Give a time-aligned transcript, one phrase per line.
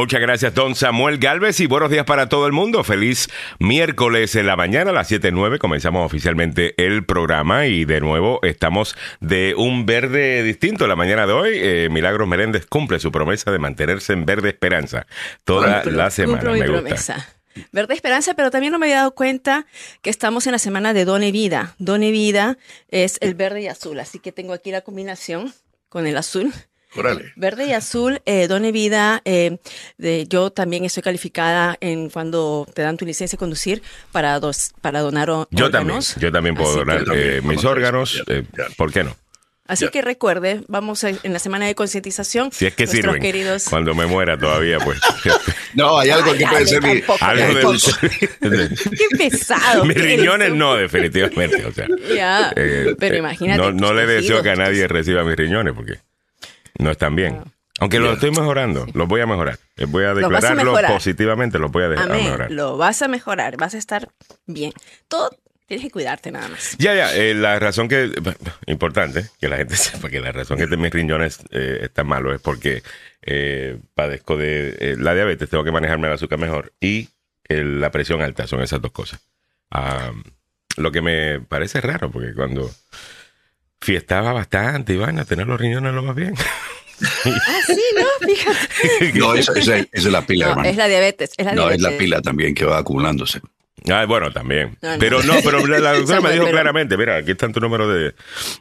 [0.00, 2.84] Muchas gracias, don Samuel Galvez, y buenos días para todo el mundo.
[2.84, 5.58] Feliz miércoles en la mañana a las 7.09.
[5.58, 11.34] Comenzamos oficialmente el programa y de nuevo estamos de un verde distinto la mañana de
[11.34, 11.50] hoy.
[11.52, 15.06] Eh, Milagros Meléndez cumple su promesa de mantenerse en verde esperanza
[15.44, 16.50] toda la semana.
[16.50, 17.28] Me gusta.
[17.70, 19.66] Verde Esperanza, pero también no me había dado cuenta
[20.00, 21.74] que estamos en la semana de Done Vida.
[21.78, 22.56] Done Vida
[22.88, 25.52] es el verde y azul, así que tengo aquí la combinación
[25.90, 26.54] con el azul.
[27.36, 29.58] Verde y azul, eh, Done Vida, eh,
[30.28, 33.82] yo también estoy calificada en cuando te dan tu licencia de conducir
[34.12, 35.48] para, dos, para donar órganos.
[35.50, 38.44] Yo también, yo también puedo donar eh, mis órganos, eh,
[38.76, 39.16] ¿por qué no?
[39.70, 42.50] Así que recuerde, vamos en la semana de concientización.
[42.50, 43.22] Si es que sirven.
[43.22, 43.66] Queridos...
[43.70, 44.98] Cuando me muera todavía, pues.
[45.74, 47.00] no, hay algo que puede ser mi...
[47.20, 48.68] Algo de...
[48.98, 49.84] Qué pesado.
[49.90, 51.64] Mis riñones no, definitivamente.
[51.64, 52.52] O sea, ya,
[52.98, 53.60] pero imagínate.
[53.60, 56.00] No, no le deseo que a nadie reciba mis riñones porque
[56.80, 57.42] no están bien.
[57.78, 59.58] Aunque lo estoy mejorando, los voy a mejorar.
[59.88, 62.50] Voy a declararlo positivamente, los voy a, dejar, mejorar.
[62.50, 64.10] Lo vas a mejorar, vas a estar
[64.46, 64.72] bien.
[65.08, 65.30] Todo
[65.70, 66.76] tienes que cuidarte nada más.
[66.78, 68.12] Ya, ya, eh, la razón que,
[68.66, 72.40] importante, que la gente sepa que la razón que mis riñones eh, están malos es
[72.40, 72.82] porque
[73.22, 77.08] eh, padezco de la diabetes, tengo que manejarme el azúcar mejor y
[77.48, 79.20] la presión alta, son esas dos cosas.
[80.76, 82.70] lo que me parece raro, porque cuando
[83.80, 86.34] fiestaba bastante y van a tener los riñones lo más bien.
[86.36, 89.18] ah, sí, no, fíjate.
[89.18, 89.52] No, esa,
[89.92, 90.68] es la pila, no, hermano.
[90.68, 91.32] Es la diabetes.
[91.36, 91.86] Es la no, diabetes.
[91.86, 93.40] es la pila también que va acumulándose.
[93.88, 94.76] Ah, bueno, también.
[94.98, 98.14] Pero no, pero la, doctora me dijo claramente, mira, aquí está tu número de,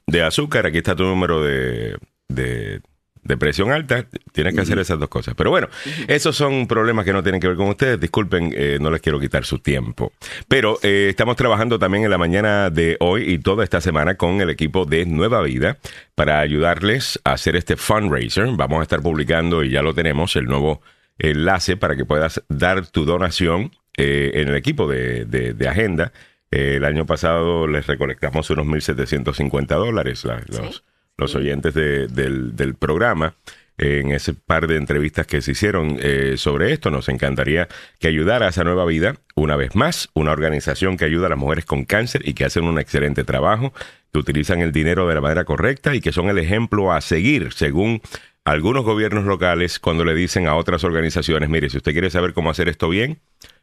[0.08, 1.97] de azúcar, aquí está tu número de,
[2.30, 2.81] de,
[3.30, 5.35] de presión alta, tienes que hacer esas dos cosas.
[5.35, 5.69] Pero bueno,
[6.08, 7.99] esos son problemas que no tienen que ver con ustedes.
[7.99, 10.11] Disculpen, eh, no les quiero quitar su tiempo.
[10.47, 14.41] Pero eh, estamos trabajando también en la mañana de hoy y toda esta semana con
[14.41, 15.77] el equipo de Nueva Vida
[16.16, 18.47] para ayudarles a hacer este fundraiser.
[18.53, 20.81] Vamos a estar publicando, y ya lo tenemos, el nuevo
[21.19, 26.13] enlace para que puedas dar tu donación eh, en el equipo de, de, Agenda.
[26.50, 30.25] el año pasado les recolectamos unos 1.750 dólares.
[30.47, 30.84] los,
[31.19, 33.35] los oyentes del, del, programa
[33.78, 36.91] en ese par de entrevistas que se hicieron eh, sobre esto.
[36.91, 37.68] Nos encantaría
[38.00, 41.40] que ayudara a esa nueva vida, una vez más, una organización que ayuda a las
[41.40, 43.74] mujeres con cáncer y que hacen un excelente trabajo,
[44.12, 47.53] que utilizan el dinero de la manera correcta y que son el ejemplo a seguir,
[47.53, 48.02] según
[48.46, 52.50] algunos gobiernos locales, cuando le dicen a otras organizaciones, mire, si usted quiere saber cómo
[52.50, 53.19] hacer esto bien,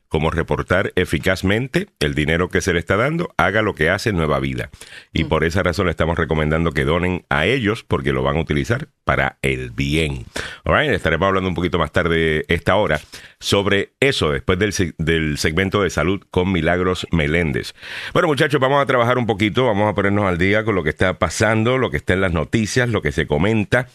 [0.09, 4.41] cómo reportar eficazmente el dinero que se le está dando, haga lo que hace Nueva
[4.41, 4.71] Vida.
[5.13, 5.29] Y mm.
[5.29, 8.89] por esa razón le estamos recomendando que donen a ellos porque lo van a utilizar
[9.05, 10.27] para el bien.
[10.65, 13.01] All estaremos hablando un poquito más tarde esta hora
[13.39, 17.75] sobre eso después del, del segmento de salud con Milagros Meléndez.
[18.13, 20.91] Bueno, muchachos, vamos a trabajar un poquito, vamos a ponernos al día con lo que
[20.91, 23.89] está pasando, lo que está en las noticias, lo que se comenta.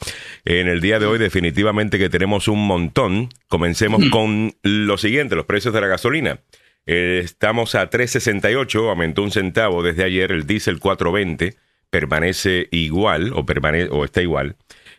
[0.46, 3.30] En el día de hoy definitivamente que tenemos un montón.
[3.48, 4.10] Comencemos mm.
[4.10, 6.01] con lo siguiente, los precios de la gasolina.
[6.86, 11.56] Eh, estamos a 3.68, aumentó un centavo desde ayer, el diésel 4.20
[11.90, 14.56] permanece igual o, permane o está igual.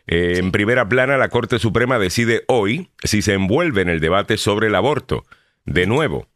[0.06, 4.36] Eh, en primera plana, la Corte Suprema decide hoy si se envuelve en el debate
[4.36, 5.24] sobre el aborto.
[5.64, 6.28] De nuevo,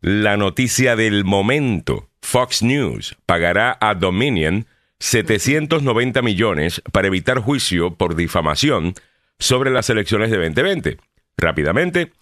[0.00, 2.08] la noticia del momento.
[2.22, 4.66] Fox News pagará a Dominion
[4.98, 8.94] 790 millones para evitar juicio por difamación
[9.38, 10.98] sobre las elecciones de 2020.
[11.36, 12.12] Rápidamente,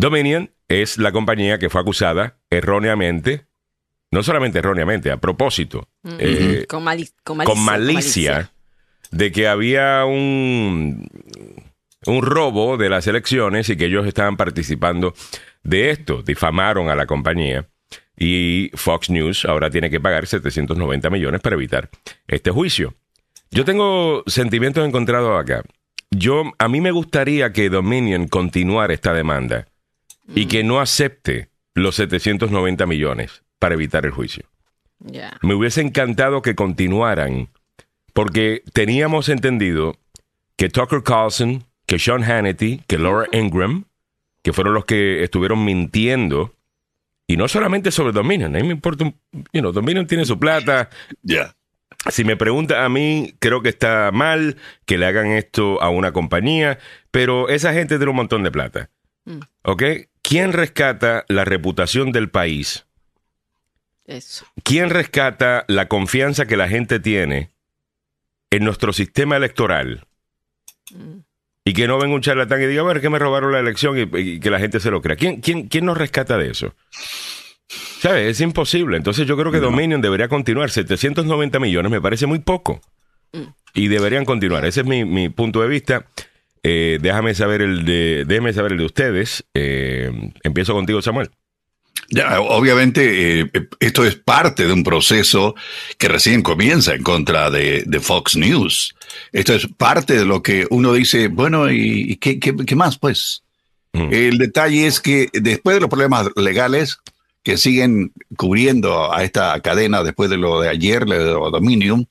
[0.00, 3.44] Dominion es la compañía que fue acusada erróneamente,
[4.10, 5.88] no solamente erróneamente, a propósito,
[6.18, 6.82] eh, con,
[7.62, 8.50] malicia
[9.10, 11.06] de que había un,
[12.06, 15.12] un robo de las elecciones y que ellos estaban participando
[15.64, 16.22] de esto.
[16.22, 17.68] Difamaron a la compañía
[18.16, 21.90] y Fox News ahora tiene que pagar 790 millones para evitar
[22.26, 22.94] este juicio.
[23.50, 25.62] Yo tengo sentimientos encontrados acá.
[26.10, 29.66] Yo, a mí me gustaría que Dominion continuara esta demanda
[30.34, 34.44] y que no acepte los 790 millones para evitar el juicio.
[35.42, 37.48] Me hubiese encantado que continuaran
[38.12, 39.96] porque teníamos entendido
[40.56, 43.86] que Tucker Carlson, que Sean Hannity, que Laura Ingram,
[44.42, 46.54] que fueron los que estuvieron mintiendo,
[47.26, 49.14] y no solamente sobre Dominion, a mí me importa, un,
[49.52, 50.90] you know, Dominion tiene su plata.
[51.22, 51.54] Ya.
[52.10, 56.12] Si me pregunta a mí, creo que está mal que le hagan esto a una
[56.12, 56.78] compañía,
[57.10, 58.90] pero esa gente tiene un montón de plata.
[59.26, 59.40] Mm.
[59.62, 59.82] ¿Ok?
[60.30, 62.86] ¿Quién rescata la reputación del país?
[64.06, 64.46] Eso.
[64.62, 67.50] ¿Quién rescata la confianza que la gente tiene
[68.50, 70.06] en nuestro sistema electoral
[70.92, 71.18] mm.
[71.64, 74.38] y que no venga un charlatán y diga, ver, que me robaron la elección y,
[74.38, 75.16] que la gente se lo crea.
[75.16, 76.76] ¿Quién, quién, quién nos rescata de eso?
[77.98, 78.28] ¿Sabes?
[78.28, 78.98] Es imposible.
[78.98, 80.70] Entonces yo creo que Dominion debería continuar.
[80.70, 82.80] 790 millones me parece muy poco.
[83.32, 83.48] Mm.
[83.74, 84.64] Y deberían continuar.
[84.64, 86.06] Ese es mi, mi punto de vista.
[86.62, 89.44] Eh, déjame saber el de, déjame saber el de ustedes.
[89.54, 90.10] Eh,
[90.42, 91.30] empiezo contigo, Samuel.
[92.12, 95.54] Ya, obviamente, eh, esto es parte de un proceso
[95.96, 98.96] que recién comienza en contra de, Fox News.
[99.32, 103.44] Esto es parte de lo que uno dice, bueno, ¿y, qué, qué, más, pues?
[103.92, 104.12] Mm.
[104.12, 106.98] El detalle es que después de los problemas legales
[107.44, 112.08] que siguen cubriendo a esta cadena después de lo de ayer, lo de Dominion,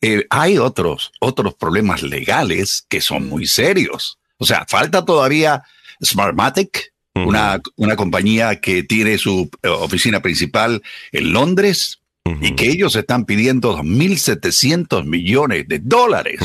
[0.00, 4.18] eh, hay otros, otros problemas legales que son muy serios.
[4.38, 5.62] O sea, falta todavía
[6.02, 10.82] Smartmatic, una, una compañía que tiene su eh, oficina principal
[11.12, 12.00] en Londres
[12.40, 16.40] y que ellos están pidiendo 2.700 millones de dólares.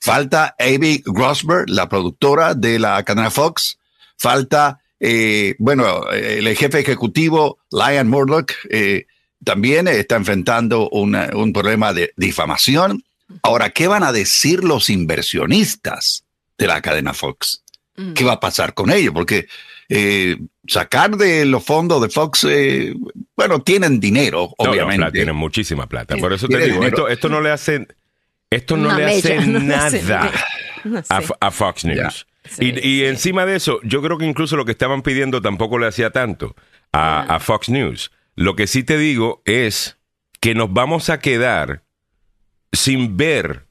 [0.00, 3.78] Falta Avi Grossberg, la productora de la cadena Fox.
[4.16, 9.06] Falta, eh, bueno, el jefe ejecutivo, Lion Murdoch, eh,
[9.44, 13.04] también está enfrentando un problema de difamación.
[13.42, 16.24] Ahora, ¿qué van a decir los inversionistas
[16.58, 17.62] de la cadena Fox?
[18.14, 19.12] ¿Qué va a pasar con ellos?
[19.14, 19.46] Porque
[19.88, 20.36] eh,
[20.66, 22.94] sacar de los fondos de Fox, eh,
[23.36, 25.12] bueno, tienen dinero, obviamente.
[25.12, 26.16] tienen muchísima plata.
[26.16, 27.86] Por eso te digo, esto, no le hace,
[28.50, 30.32] esto no le hace nada
[31.40, 32.26] a, Fox News.
[32.58, 36.10] y, encima de eso, yo creo que incluso lo que estaban pidiendo tampoco le hacía
[36.10, 36.56] tanto
[36.92, 38.10] a, Fox News.
[38.36, 39.98] Lo que sí te digo es
[40.40, 41.84] que nos vamos a quedar
[42.72, 43.66] sin ver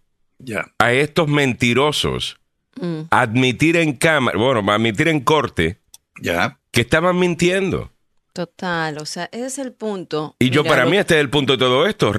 [0.79, 2.39] a estos mentirosos
[2.79, 3.01] mm.
[3.11, 5.79] admitir en cámara, bueno, admitir en corte
[6.21, 6.59] ya.
[6.71, 7.91] Que estaban mintiendo.
[8.33, 10.35] Total, o sea, ese es el punto.
[10.39, 12.11] Y yo para mí este es el punto de todo esto,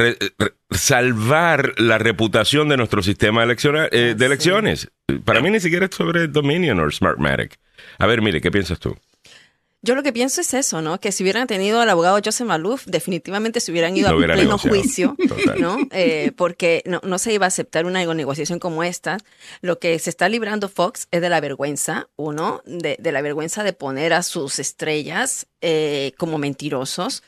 [0.71, 4.93] salvar la reputación de nuestro sistema eh, de elecciones.
[5.25, 7.59] Para mí ni siquiera es sobre Dominion o Smartmatic.
[7.99, 8.97] A ver, mire, ¿qué piensas tú?
[9.85, 10.99] Yo lo que pienso es eso, ¿no?
[10.99, 15.15] Que si hubieran tenido al abogado Joseph Malouf, definitivamente se hubieran ido a pleno juicio,
[15.59, 15.77] ¿no?
[15.91, 19.19] Eh, porque no, se iba a aceptar una negociación como esta.
[19.61, 23.75] Lo que se está librando Fox es de la vergüenza, uno, de, la vergüenza de
[23.75, 27.23] poner a sus estrellas eh, como mentirosos.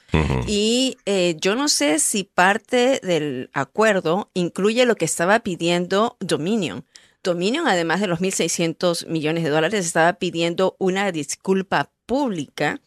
[0.46, 6.86] Y eh, yo no sé si parte del acuerdo incluye lo que estaba pidiendo Dominion.
[7.22, 12.80] Dominion, además de los 1.600 millones de dólares, estaba pidiendo una disculpa pública,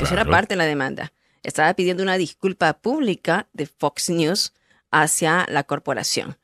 [0.00, 1.12] eso era parte de la demanda,
[1.42, 4.52] estaba pidiendo una disculpa pública de Fox News
[4.90, 6.36] hacia la corporación.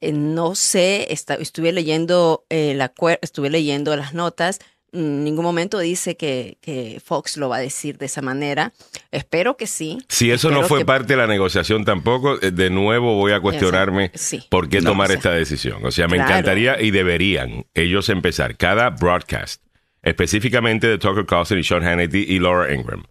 [0.00, 2.82] Eh, no sé, estuve leyendo el
[3.22, 4.60] estuve leyendo las notas.
[4.92, 8.72] En ningún momento dice que, Fox lo va a decir de esa manera.
[9.10, 9.98] Espero que sí.
[10.08, 14.10] Si eso no fue parte de la negociación tampoco, eh, de nuevo voy a cuestionarme
[14.48, 15.84] por qué tomar esta decisión.
[15.84, 19.65] O sea, me encantaría y deberían ellos empezar cada broadcast
[20.06, 23.02] específicamente de Tucker Carlson y Sean Hannity y Laura Ingram,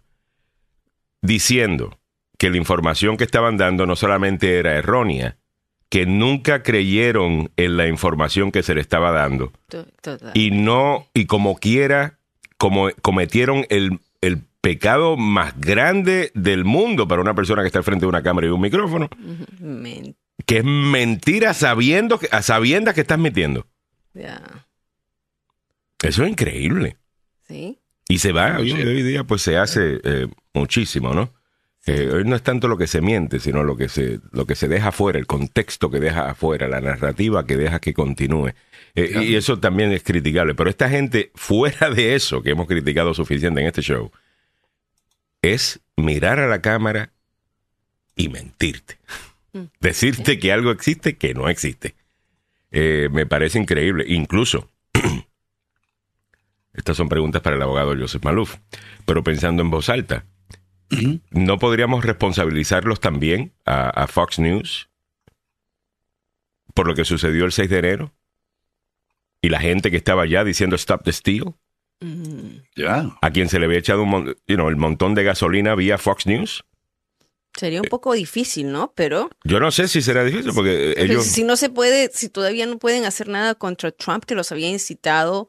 [1.20, 2.00] diciendo
[2.38, 5.36] que la información que estaban dando no solamente era errónea,
[5.90, 9.52] que nunca creyeron en la información que se le estaba dando.
[10.32, 12.18] Y no, y como quiera,
[12.56, 14.00] como cometieron el,
[14.62, 18.50] pecado más grande del mundo para una persona que está frente de una cámara y
[18.50, 19.08] un micrófono.
[20.44, 23.64] que es mentira sabiendo que, a sabiendas que estás mintiendo.
[26.02, 26.96] Eso es increíble.
[27.46, 27.78] Sí.
[28.08, 31.32] Y se va, hoy, día pues se hace eh, muchísimo, ¿no?
[31.86, 34.54] Eh, hoy no es tanto lo que se miente, sino lo que se, lo que
[34.54, 38.52] se deja afuera, el contexto que deja afuera, la narrativa que deja que continúe.
[38.94, 40.54] Eh, y eso también es criticable.
[40.54, 44.10] Pero esta gente, fuera de eso que hemos criticado suficiente en este show,
[45.42, 47.12] es mirar a la cámara
[48.16, 48.98] y mentirte.
[49.52, 49.64] Mm.
[49.80, 51.94] Decirte que algo existe que no existe.
[52.70, 54.04] me parece increíble.
[54.08, 54.68] Incluso
[56.76, 58.56] estas son preguntas para el abogado Joseph Malouf.
[59.04, 60.26] Pero pensando en voz alta,
[61.30, 64.90] ¿no podríamos responsabilizarlos también a, Fox News
[66.74, 68.14] por lo que sucedió el 6 de enero?
[69.40, 71.54] Y la gente que estaba allá diciendo Stop the Steal.
[72.76, 73.16] Ya.
[73.22, 76.64] A quien se le había echado un el montón de gasolina vía Fox News.
[77.54, 78.92] Sería un poco difícil, ¿no?
[78.94, 79.30] Pero...
[79.44, 81.24] Yo no sé si será difícil porque ellos...
[81.24, 84.68] Si no se puede, si todavía no pueden hacer nada contra Trump que los había
[84.68, 85.48] incitado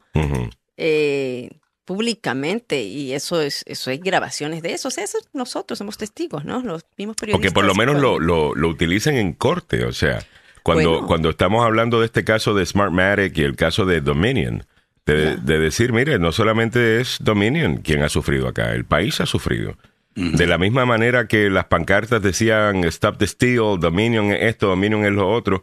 [0.78, 1.50] eh,
[1.84, 6.44] públicamente y eso es eso hay grabaciones de eso, o sea, eso nosotros somos testigos,
[6.44, 6.62] ¿no?
[6.62, 7.52] Los mismos periodistas.
[7.52, 10.24] Porque por lo menos lo, lo, lo utilicen en corte, o sea,
[10.62, 14.64] cuando, cuando estamos hablando de este caso de Smartmatic y el caso de Dominion,
[15.06, 19.76] de, decir, mire, no solamente es Dominion quien ha sufrido acá, el país ha sufrido.
[20.14, 25.04] De la misma manera que las pancartas decían Stop the Steal, Dominion es esto, Dominion
[25.04, 25.62] es lo otro.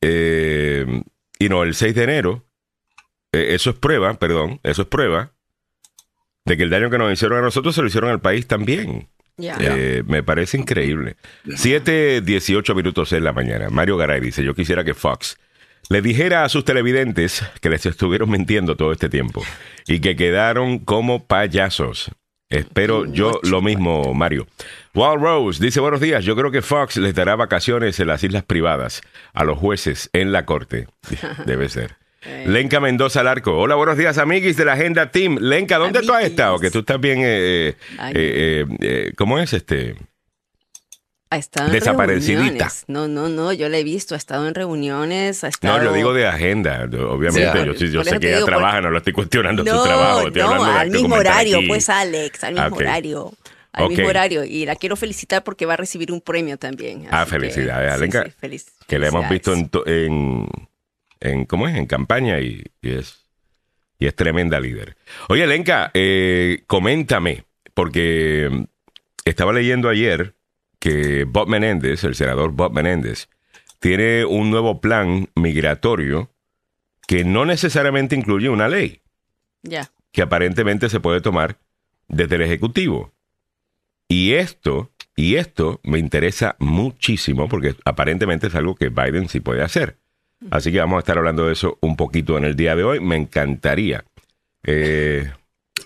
[0.00, 0.84] Eh,
[1.38, 2.44] y no, el 6 de enero,
[3.32, 5.32] eh, eso es prueba, perdón, eso es prueba
[6.44, 9.08] de que el daño que nos hicieron a nosotros se lo hicieron al país también.
[9.38, 11.16] Eh, me parece increíble.
[11.54, 13.68] 7, 18 minutos en la mañana.
[13.70, 15.38] Mario Garay dice, yo quisiera que Fox
[15.90, 19.44] le dijera a sus televidentes que les estuvieron mintiendo todo este tiempo
[19.86, 22.10] y que quedaron como payasos.
[22.50, 24.46] Espero yo lo mismo, Mario.
[24.94, 26.24] Wall Rose dice buenos días.
[26.24, 29.02] Yo creo que Fox les dará vacaciones en las islas privadas
[29.34, 30.88] a los jueces en la corte.
[31.46, 31.96] Debe ser.
[32.22, 32.44] Eh.
[32.46, 33.56] Lenca Mendoza Larco.
[33.56, 35.38] Hola, buenos días, amiguis de la Agenda Team.
[35.40, 36.58] Lenca, ¿dónde tú has estado?
[36.58, 37.20] Que tú estás bien.
[37.22, 37.76] Eh,
[38.14, 39.94] eh, ¿Cómo es este?
[41.30, 42.72] Ha estado Desaparecidita.
[42.86, 45.44] no, no, no, yo la he visto, ha estado en reuniones.
[45.44, 45.76] Ha estado...
[45.76, 47.66] No, lo digo de agenda, obviamente.
[47.66, 50.30] yo, yo sé que ella trabaja, no lo estoy cuestionando su trabajo.
[50.30, 53.32] no, al mismo horario, pues Alex, al mismo horario.
[53.72, 54.44] Al mismo horario.
[54.44, 57.06] Y la quiero felicitar porque va a recibir un premio también.
[57.10, 58.26] Ah, felicidades, Alenka.
[58.86, 60.46] que la hemos visto en, en,
[61.46, 61.76] ¿cómo es?
[61.76, 63.24] En campaña y, es,
[63.98, 64.96] y es tremenda líder.
[65.28, 67.44] Oye, Alenka, eh, coméntame,
[67.74, 68.66] porque
[69.24, 70.34] estaba leyendo ayer
[70.78, 73.28] que Bob Menéndez, el senador Bob Menéndez,
[73.80, 76.30] tiene un nuevo plan migratorio
[77.06, 79.00] que no necesariamente incluye una ley.
[79.62, 79.90] Ya.
[80.12, 81.58] Que aparentemente se puede tomar
[82.08, 83.12] desde el Ejecutivo.
[84.08, 89.62] Y esto, y esto me interesa muchísimo porque aparentemente es algo que Biden sí puede
[89.62, 89.98] hacer.
[90.50, 93.00] Así que vamos a estar hablando de eso un poquito en el día de hoy.
[93.00, 94.04] Me encantaría
[94.62, 95.30] eh,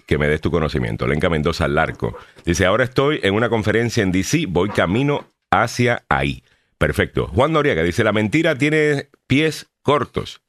[0.07, 1.07] que me des tu conocimiento.
[1.07, 2.17] Lenca Mendoza Larco.
[2.45, 6.43] Dice, ahora estoy en una conferencia en DC, voy camino hacia ahí.
[6.79, 7.29] Perfecto.
[7.29, 10.43] Juan Noriega dice, la mentira tiene pies cortos.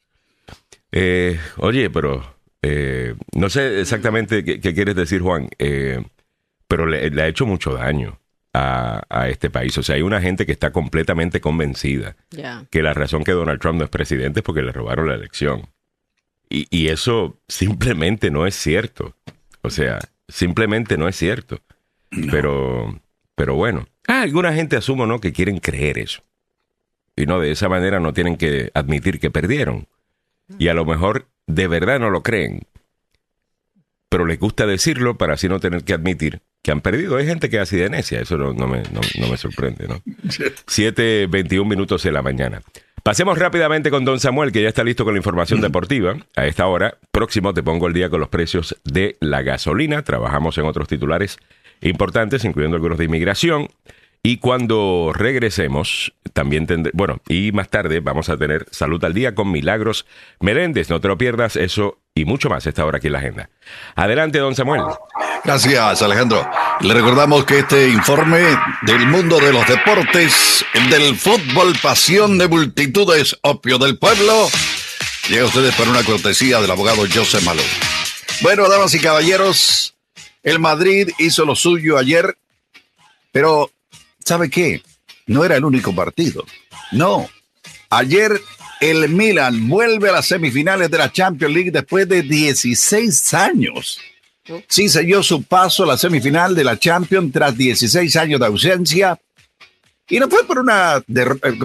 [0.92, 2.24] Eh, oye, pero
[2.62, 6.04] eh, no sé exactamente qué, quieres decir, Juan, eh,
[6.68, 8.20] pero le, ha hecho mucho daño.
[8.56, 9.76] A, este país.
[9.80, 12.16] O sea, hay una gente que está completamente convencida
[12.70, 15.70] que la razón que Donald Trump no es presidente es porque le robaron la elección.
[16.50, 19.16] Y, y, eso simplemente no es cierto.
[19.62, 21.62] O sea, simplemente no es cierto.
[22.30, 23.00] Pero,
[23.36, 25.20] pero bueno, ah, alguna gente asumo, ¿no?
[25.20, 26.22] Que quieren creer eso.
[27.16, 29.88] Y no, de esa manera no tienen que admitir que perdieron.
[30.58, 32.68] Y a lo mejor de verdad no lo creen.
[34.10, 37.18] Pero les gusta decirlo para así no tener que admitir que han perdido.
[37.18, 40.02] Hay gente que hace de necia, eso no, me, no, no me sorprende, ¿no?
[40.24, 42.62] 7.21 minutos de la mañana.
[43.04, 46.16] Pasemos rápidamente con Don Samuel, que ya está listo con la información deportiva.
[46.38, 50.04] A esta hora, próximo te pongo el día con los precios de la gasolina.
[50.04, 51.38] Trabajamos en otros titulares
[51.82, 53.68] importantes, incluyendo algunos de inmigración.
[54.26, 59.36] Y cuando regresemos, también tendré, bueno, y más tarde vamos a tener Salud al Día
[59.36, 60.06] con Milagros
[60.40, 60.90] Meréndez.
[60.90, 63.50] No te lo pierdas, eso y mucho más esta hora aquí en la agenda.
[63.96, 64.84] Adelante, don Samuel.
[65.44, 66.50] Gracias, Alejandro.
[66.80, 68.40] Le recordamos que este informe
[68.84, 74.48] del mundo de los deportes, del fútbol, pasión de multitudes, opio del pueblo,
[75.28, 77.66] llega a ustedes por una cortesía del abogado Joseph Malou.
[78.40, 79.96] Bueno, damas y caballeros,
[80.44, 82.38] el Madrid hizo lo suyo ayer,
[83.34, 83.70] pero
[84.24, 84.82] ¿sabe qué?
[85.28, 86.46] No era el único partido.
[86.92, 87.30] No.
[87.90, 88.42] Ayer
[88.82, 94.00] el Milan vuelve a las semifinales de la Champions League después de 16 años.
[94.68, 99.20] Sí, selló su paso a la semifinal de la Champions tras 16 años de ausencia.
[100.10, 101.02] Y no fue por una.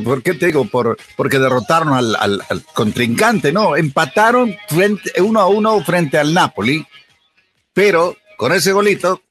[0.04, 0.64] ¿Por qué te digo?
[0.64, 3.76] Por, porque derrotaron al, contrincante, no.
[3.76, 6.86] Empataron frente, uno a uno frente al Napoli.
[7.72, 9.22] Pero con ese golito,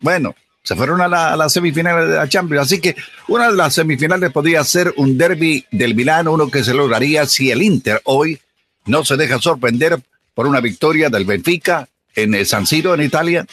[0.00, 0.36] bueno,
[0.68, 2.66] se fueron a la, semifinal de la Champions.
[2.66, 2.94] Así que
[3.26, 7.50] una de las semifinales podría ser un derby del Milán, uno que se lograría si
[7.50, 8.38] el Inter hoy
[8.84, 9.98] no se deja sorprender
[10.34, 13.46] por una victoria del Benfica en San Siro, en Italia.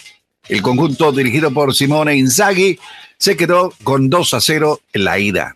[0.50, 2.77] El conjunto dirigido por Simone Inzaghi
[3.17, 5.55] se quedó con 2 a 0 en la ida.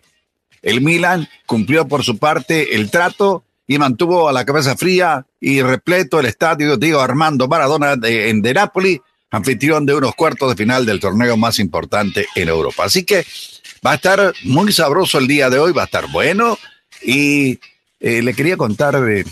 [0.62, 5.60] El Milan cumplió por su parte el trato y mantuvo a la cabeza fría y
[5.60, 9.00] repleto el estadio Diego Armando Maradona de, de Nápoles
[9.30, 12.84] anfitrión de unos cuartos de final del torneo más importante en Europa.
[12.84, 13.24] Así que
[13.86, 16.58] va a estar muy sabroso el día de hoy, va a estar bueno.
[17.02, 17.58] Y
[18.00, 19.24] eh, le quería contar, eh,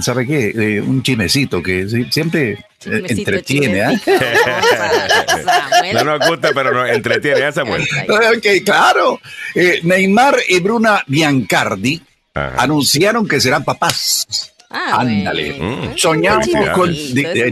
[0.00, 0.80] ¿sabe qué?
[0.80, 3.80] un chismecito que siempre eh, entretiene.
[3.80, 4.00] ¿eh?
[5.94, 7.82] no nos gusta, pero nos entretiene, ¿eh, Samuel?
[8.08, 9.20] ok, claro.
[9.82, 12.00] Neymar y Bruna Biancardi
[12.34, 14.52] anunciaron que serán papás.
[14.70, 15.58] Ah, Ándale.
[15.60, 15.96] Mm.
[15.96, 16.94] Soñamos con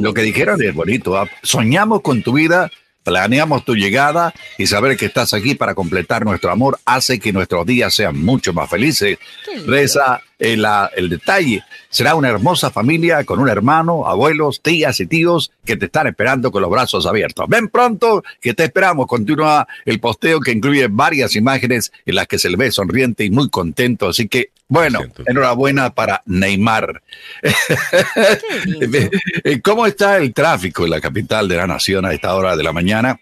[0.00, 1.16] lo que dijeron es bonito.
[1.16, 1.28] ¿ah?
[1.42, 2.70] Soñamos con tu vida,
[3.02, 7.66] planeamos tu llegada y saber que estás aquí para completar nuestro amor hace que nuestros
[7.66, 9.18] días sean mucho más felices.
[9.66, 10.66] Reza el,
[10.96, 11.62] el detalle.
[11.88, 16.50] Será una hermosa familia con un hermano, abuelos, tías y tíos que te están esperando
[16.50, 17.46] con los brazos abiertos.
[17.48, 19.06] Ven pronto que te esperamos.
[19.06, 23.30] Continúa el posteo que incluye varias imágenes en las que se le ve sonriente y
[23.30, 24.08] muy contento.
[24.08, 27.00] Así que, bueno, enhorabuena para Neymar.
[29.62, 32.72] ¿Cómo está el tráfico en la capital de la nación a esta hora de la
[32.72, 33.20] mañana?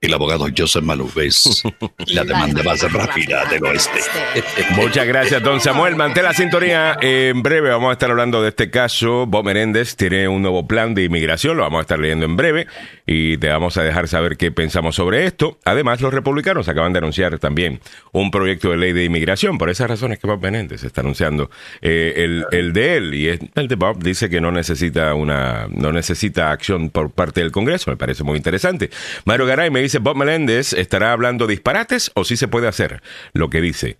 [0.00, 1.62] el abogado Joseph Maluf es
[2.06, 4.00] la demanda más rápida del oeste.
[4.74, 5.94] Muchas gracias, don Samuel.
[5.94, 6.96] Mantén la sintonía.
[7.02, 9.26] En breve vamos a estar hablando de este caso.
[9.26, 12.66] Bob Menéndez tiene un nuevo plan de inmigración, lo vamos a estar leyendo en breve
[13.12, 15.58] y te vamos a dejar saber qué pensamos sobre esto.
[15.64, 17.80] Además, los republicanos acaban de anunciar también
[18.12, 19.58] un proyecto de ley de inmigración.
[19.58, 21.50] Por esas razones que Bob Menéndez está anunciando
[21.82, 25.90] eh, el, el, de él y el de Bob dice que no necesita una no
[25.90, 27.90] necesita acción por parte del Congreso.
[27.90, 28.90] Me parece muy interesante.
[29.24, 33.50] Mario Garay me dice Bob Meléndez, ¿estará hablando disparates o sí se puede hacer lo
[33.50, 33.96] que dice?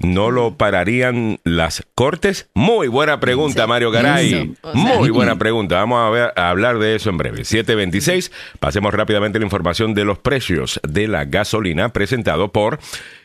[0.00, 2.48] ¿No lo pararían las cortes?
[2.54, 4.54] Muy buena pregunta, Mario Garay.
[4.72, 5.76] Muy buena pregunta.
[5.76, 7.44] Vamos a, ver, a hablar de eso en breve.
[7.44, 8.32] 726.
[8.58, 12.78] Pasemos rápidamente la información de los precios de la gasolina presentado por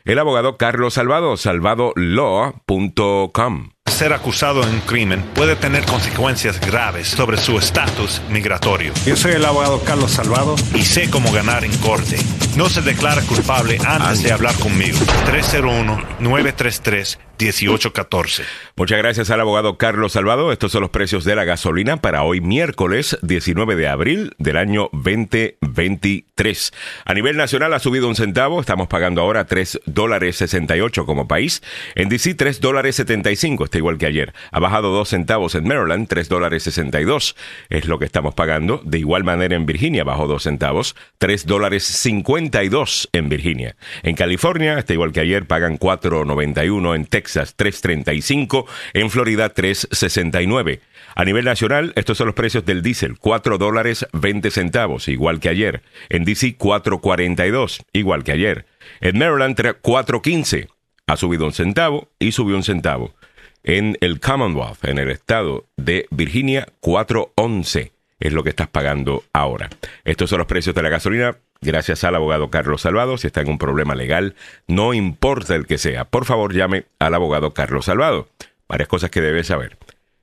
[0.06, 7.38] el abogado Carlos Salvado, salvadolaw.com ser acusado de un crimen puede tener consecuencias graves sobre
[7.38, 8.91] su estatus migratorio.
[9.06, 12.18] Yo soy el abogado Carlos Salvado y sé cómo ganar en corte.
[12.58, 14.98] No se declara culpable antes de hablar conmigo.
[15.28, 17.20] 301-933.
[17.38, 18.43] 1814.
[18.76, 20.52] Muchas gracias al abogado Carlos Salvado.
[20.52, 24.89] Estos son los precios de la gasolina para hoy miércoles 19 de abril del año
[24.93, 26.74] 2023.
[27.06, 28.62] A nivel nacional ha subido un centavo.
[28.62, 31.62] Estamos pagando ahora 3 dólares 68 como país.
[31.95, 34.34] En DC 3 dólares 75, está igual que ayer.
[34.52, 37.36] Ha bajado 2 centavos en Maryland, 3 dólares 62
[37.69, 38.82] es lo que estamos pagando.
[38.84, 43.76] De igual manera en Virginia bajó 2 centavos, 3 dólares 52 en Virginia.
[44.04, 47.25] En California, está igual que ayer, pagan 4.91 en Texas.
[47.26, 50.80] Texas 3.35, en Florida 3.69.
[51.16, 55.50] A nivel nacional, estos son los precios del diésel, 4 dólares 20 centavos, igual que
[55.50, 55.82] ayer.
[56.10, 58.68] En DC 4.42, igual que ayer.
[59.02, 60.68] En Maryland 4.15,
[61.08, 63.16] ha subido un centavo y subió un centavo.
[63.64, 69.70] En el Commonwealth, en el estado de Virginia, 4.11 es lo que estás pagando ahora.
[70.04, 73.17] Estos son los precios de la gasolina gracias al abogado Carlos Salvado.
[73.17, 74.36] Si está en un problema legal,
[74.67, 78.30] no importa el que sea, por favor llame al abogado Carlos Salvado.
[78.67, 79.78] Varias cosas que debe saber.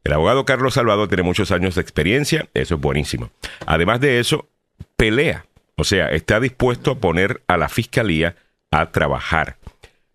[0.04, 3.30] El abogado Carlos Salvado tiene muchos años de experiencia, eso es buenísimo.
[3.66, 4.48] Además de eso,
[4.96, 8.36] pelea, o sea, está dispuesto a poner a la fiscalía
[8.70, 9.58] a trabajar.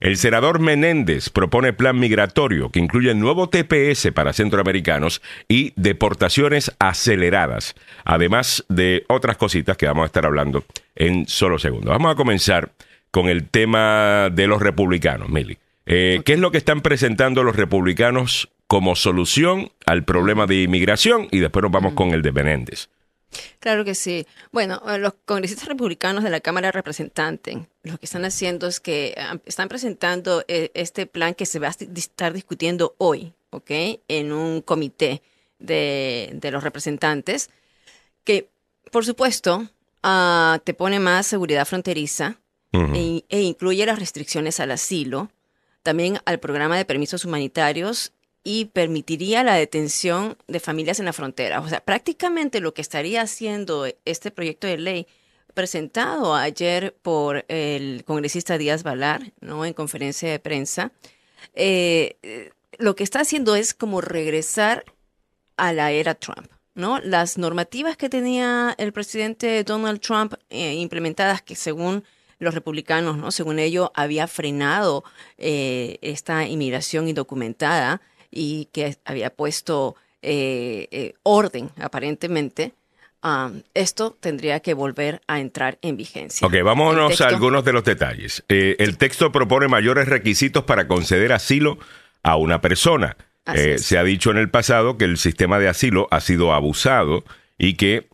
[0.00, 7.74] El senador Menéndez propone plan migratorio que incluye nuevo TPS para centroamericanos y deportaciones aceleradas,
[8.04, 11.90] además de otras cositas que vamos a estar hablando en solo segundos.
[11.90, 12.72] Vamos a comenzar
[13.14, 15.56] con el tema de los republicanos, Mili.
[15.86, 21.28] Eh, ¿Qué es lo que están presentando los republicanos como solución al problema de inmigración?
[21.30, 22.88] Y después nos vamos con el de Menéndez.
[23.60, 24.26] Claro que sí.
[24.50, 28.80] Bueno, eh, los congresistas republicanos de la Cámara de Representantes lo que están haciendo es
[28.80, 29.14] que
[29.46, 33.70] están presentando eh, este plan que se va a estar discutiendo hoy, ¿ok?
[34.08, 35.22] En un comité
[35.60, 37.48] de, los representantes,
[38.24, 38.48] que
[38.90, 39.68] por supuesto
[40.02, 42.40] ah, te pone más seguridad fronteriza
[42.94, 45.30] e, e incluye las restricciones al asilo,
[45.82, 51.60] también al programa de permisos humanitarios y permitiría la detención de familias en la frontera.
[51.60, 55.06] O sea, prácticamente lo que estaría haciendo este proyecto de ley
[55.54, 59.64] presentado ayer por el congresista Díaz Balar, ¿no?
[59.64, 60.92] En conferencia de prensa,
[61.54, 64.84] eh, lo que está haciendo es como regresar
[65.56, 67.00] a la era Trump, ¿no?
[67.00, 72.04] Las normativas que tenía el presidente Donald Trump eh, implementadas que según
[72.44, 73.30] los republicanos, ¿no?
[73.30, 75.04] Según ello, había frenado
[75.38, 82.72] eh, esta inmigración indocumentada y que había puesto eh, eh, orden aparentemente.
[83.22, 86.46] Um, esto tendría que volver a entrar en vigencia.
[86.46, 88.42] Ok, vámonos a algunos de los detalles.
[88.48, 91.78] Eh, el texto propone mayores requisitos para conceder asilo
[92.22, 93.18] a una persona.
[93.76, 97.22] se ha dicho en el pasado que el sistema de asilo ha sido abusado
[97.58, 98.08] y que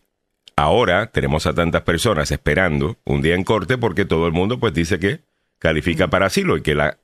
[0.61, 4.73] ahora tenemos a tantas personas esperando un día en corte porque todo el mundo pues
[4.73, 5.19] dice que
[5.59, 6.97] califica para asilo y que la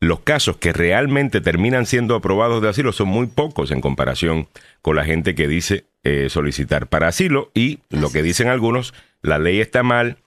[0.00, 4.48] los casos que realmente terminan siendo aprobados de asilo son muy pocos en comparación
[4.82, 9.38] con la gente que dice eh, solicitar para asilo y lo que dicen algunos, la
[9.38, 10.18] ley está mal,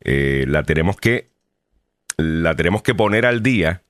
[0.00, 1.28] eh, la tenemos que
[2.18, 3.82] la tenemos que poner al día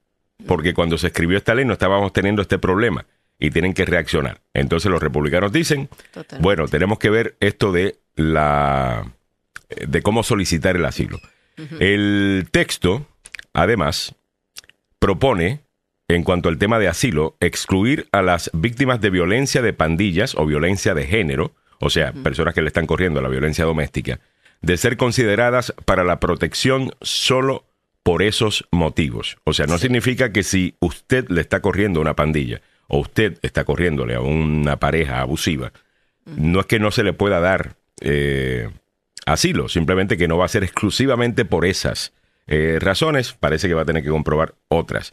[0.47, 3.05] porque cuando se escribió esta ley no estábamos teniendo este problema
[3.39, 4.41] y tienen que reaccionar.
[4.55, 5.91] Entonces los republicanos dicen,
[6.41, 9.12] bueno, tenemos que ver esto de la
[9.87, 11.20] de cómo solicitar el asilo.
[11.81, 13.07] El texto,
[13.52, 14.14] además,
[14.98, 15.61] propone,
[16.09, 20.46] en cuanto al tema de asilo, excluir a las víctimas de violencia de pandillas o
[20.46, 24.20] violencia de género, o sea, personas que le están corriendo a la violencia doméstica,
[24.62, 27.64] de ser consideradas para la protección solo
[28.02, 29.37] por esos motivos.
[29.44, 33.38] O sea, no significa que si usted le está corriendo a una pandilla o usted
[33.42, 35.72] está corriéndole a una pareja abusiva,
[36.24, 38.69] no es que no se le pueda dar eh,
[39.27, 42.13] asilo, simplemente que no va a ser exclusivamente por esas
[42.49, 45.11] eh, razones, parece que va a tener que comprobar otras.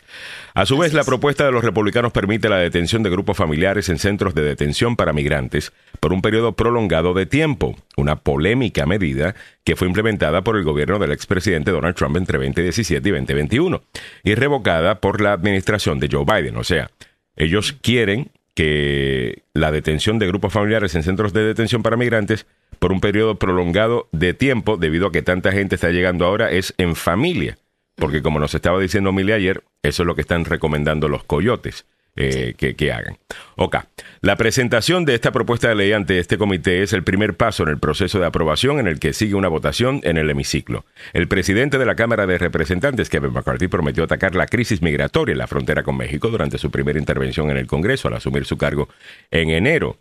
[0.53, 3.97] A su vez, la propuesta de los republicanos permite la detención de grupos familiares en
[3.97, 9.75] centros de detención para migrantes por un periodo prolongado de tiempo, una polémica medida que
[9.75, 13.81] fue implementada por el gobierno del expresidente Donald Trump entre 2017 y 2021
[14.23, 16.57] y revocada por la administración de Joe Biden.
[16.57, 16.91] O sea,
[17.35, 22.45] ellos quieren que la detención de grupos familiares en centros de detención para migrantes
[22.79, 26.73] por un periodo prolongado de tiempo, debido a que tanta gente está llegando ahora, es
[26.77, 27.57] en familia.
[27.95, 31.85] Porque como nos estaba diciendo Mili ayer, eso es lo que están recomendando los coyotes.
[32.15, 33.17] Eh, que, hagan.
[33.55, 33.77] Ok.
[34.21, 37.69] La presentación de esta propuesta de ley ante este comité es el primer paso en
[37.69, 40.85] el proceso de aprobación en el que sigue una votación en el hemiciclo.
[41.13, 45.39] El presidente de la Cámara de Representantes, Kevin McCarthy, prometió atacar la crisis migratoria en
[45.39, 48.89] la frontera con México durante su primera intervención en el Congreso al asumir su cargo
[49.31, 49.97] en enero.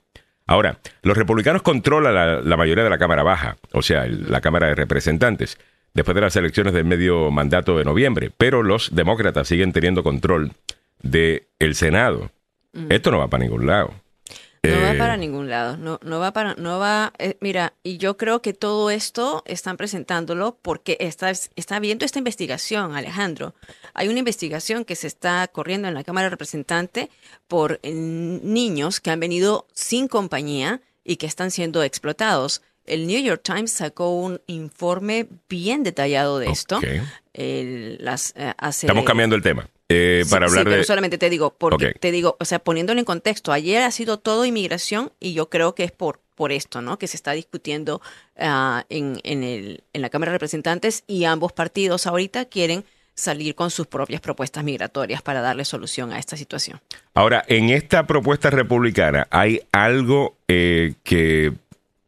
[0.47, 4.75] Ahora, los republicanos controlan la, mayoría de la Cámara Baja, o sea, la Cámara de
[4.75, 5.59] Representantes,
[5.95, 10.53] después de las elecciones del medio mandato de noviembre, pero los demócratas siguen teniendo control
[11.03, 12.31] del el Senado.
[12.73, 12.91] Mm.
[12.91, 13.95] Esto no va para ningún lado.
[14.65, 17.97] No va eh, para ningún lado, no, no va para, no va, eh, mira, y
[17.97, 23.57] yo creo que todo esto están presentándolo porque está, está viendo esta investigación, Alejandro.
[23.93, 27.09] Hay una investigación que se está corriendo en la Cámara de Representantes
[27.49, 32.63] por eh, niños que han venido sin compañía y que están siendo explotados.
[32.87, 36.81] El New York Times sacó un informe bien detallado de esto.
[37.35, 39.69] las, Estamos cambiando el tema.
[39.93, 43.53] Eh, para hablar pero solamente te digo, porque te digo, o sea, poniéndolo en contexto,
[43.53, 46.99] ayer ha sido todo inmigración y yo creo que es por, por esto, ¿no?
[46.99, 48.01] Que se está discutiendo
[48.39, 53.55] ah, en, en, el, en la Cámara de Representantes y ambos partidos ahorita quieren salir
[53.55, 56.81] con sus propias propuestas migratorias para darle solución a esta situación.
[57.15, 61.53] Ahora, en esta propuesta republicana, ¿hay algo eh, que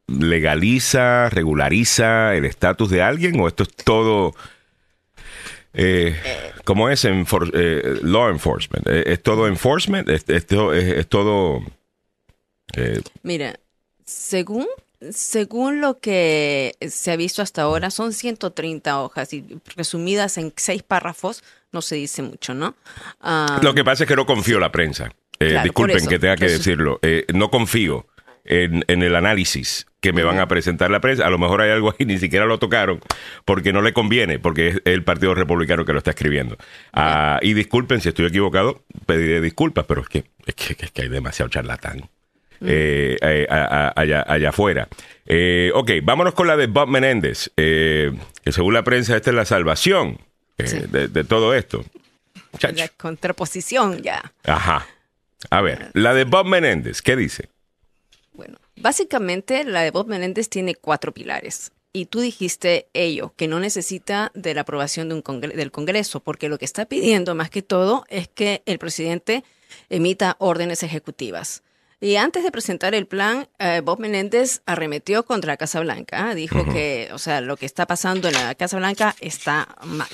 [0.06, 4.34] legaliza, regulariza el estatus de alguien o esto es todo
[5.74, 6.16] eh,
[6.64, 8.86] ¿Cómo es en eh, law enforcement?
[8.86, 10.08] Eh, ¿Es, todo enforcement?
[10.08, 10.46] ¿Es, es,
[11.08, 11.62] todo...?
[12.76, 13.58] Eh, Mira,
[14.04, 14.66] según,
[15.10, 19.44] según lo que se ha visto hasta ahora, son 130 hojas y
[19.76, 22.76] resumidas en seis párrafos no se dice mucho, ¿no?
[23.60, 25.10] Lo que pasa es que no confío en la prensa.
[25.40, 27.00] Eh, disculpen que tenga que decirlo.
[27.34, 28.06] No confío
[28.44, 31.26] en, el análisis que me van a presentar la prensa.
[31.26, 33.00] A lo mejor hay algo ahí, ni siquiera lo tocaron,
[33.44, 36.56] porque no le conviene, porque es el Partido Republicano que lo está escribiendo.
[36.92, 41.48] Ah, y disculpen si estoy equivocado, pediré disculpas, pero es que, es que, hay demasiado
[41.48, 42.08] charlatán.
[42.66, 43.16] Eh,
[43.96, 44.88] allá, allá afuera.
[45.74, 48.12] ok, vámonos con la de Bob Menéndez, que
[48.46, 50.18] según la prensa esta es la salvación
[50.56, 51.84] de, de, todo esto.
[52.62, 54.32] La contraposición ya.
[54.44, 54.86] Ajá.
[55.50, 57.48] A ver, la de Bob Menéndez, ¿qué dice?
[58.76, 61.72] Básicamente la de Bob Menéndez tiene cuatro pilares.
[61.92, 66.48] Y tú dijiste ello, que no necesita de la aprobación de un del Congreso, porque
[66.48, 69.44] lo que está pidiendo más que todo es que el presidente
[69.90, 71.62] emita órdenes ejecutivas.
[72.00, 76.34] Y antes de presentar el plan, eh, Bob Menéndez arremetió contra la Casa Blanca.
[76.34, 80.08] Dijo que, o sea, lo que está pasando en la Casa Blanca está mal.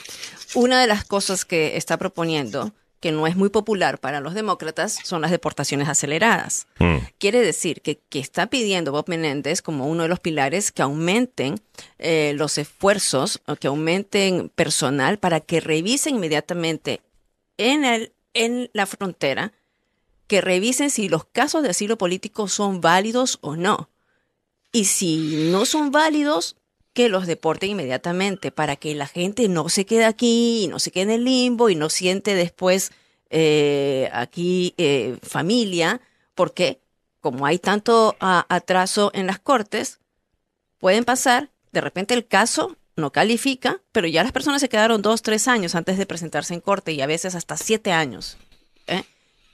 [0.54, 4.98] Una de las cosas que está proponiendo que no es muy popular para los demócratas
[5.04, 6.66] son las deportaciones aceleradas.
[6.78, 6.98] Mm.
[7.18, 11.60] Quiere decir que, que, está pidiendo Bob Menéndez como uno de los pilares que aumenten
[11.98, 17.00] eh, los esfuerzos, que aumenten personal para que revisen inmediatamente
[17.56, 19.52] en, el, en la frontera,
[20.26, 23.88] que revisen si los casos de asilo político son válidos o no.
[24.72, 26.56] Y si no son válidos,
[27.00, 30.90] que los deporten inmediatamente para que la gente no se quede aquí y no se
[30.90, 32.92] quede en el limbo y no siente después
[33.30, 36.02] eh, aquí eh, familia,
[36.34, 36.82] porque
[37.20, 39.98] como hay tanto atraso en las cortes,
[40.78, 45.22] pueden pasar, de repente el caso no califica, pero ya las personas se quedaron dos,
[45.22, 48.36] tres años antes de presentarse en corte y a veces hasta siete años.
[48.88, 49.04] ¿eh?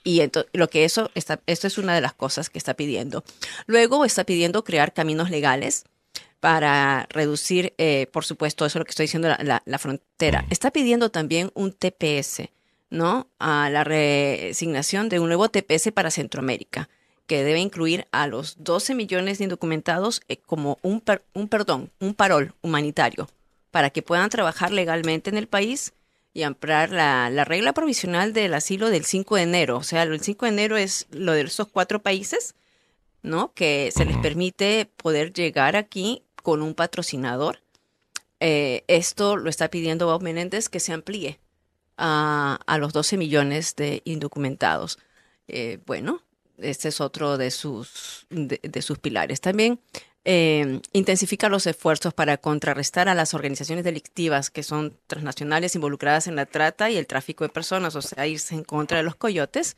[0.02, 0.20] Y
[0.52, 3.22] lo que eso está, esto es una de las cosas que está pidiendo.
[3.66, 5.84] Luego está pidiendo crear caminos legales
[6.40, 10.44] para reducir, eh, por supuesto, eso es lo que estoy diciendo, la, frontera.
[10.50, 12.50] Está pidiendo también un TPS,
[12.90, 13.28] ¿no?
[13.38, 16.88] A la resignación de un nuevo TPS para Centroamérica,
[17.26, 21.02] que debe incluir a los 12 millones de indocumentados eh, como un,
[21.34, 23.28] un perdón, un parol humanitario,
[23.70, 25.94] para que puedan trabajar legalmente en el país
[26.32, 29.78] y ampliar la, la, regla provisional del asilo del 5 de enero.
[29.78, 32.54] O sea, el 5 de enero es lo de esos cuatro países,
[33.22, 33.52] ¿no?
[33.54, 37.58] Que se les permite poder llegar aquí con un patrocinador.
[38.38, 41.40] Eh, esto lo está pidiendo Bob Menéndez que se amplíe
[41.96, 45.00] a, los 12 millones de indocumentados.
[45.48, 46.22] Eh, bueno,
[46.58, 49.40] este es otro de sus, de, sus pilares.
[49.40, 49.80] También
[50.24, 56.36] eh, intensifica los esfuerzos para contrarrestar a las organizaciones delictivas que son transnacionales involucradas en
[56.36, 59.76] la trata y el tráfico de personas, o sea, irse en contra de los coyotes,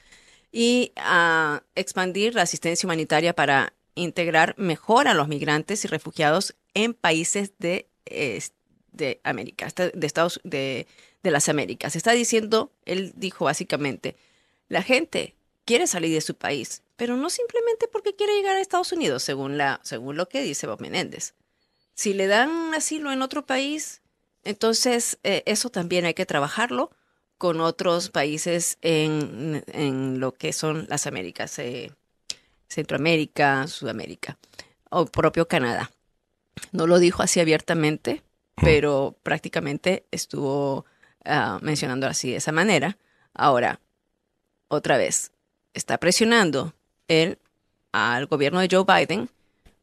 [0.52, 6.94] y a expandir la asistencia humanitaria para integrar mejor a los migrantes y refugiados en
[6.94, 7.88] países de,
[8.92, 10.87] de América, de Estados de,
[11.22, 11.96] de las Américas.
[11.96, 14.16] Está diciendo, él dijo básicamente,
[14.68, 15.34] la gente
[15.64, 19.58] quiere salir de su país, pero no simplemente porque quiere llegar a Estados Unidos, según,
[19.58, 21.34] la, según lo que dice Bob Menéndez.
[21.94, 24.02] Si le dan asilo en otro país,
[24.44, 26.90] entonces eh, eso también hay que trabajarlo
[27.38, 31.58] con otros países en, en lo que son las Américas.
[31.58, 31.92] Eh,
[32.68, 34.38] Centroamérica, Sudamérica
[34.90, 35.90] o propio Canadá.
[36.72, 38.22] No lo dijo así abiertamente,
[38.57, 40.85] pero prácticamente estuvo
[41.24, 42.98] ah, mencionando así de esa manera.
[43.35, 43.81] Ahora,
[44.68, 45.33] otra vez,
[45.74, 46.74] está presionando
[47.07, 47.38] él
[47.92, 49.31] al gobierno de Joe Biden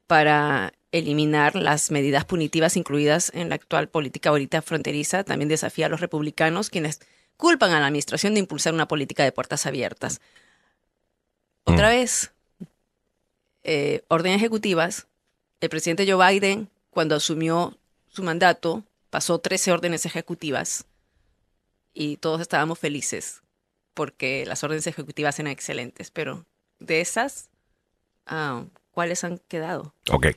[0.08, 5.24] para eliminar las medidas punitivas incluidas en la actual política ahorita fronteriza.
[5.24, 7.02] También desafía a los republicanos quienes
[7.38, 10.22] culpan a la administración de impulsar una política de puertas abiertas.
[11.66, 11.92] Otra mm.
[11.92, 12.32] vez,
[13.66, 15.08] eh, órdenes ejecutivas.
[15.60, 20.86] El presidente Joe Biden, cuando asumió su mandato, pasó 13 órdenes ejecutivas
[21.94, 23.42] y todos estábamos felices
[23.96, 26.46] porque las órdenes ejecutivas eran excelentes, pero
[26.80, 27.50] de esas,
[28.28, 29.96] ah, ¿cuáles han quedado?
[30.12, 30.28] Ok.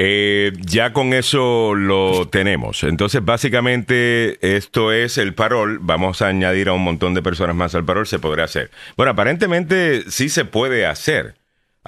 [0.00, 2.84] Eh, ya con eso lo tenemos.
[2.84, 5.78] Entonces, básicamente, esto es el parol.
[5.80, 8.06] Vamos a añadir a un montón de personas más al parol.
[8.06, 8.70] Se podrá hacer.
[8.96, 11.34] Bueno, aparentemente sí se puede hacer.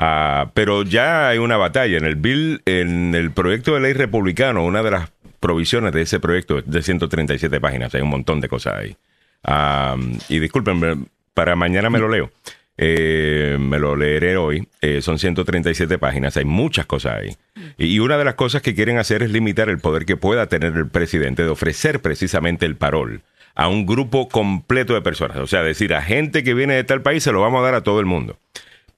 [0.03, 1.99] Ah, pero ya hay una batalla.
[1.99, 6.19] En el bill, en el proyecto de ley republicano, una de las provisiones de ese
[6.19, 7.95] proyecto de 137 páginas.
[7.95, 8.97] Hay un montón de cosas ahí.
[9.45, 9.97] Ah,
[10.31, 12.31] y disculpen, para mañana me lo leo.
[12.79, 14.67] Eh, me lo leeré hoy.
[14.81, 16.35] Eh, son 137 páginas.
[16.39, 17.37] Hay muchas cosas ahí.
[17.77, 20.79] Y una de las cosas que quieren hacer es limitar el poder que pueda tener
[20.79, 23.21] el presidente de ofrecer precisamente el parol
[23.55, 25.37] a un grupo completo de personas.
[25.37, 27.75] O sea, decir a gente que viene de tal país se lo vamos a dar
[27.75, 28.39] a todo el mundo.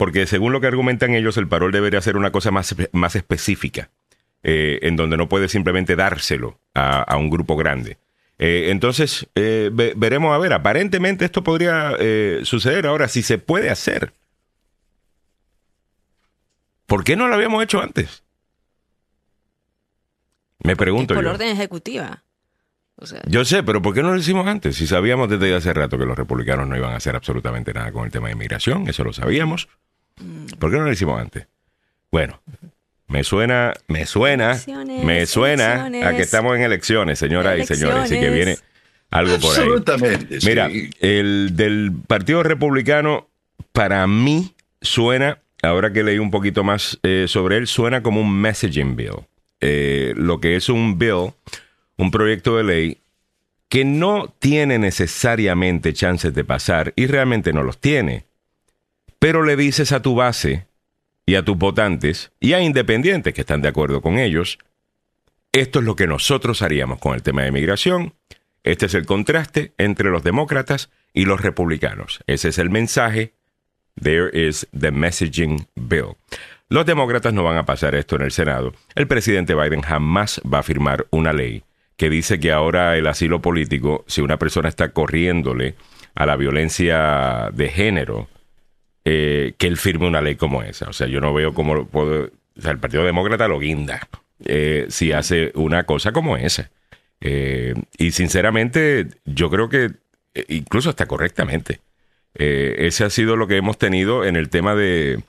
[0.02, 3.90] Porque según lo que argumentan ellos, el parol debería ser una cosa más, más específica,
[4.42, 7.98] eh, en donde no puede simplemente dárselo a, un grupo grande.
[8.36, 10.54] Eh, entonces, eh, veremos a ver.
[10.54, 11.96] Aparentemente esto podría
[12.42, 14.12] suceder ahora, si se puede hacer.
[16.86, 18.24] ¿Por qué no lo habíamos hecho antes?
[20.64, 21.14] Me pregunto.
[21.14, 22.24] Por orden ejecutiva.
[23.28, 24.74] yo sé, pero ¿por qué no lo hicimos antes?
[24.74, 28.04] Si sabíamos desde hace rato que los republicanos no iban a hacer absolutamente nada con
[28.04, 29.68] el tema de inmigración, eso lo sabíamos.
[30.18, 30.46] Mm.
[30.58, 31.46] ¿Por qué no lo hicimos antes?
[32.10, 32.40] Bueno,
[33.08, 34.58] me suena, me suena,
[35.04, 38.56] me suena a que estamos en elecciones, señoras y señores, y que viene
[39.10, 39.62] algo por ahí.
[39.62, 40.38] Absolutamente.
[40.44, 40.70] Mira,
[41.00, 43.28] el del Partido Republicano,
[43.72, 48.40] para mí, suena, ahora que leí un poquito más eh, sobre él, suena como un
[48.40, 49.26] messaging bill.
[49.60, 51.32] Eh, lo que es un bill,
[51.96, 52.98] un proyecto de ley
[53.68, 58.26] que no tiene necesariamente chances de pasar y realmente no los tiene.
[59.22, 60.66] Pero le dices a tu base,
[61.26, 64.58] y a tus votantes y a independientes que están de acuerdo con ellos,
[65.52, 68.14] esto es lo que nosotros haríamos con el tema de migración.
[68.64, 72.24] Este es el contraste entre los demócratas y los republicanos.
[72.26, 73.34] Ese es el mensaje.
[73.94, 76.16] There is the messaging bill.
[76.68, 78.72] Los demócratas no van a pasar esto en el Senado.
[78.96, 81.62] El presidente Biden jamás va a firmar una ley
[81.96, 85.76] que dice que ahora el asilo político, si una persona está corriéndole
[86.16, 88.28] a la violencia de género,
[89.04, 90.88] eh, que él firme una ley como esa.
[90.88, 94.08] O sea, yo no veo cómo puedo, o sea, el Partido Demócrata lo guinda
[94.44, 96.70] eh, si hace una cosa como esa.
[97.20, 99.90] Eh, y sinceramente, yo creo que
[100.48, 101.80] incluso hasta correctamente.
[102.34, 105.20] ese ha sido lo que hemos tenido en el tema de,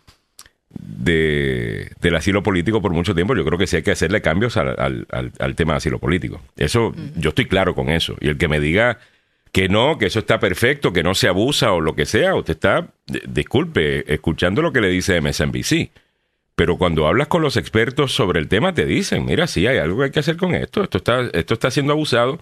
[0.69, 3.35] de, del asilo político por mucho tiempo.
[3.35, 6.41] Yo creo que sí hay que hacerle cambios al, al tema de asilo político.
[6.57, 8.15] Eso, yo estoy claro con eso.
[8.21, 8.99] Y el que me diga
[9.53, 12.33] que no, que eso está perfecto, que no se abusa o lo que sea.
[12.35, 15.91] Usted está, disculpe, escuchando lo que le dice MSNBC.
[16.55, 19.99] Pero cuando hablas con los expertos sobre el tema, te dicen, mira, sí, hay algo
[19.99, 20.83] que hay que hacer con esto.
[20.83, 22.39] Esto está, esto está siendo abusado.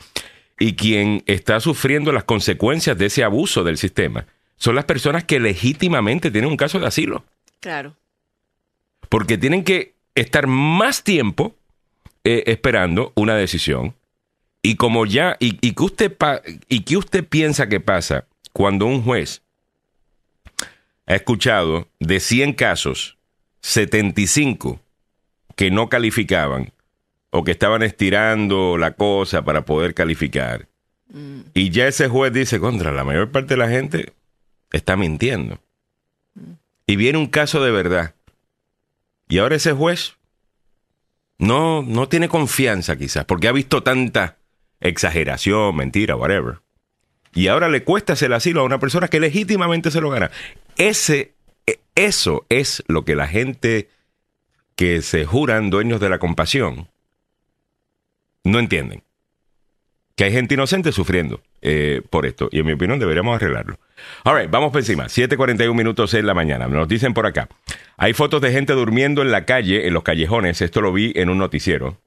[0.58, 5.42] Y quien está sufriendo las consecuencias de ese abuso del sistema son las personas que
[5.42, 7.26] legítimamente tienen un caso de asilo.
[7.60, 7.98] Claro.
[9.10, 11.56] Porque tienen que estar más tiempo
[12.24, 13.96] eh, esperando una decisión
[14.64, 16.16] y como ya, y, que usted
[16.70, 19.42] y que usted piensa que pasa cuando un juez
[21.08, 23.18] ha escuchado de 100 casos,
[23.62, 24.80] 75
[25.56, 26.74] que no calificaban
[27.32, 30.68] o que estaban estirando la cosa para poder calificar.
[31.10, 31.42] Mm.
[31.54, 34.14] Y ya ese juez dice, contra, la mayor parte de la gente
[34.72, 35.60] está mintiendo.
[36.36, 36.52] Mm.
[36.88, 38.14] Y viene un caso de verdad.
[39.28, 40.18] Y ahora ese juez
[41.38, 44.38] no, no tiene confianza quizás, porque ha visto tanta
[44.82, 46.60] exageración, mentira, whatever.
[47.34, 50.32] Y ahora le cuesta el asilo a una persona que legítimamente se lo gana.
[50.78, 51.34] Ese,
[51.66, 53.90] e, eso es lo que la gente
[54.76, 56.90] que se juran dueños de la compasión
[58.44, 59.04] no entienden.
[60.16, 62.50] Que hay gente inocente sufriendo eh, por esto.
[62.52, 63.80] Y en mi opinión deberíamos arreglarlo.
[64.24, 65.06] All vamos por encima.
[65.06, 66.68] 7:41 minutos en la mañana.
[66.68, 67.48] Nos dicen por acá.
[67.98, 70.62] Hay fotos de gente durmiendo en la calle, en los callejones.
[70.62, 71.98] Esto lo vi en un noticiero.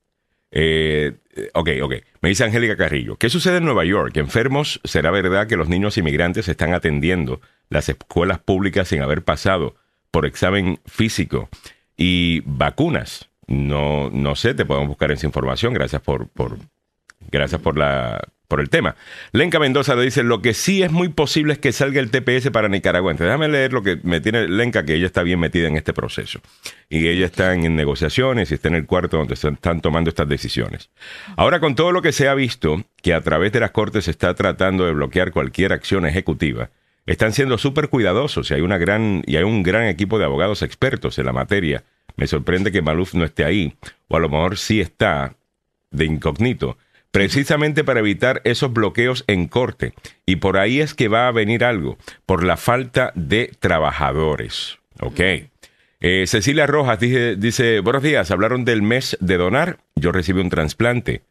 [0.50, 1.14] Eh,
[1.52, 1.94] ok, ok.
[2.20, 3.16] Me dice Angélica Carrillo.
[3.16, 4.16] ¿Qué sucede en Nueva York?
[4.16, 4.80] ¿Enfermos?
[4.84, 9.74] ¿Será verdad que los niños inmigrantes están atendiendo las escuelas públicas sin haber pasado
[10.10, 11.48] por examen físico
[11.96, 13.30] y vacunas?
[13.46, 15.74] No, no sé, te podemos buscar esa información.
[15.74, 16.58] Gracias por, por,
[17.30, 18.94] gracias por la, por el tema.
[19.32, 22.50] Lenca Mendoza le dice, lo que sí es muy posible es que salga el TPS
[22.50, 23.14] para Nicaragua.
[23.14, 26.40] Déjame leer lo que me tiene Lenca, que ella está bien metida en este proceso.
[26.88, 30.90] Y ella está en negociaciones y está en el cuarto donde están tomando estas decisiones.
[31.36, 34.10] Ahora, con todo lo que se ha visto, que a través de las Cortes se
[34.10, 36.70] está tratando de bloquear cualquier acción ejecutiva,
[37.06, 40.62] están siendo súper cuidadosos y hay, una gran, y hay un gran equipo de abogados
[40.62, 41.84] expertos en la materia.
[42.16, 43.74] Me sorprende que Maluf no esté ahí,
[44.08, 45.34] o a lo mejor sí está
[45.90, 46.78] de incógnito
[47.14, 49.94] precisamente para evitar esos bloqueos en corte.
[50.26, 51.96] Y por ahí es que va a venir algo,
[52.26, 54.80] por la falta de trabajadores.
[55.00, 55.20] Ok.
[56.00, 59.78] Eh, Cecilia Rojas dice, dice, buenos días, hablaron del mes de donar.
[59.94, 61.22] Yo recibí un trasplante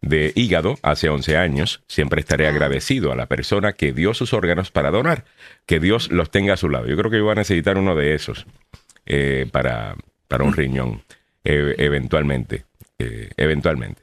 [0.00, 1.82] de hígado hace 11 años.
[1.88, 2.50] Siempre estaré ah.
[2.50, 5.24] agradecido a la persona que dio sus órganos para donar.
[5.66, 6.86] Que Dios los tenga a su lado.
[6.86, 8.46] Yo creo que yo voy a necesitar uno de esos
[9.06, 9.96] eh, para,
[10.28, 11.02] para un riñón,
[11.42, 12.64] eh, eventualmente.
[12.96, 14.01] eventualmente.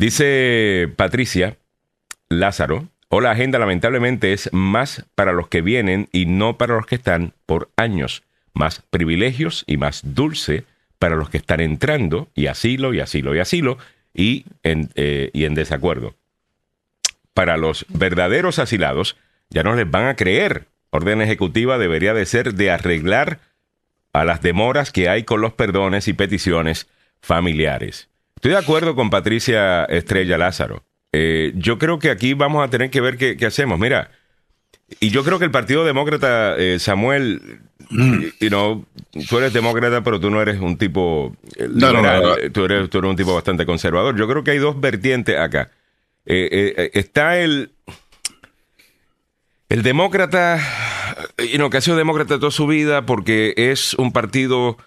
[0.00, 1.58] Dice Patricia
[2.30, 6.86] Lázaro, o la agenda lamentablemente es más para los que vienen y no para los
[6.86, 8.22] que están por años,
[8.54, 10.64] más privilegios y más dulce
[10.98, 13.76] para los que están entrando y asilo y asilo y asilo
[14.14, 16.14] y en, eh, y en desacuerdo.
[17.34, 19.18] Para los verdaderos asilados
[19.50, 20.64] ya no les van a creer.
[20.88, 23.40] Orden ejecutiva debería de ser de arreglar
[24.14, 26.88] a las demoras que hay con los perdones y peticiones
[27.20, 28.09] familiares.
[28.40, 30.82] Estoy de acuerdo con Patricia Estrella Lázaro.
[31.12, 33.78] Eh, yo creo que aquí vamos a tener que ver qué, hacemos.
[33.78, 34.12] Mira,
[34.98, 37.60] y yo creo que el Partido Demócrata, eh, Samuel,
[37.90, 38.24] mm.
[39.28, 43.16] tú eres demócrata, pero tú no eres un tipo liberal, Tú, eres, tú eres un
[43.16, 44.16] tipo bastante conservador.
[44.16, 45.70] Yo creo que hay dos vertientes acá.
[46.24, 47.72] está el,
[49.68, 50.58] el demócrata,
[51.36, 54.78] y no, que ha sido demócrata toda su vida porque es un partido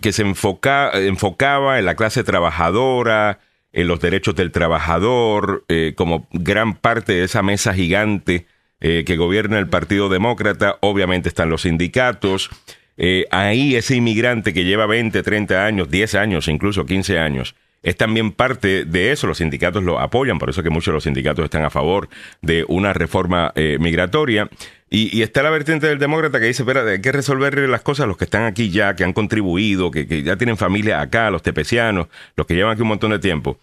[0.00, 3.40] que se enfoca, enfocaba en la clase trabajadora,
[3.76, 8.46] en los derechos del trabajador, eh, como gran parte de esa mesa gigante
[8.80, 10.78] eh, que gobierna el Partido Demócrata.
[10.80, 12.48] Obviamente están los sindicatos.
[12.96, 17.96] Eh, ahí ese inmigrante que lleva 20, 30 años, 10 años, incluso 15 años, es
[17.96, 19.26] también parte de eso.
[19.26, 22.08] Los sindicatos lo apoyan, por eso que muchos de los sindicatos están a favor
[22.40, 24.48] de una reforma migratoria.
[24.88, 28.16] Y, está la vertiente del demócrata que dice, espera, hay que resolver las cosas los
[28.16, 32.06] que están aquí ya, que han contribuido, que, ya tienen familia acá, los tepecianos,
[32.36, 33.58] los que llevan aquí un montón de tiempo.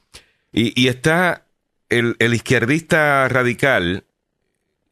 [0.51, 1.45] Y, está
[1.89, 4.03] el, izquierdista radical,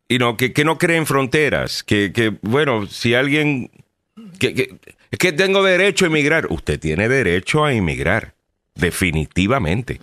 [0.08, 3.70] y no, que, no cree en fronteras, que, bueno, si alguien...
[4.40, 4.76] Que,
[5.12, 6.48] es que tengo derecho a emigrar.
[6.50, 8.34] Usted tiene derecho a emigrar,
[8.76, 10.00] definitivamente.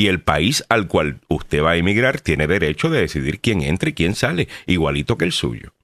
[0.00, 3.90] Y el país al cual usted va a emigrar tiene derecho de decidir quién entra
[3.90, 5.74] y quién sale, igualito que el suyo.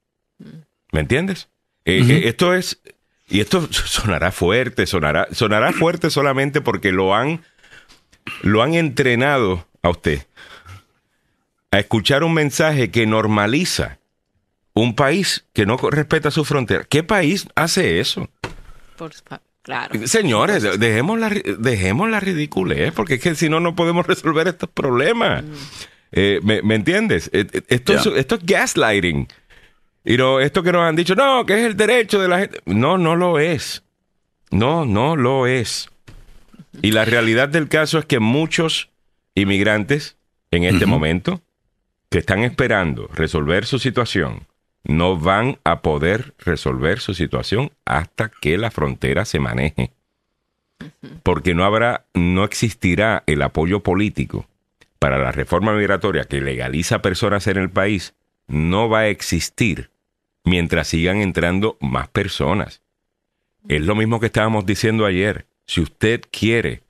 [0.91, 1.49] ¿Me entiendes?
[1.85, 2.81] Eh, eh, esto es,
[3.29, 7.43] y esto sonará fuerte, sonará, sonará fuerte solamente porque lo han,
[8.41, 10.25] lo han entrenado a usted
[11.69, 13.99] a escuchar un mensaje que normaliza
[14.73, 16.85] un país que no respeta su frontera.
[16.85, 18.31] ¿Qué país hace eso?
[18.95, 19.11] Por,
[20.05, 24.69] Señores, dejemos la, dejemos la ridiculez, porque es que si no, no podemos resolver estos
[24.69, 25.43] problemas.
[25.43, 25.47] Mm.
[26.13, 27.29] Eh, ¿me, entiendes?
[27.33, 29.27] Eh, eh, esto, es, esto es gaslighting.
[30.05, 32.61] Y no, esto que nos han dicho, no, que es el derecho de la gente.
[32.65, 33.83] No, no lo es.
[34.51, 35.89] No, no lo es.
[36.81, 38.89] Y la realidad del caso es que muchos
[39.35, 40.15] inmigrantes
[40.51, 41.41] en este momento
[42.09, 44.47] que están esperando resolver su situación
[44.87, 49.91] no van a poder resolver su situación hasta que la frontera se maneje.
[51.23, 54.47] Porque no habrá, no existirá el apoyo político
[54.99, 58.15] para la reforma migratoria que legaliza personas en el país,
[58.47, 59.91] no va a existir
[60.43, 62.81] mientras sigan entrando más personas.
[63.67, 65.45] Es lo mismo que estábamos diciendo ayer.
[65.65, 66.83] Si usted quiere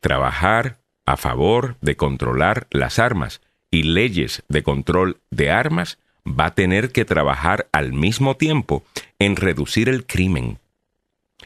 [0.00, 3.40] trabajar a favor de controlar las armas
[3.70, 8.84] y leyes de control de armas, va a tener que trabajar al mismo tiempo
[9.18, 10.58] en reducir el crimen,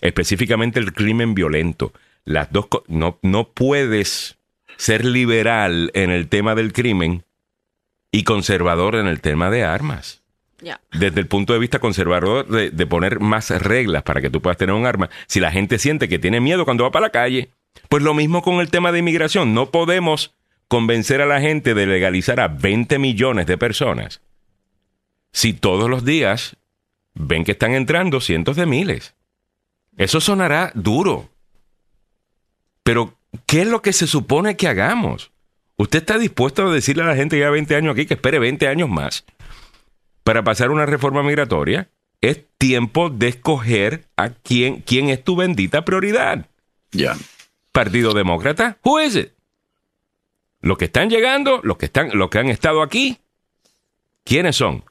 [0.01, 1.93] específicamente el crimen violento.
[2.25, 4.39] Las dos no, no puedes
[4.77, 7.25] ser liberal en el tema del crimen
[8.11, 10.21] y conservador en el tema de armas.
[10.93, 14.57] Desde el punto de vista conservador de, de, poner más reglas para que tú puedas
[14.57, 15.11] tener un arma.
[15.27, 17.51] Si la gente siente que tiene miedo cuando va para la calle,
[17.89, 19.55] pues lo mismo con el tema de inmigración.
[19.55, 20.37] No podemos
[20.69, 24.21] convencer a la gente de legalizar a 20 millones de personas
[25.33, 26.57] si todos los días
[27.15, 29.15] ven que están entrando cientos de miles?
[29.97, 31.29] Eso sonará duro.
[32.83, 33.15] Pero,
[33.47, 35.31] ¿qué es lo que se supone que hagamos?
[35.77, 38.39] ¿Usted está dispuesto a decirle a la gente que lleva 20 años aquí que espere
[38.39, 39.25] 20 años más
[40.23, 41.89] para pasar una reforma migratoria?
[42.21, 46.47] Es tiempo de escoger a quién, quién es tu bendita prioridad.
[46.93, 47.17] Ya.
[47.73, 49.33] Partido Demócrata, who is it?
[50.61, 53.19] Los que están llegando, los que están, los que han estado aquí,
[54.25, 54.85] ¿quiénes son?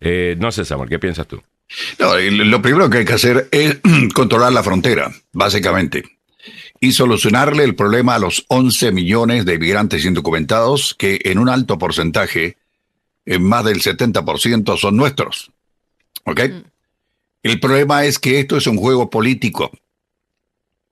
[0.00, 1.42] Eh, no sé, Samuel, ¿qué piensas tú?
[1.98, 3.78] No, lo primero que hay que hacer es
[4.14, 6.04] controlar la frontera, básicamente,
[6.80, 11.78] y solucionarle el problema a los 11 millones de inmigrantes indocumentados que en un alto
[11.78, 12.56] porcentaje,
[13.26, 15.52] en más del 70%, son nuestros.
[16.24, 16.40] ¿Ok?
[16.48, 16.62] Mm.
[17.42, 19.70] El problema es que esto es un juego político.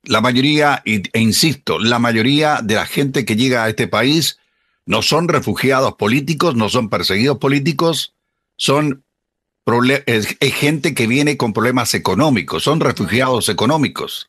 [0.04, 4.38] La mayoría, e insisto, la mayoría de la gente que llega a este país
[4.86, 8.14] no son refugiados políticos, no son perseguidos políticos,
[8.58, 9.02] son
[10.06, 14.28] es, gente que viene con problemas económicos, son refugiados económicos.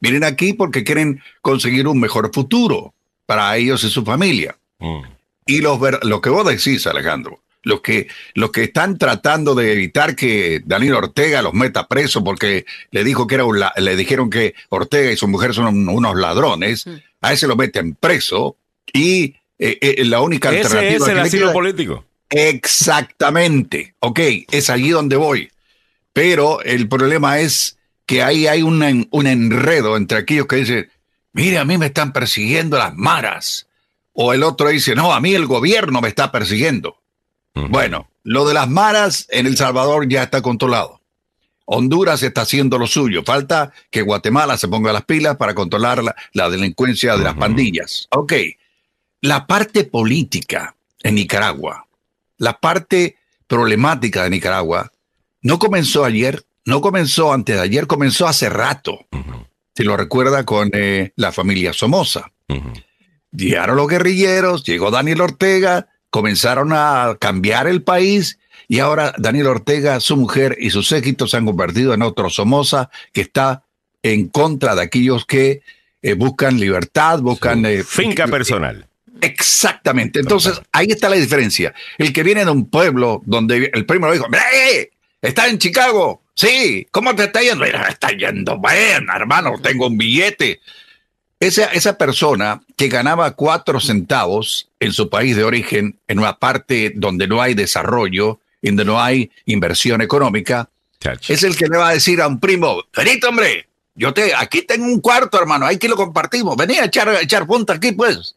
[0.00, 4.56] Vienen aquí porque quieren conseguir un mejor futuro para ellos y su familia.
[4.78, 5.00] Mm.
[5.46, 10.14] Y los, lo que vos decís, Alejandro, los que, los que están tratando de evitar
[10.14, 13.44] que Daniel Ortega los meta preso porque le, dijo que era
[13.76, 16.94] le dijeron que Ortega y su mujer son unos ladrones, mm.
[17.22, 18.56] a ese lo meten preso
[18.92, 20.82] y eh, eh, la única alternativa...
[20.82, 22.04] Ese es el asilo político.
[22.30, 23.94] Exactamente.
[24.00, 24.20] Ok,
[24.50, 25.50] es allí donde voy.
[26.12, 30.90] Pero el problema es que ahí hay un, enredo entre aquellos que dicen,
[31.32, 33.66] mire, a mí me están persiguiendo las maras.
[34.12, 36.96] O el otro dice, no, a mí el gobierno me está persiguiendo.
[37.54, 41.00] Bueno, lo de las maras en El Salvador ya está controlado.
[41.64, 43.22] Honduras está haciendo lo suyo.
[43.24, 46.02] Falta que Guatemala se ponga las pilas para controlar
[46.32, 48.08] la, delincuencia de las pandillas.
[48.10, 48.32] Ok.
[49.20, 51.85] la parte política en Nicaragua,
[52.38, 53.16] la parte
[53.46, 54.92] problemática de Nicaragua,
[55.42, 59.06] no comenzó ayer, no comenzó antes de ayer, comenzó hace rato.
[59.74, 62.32] Si lo recuerda con eh, la familia Somoza.
[63.30, 70.00] Llegaron los guerrilleros, llegó Daniel Ortega, comenzaron a cambiar el país y ahora Daniel Ortega,
[70.00, 73.64] su mujer y sus séquitos se han convertido en otro Somoza que está
[74.02, 75.62] en contra de aquellos que
[76.02, 77.66] eh, buscan libertad, buscan...
[77.66, 78.88] Eh, finca personal.
[79.20, 80.20] Exactamente.
[80.20, 81.74] Entonces, ahí está la diferencia.
[81.98, 84.90] El que viene de un pueblo donde el primero dijo, ¡Eh!
[85.22, 86.22] ¿Está en Chicago?
[86.34, 86.86] Sí.
[86.90, 87.64] ¿Cómo te está yendo?
[87.64, 89.54] Está yendo bien, hermano.
[89.62, 90.60] Tengo un billete.
[91.38, 96.92] Esa, esa persona que ganaba cuatro centavos en su país de origen, en una parte
[96.94, 100.68] donde no hay desarrollo, donde no hay inversión económica,
[101.28, 104.62] es el que le va a decir a un primo, venite hombre, yo te, aquí
[104.62, 108.34] tengo un cuarto hermano, aquí lo compartimos, vení a echar, echar punta aquí pues.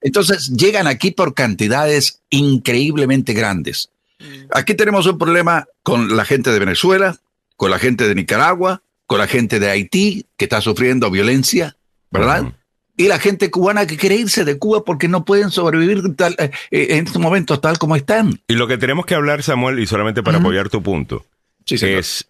[0.00, 3.90] Entonces llegan aquí por cantidades increíblemente grandes.
[4.18, 4.48] Mm.
[4.52, 7.16] Aquí tenemos un problema con la gente de Venezuela,
[7.56, 11.76] con la gente de Nicaragua, con la gente de Haití, que está sufriendo violencia,
[12.10, 12.54] ¿verdad?
[12.96, 16.02] Y la gente cubana que quiere irse de Cuba porque no pueden sobrevivir
[16.38, 18.40] eh, eh, en estos momentos tal como están.
[18.46, 21.24] Y lo que tenemos que hablar, Samuel, y solamente para apoyar tu punto,
[21.66, 22.28] es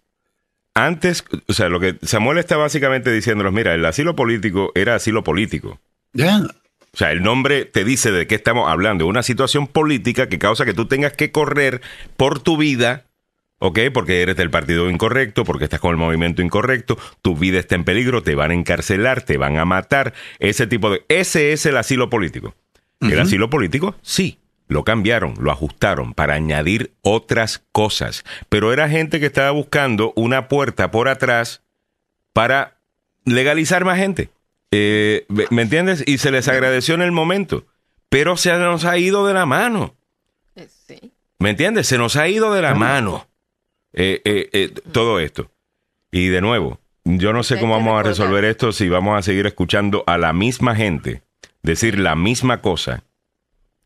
[0.73, 5.23] antes, o sea, lo que Samuel está básicamente diciéndonos, mira, el asilo político era asilo
[5.23, 5.79] político.
[6.13, 6.41] Ya.
[6.93, 9.07] O sea, el nombre te dice de qué estamos hablando.
[9.07, 11.81] Una situación política que causa que tú tengas que correr
[12.17, 13.05] por tu vida,
[13.59, 13.79] ¿ok?
[13.93, 17.85] Porque eres del partido incorrecto, porque estás con el movimiento incorrecto, tu vida está en
[17.85, 20.13] peligro, te van a encarcelar, te van a matar.
[20.39, 21.05] Ese tipo de...
[21.07, 22.55] Ese es el asilo político.
[22.99, 23.95] ¿El asilo político?
[24.01, 24.37] Sí.
[24.67, 28.23] Lo cambiaron, lo ajustaron para añadir otras cosas.
[28.47, 31.61] Pero era gente que estaba buscando una puerta por atrás
[32.31, 32.77] para
[33.25, 34.29] legalizar más gente.
[34.71, 36.03] Eh, ¿Me entiendes?
[36.05, 37.65] Y se les agradeció en el momento,
[38.09, 39.95] pero se nos ha ido de la mano.
[40.55, 40.67] Eh,
[41.39, 41.87] ¿Me entiendes?
[41.87, 43.27] Se nos ha ido de la mano
[43.93, 45.51] eh, todo esto.
[46.11, 49.45] Y de nuevo, yo no sé cómo vamos a resolver esto si vamos a seguir
[49.45, 51.23] escuchando a la misma gente
[51.63, 53.03] decir la misma cosa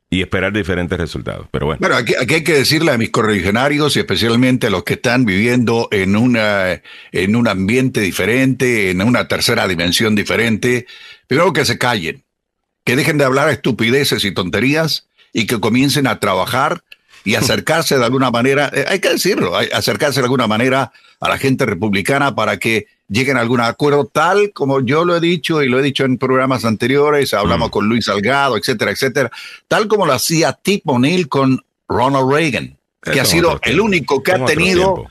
[0.10, 1.48] y esperar diferentes resultados.
[1.52, 1.80] Pero bueno.
[1.80, 5.88] Bueno, aquí, hay que decirle a mis correligionarios y especialmente a los que están viviendo
[5.92, 6.82] en, una,
[7.12, 10.86] en un ambiente diferente, en una tercera dimensión diferente,
[11.28, 12.24] primero que se callen,
[12.84, 16.84] que dejen de hablar estupideces y tonterías y que comiencen a trabajar
[17.24, 21.38] y acercarse de alguna manera, eh, hay que decirlo, acercarse de alguna manera a la
[21.38, 25.70] gente republicana para que lleguen a algún acuerdo tal como yo lo he dicho y
[25.70, 27.72] lo he dicho en programas anteriores, hablamos mm.
[27.72, 29.32] con Luis Salgado, etcétera, etcétera,
[29.68, 34.32] tal como lo hacía Tip O'Neill con Ronald Reagan, que ha sido el único que
[34.32, 35.06] ha tenido...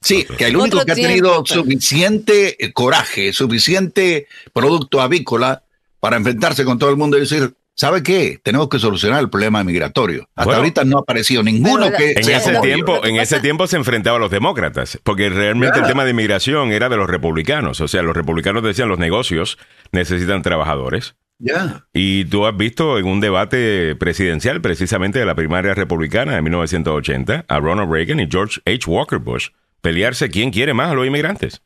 [0.00, 5.62] Sí, que el único que ha tenido suficiente eh, coraje, suficiente producto avícola
[5.98, 8.38] para enfrentarse con todo el mundo y decir, ¿Sabe qué?
[8.42, 10.28] Tenemos que solucionar el problema migratorio.
[10.36, 12.12] Hasta ahorita no ha aparecido ninguno que...
[12.12, 16.04] En ese, tiempo, en ese tiempo se enfrentaba a los demócratas, porque realmente el tema
[16.04, 17.80] de inmigración era de los republicanos.
[17.80, 19.58] O sea, los republicanos decían los negocios
[19.90, 21.16] necesitan trabajadores.
[21.38, 21.84] Ya.
[21.92, 27.44] Y tú has visto en un debate presidencial, precisamente de la primaria republicana de 1980,
[27.48, 28.88] a Ronald Reagan y George H.
[28.88, 29.48] Walker Bush
[29.80, 31.62] pelearse quién quiere más a los inmigrantes.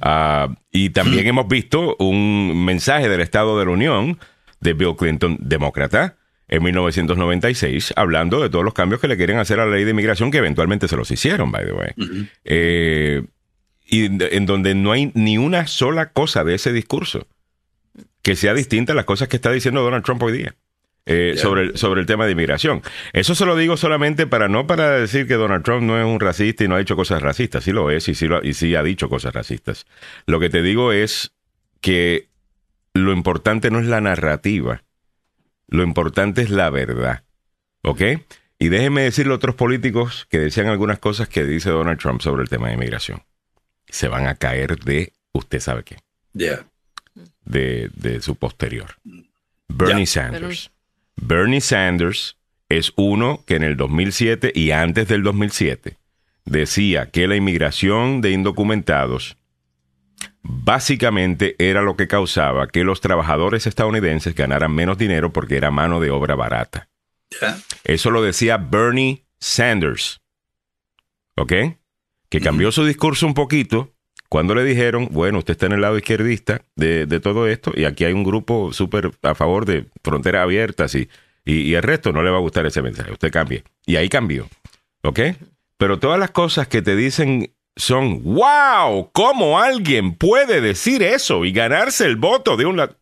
[0.00, 4.18] Ah, y también hemos visto un mensaje del Estado de la Unión
[4.60, 6.16] de Bill Clinton, demócrata,
[6.48, 9.92] en 1996, hablando de todos los cambios que le quieren hacer a la ley de
[9.92, 11.90] inmigración, que eventualmente se los hicieron, by the way.
[12.44, 13.22] Eh,
[13.86, 17.26] y en donde no hay ni una sola cosa de ese discurso
[18.22, 20.54] que sea distinta a las cosas que está diciendo Donald Trump hoy día.
[21.06, 22.82] Eh, sobre, el, sobre el tema de inmigración.
[23.12, 26.20] Eso se lo digo solamente para no para decir que Donald Trump no es un
[26.20, 27.64] racista y no ha hecho cosas racistas.
[27.64, 29.86] Sí lo es y sí, y sí ha dicho cosas racistas.
[30.26, 31.32] Lo que te digo es
[31.80, 32.28] que
[32.94, 34.82] lo importante no es la narrativa,
[35.68, 37.24] lo importante es la verdad.
[37.82, 38.02] ¿Ok?
[38.58, 42.42] Y déjenme decirle a otros políticos que decían algunas cosas que dice Donald Trump sobre
[42.42, 43.22] el tema de inmigración.
[43.88, 45.96] Se van a caer de, usted sabe qué.
[46.34, 46.66] Ya.
[47.44, 48.96] De, su posterior.
[49.68, 50.70] Bernie Sanders.
[51.16, 52.36] Bernie Sanders
[52.68, 55.96] es uno que en el 2007 y antes del 2007
[56.44, 59.36] decía que la inmigración de indocumentados
[60.42, 66.00] básicamente era lo que causaba que los trabajadores estadounidenses ganaran menos dinero porque era mano
[66.00, 66.88] de obra barata.
[67.84, 70.20] Eso lo decía Bernie Sanders.
[71.36, 71.52] ¿Ok?
[72.28, 73.94] Que cambió su discurso un poquito
[74.28, 78.04] cuando le dijeron, bueno, usted está en el lado izquierdista de, todo esto y aquí
[78.04, 81.08] hay un grupo súper a favor de fronteras abiertas y,
[81.44, 83.12] y, y, el resto no le va a gustar ese mensaje.
[83.12, 83.64] Usted cambie.
[83.86, 84.48] Y ahí cambió.
[85.02, 85.20] ¿Ok?
[85.78, 91.52] Pero todas las cosas que te dicen son, wow, ¿cómo alguien puede decir eso y
[91.52, 93.00] ganarse el voto de un lado?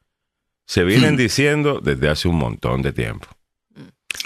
[0.68, 3.26] se vienen diciendo desde hace un montón de tiempo.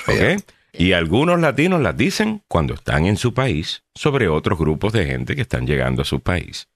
[0.09, 0.43] ¿Ok?
[0.73, 5.37] Y algunos latinos las dicen cuando están en su país sobre otros grupos de gente
[5.37, 6.69] que están llegando a su país.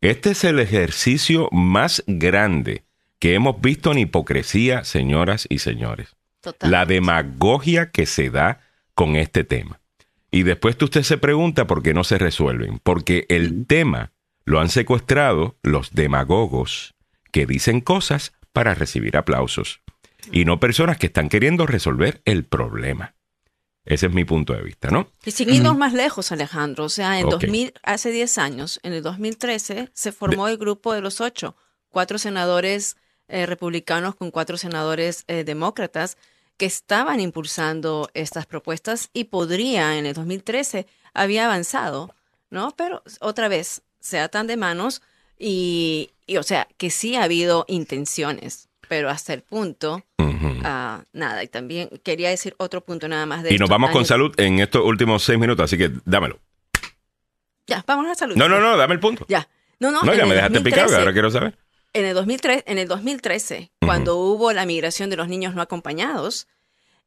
[0.00, 2.84] Este es el ejercicio más grande
[3.18, 6.14] que hemos visto en hipocresía, señoras y señores.
[6.60, 8.60] La demagogia que se da
[8.94, 9.79] con este tema.
[10.30, 12.78] Y después usted se pregunta por qué no se resuelven.
[12.82, 14.12] Porque el tema
[14.44, 16.94] lo han secuestrado los demagogos
[17.32, 19.80] que dicen cosas para recibir aplausos
[20.32, 23.14] y no personas que están queriendo resolver el problema.
[23.84, 25.10] Ese es mi punto de vista, ¿no?
[25.24, 29.90] Y sin más lejos, Alejandro, o sea, en 2000, hace 10 años, en el 2013,
[29.92, 31.56] se formó el grupo de los ocho,
[31.88, 32.96] cuatro senadores
[33.28, 36.18] eh, republicanos con cuatro senadores eh, demócratas
[36.60, 42.14] que estaban impulsando estas propuestas y podría, en el 2013, había avanzado,
[42.50, 42.74] ¿no?
[42.76, 45.00] Pero otra vez, se atan de manos
[45.38, 50.04] y, o sea, que sí ha habido intenciones, pero hasta el punto,
[50.62, 51.42] ah, nada.
[51.42, 53.54] Y también quería decir otro punto nada más de...
[53.54, 56.40] Y nos vamos con salud en estos últimos seis minutos, así que dámelo.
[57.66, 58.36] Ya, vamos a salud.
[58.36, 59.24] No, no, no, dame el punto.
[59.30, 59.48] Ya.
[59.78, 61.56] No, no, no ya me dejaste picado, ahora quiero saber.
[61.92, 66.46] En el, 2003, en el 2013, cuando hubo la migración de los niños no acompañados,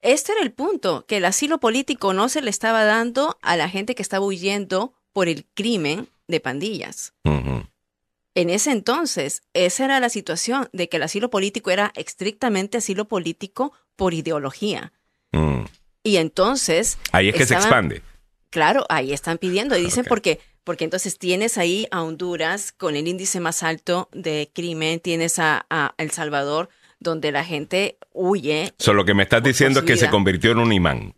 [0.02, 3.70] este era el punto, que el asilo político no se le estaba dando a la
[3.70, 7.14] gente que estaba huyendo por el crimen de pandillas.
[8.36, 13.06] En ese entonces, esa era la situación de que el asilo político era estrictamente asilo
[13.06, 14.92] político por ideología.
[15.32, 15.66] Mm.
[16.04, 16.98] Y entonces...
[17.12, 18.02] Ahí es que se expande.
[18.50, 19.78] Claro, ahí están pidiendo.
[19.78, 24.50] Y dicen porque, porque entonces tienes ahí a Honduras con el índice más alto de
[24.54, 25.66] crimen, tienes a,
[25.98, 28.74] El Salvador donde la gente huye.
[28.78, 31.16] Solo lo que me estás diciendo es que se convirtió en un imán.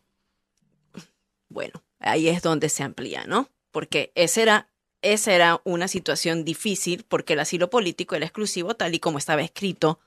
[1.47, 3.49] Bueno, ahí es donde se amplía, ¿no?
[3.71, 4.69] Porque ese era
[5.01, 9.41] esa era una situación difícil porque el asilo político era exclusivo tal y como estaba
[9.41, 9.99] escrito.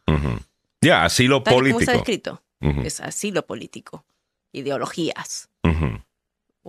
[0.81, 1.67] Ya, asilo político.
[1.67, 2.43] como está escrito.
[2.61, 4.05] Es asilo político.
[4.53, 5.49] Ideologías.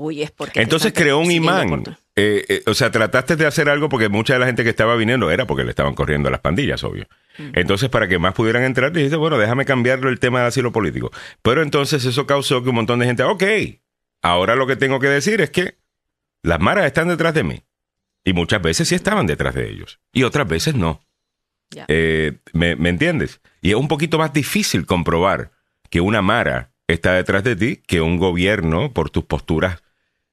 [0.01, 0.61] Uy, es porque...
[0.61, 1.83] Entonces creó un imán.
[2.15, 4.95] Eh, eh, o sea, trataste de hacer algo porque mucha de la gente que estaba
[4.95, 7.05] viniendo era porque le estaban corriendo las pandillas, obvio.
[7.37, 11.11] Entonces, para que más pudieran entrar, dijiste, bueno, déjame cambiarlo el tema del asilo político.
[11.41, 13.43] Pero entonces eso causó que un montón de gente, ok,
[14.21, 15.75] ahora lo que tengo que decir es que
[16.43, 17.61] las maras están detrás de mí.
[18.23, 19.99] Y muchas veces sí estaban detrás de ellos.
[20.13, 21.01] Y otras veces no.
[21.89, 23.41] Eh, ¿me, entiendes?
[23.61, 25.51] Y es un poquito más difícil comprobar
[25.89, 29.83] que una Mara está detrás de ti que un gobierno por tus posturas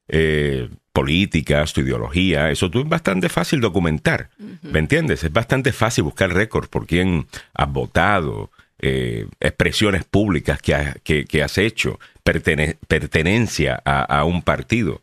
[0.09, 2.51] eh, políticas, tu ideología.
[2.51, 4.31] Eso tú es bastante fácil documentar.
[4.63, 5.25] ¿Me entiendes?
[5.25, 11.59] Es bastante fácil buscar récords por quién has votado, eh, expresiones públicas que, que, has
[11.59, 15.03] hecho, pertenencia a, a un partido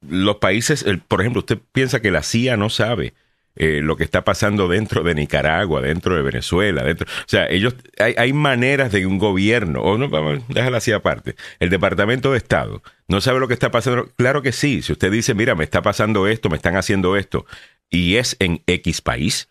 [0.00, 3.14] los países, por ejemplo, usted piensa que la CIA no sabe
[3.62, 7.74] eh, lo que está pasando dentro de Nicaragua, dentro de Venezuela, dentro, o sea, ellos
[7.98, 12.38] hay, hay maneras de un gobierno, o no, vamos, déjala así aparte, el Departamento de
[12.38, 15.64] Estado no sabe lo que está pasando, claro que sí, si usted dice, mira, me
[15.64, 17.44] está pasando esto, me están haciendo esto,
[17.90, 19.50] y es en X país,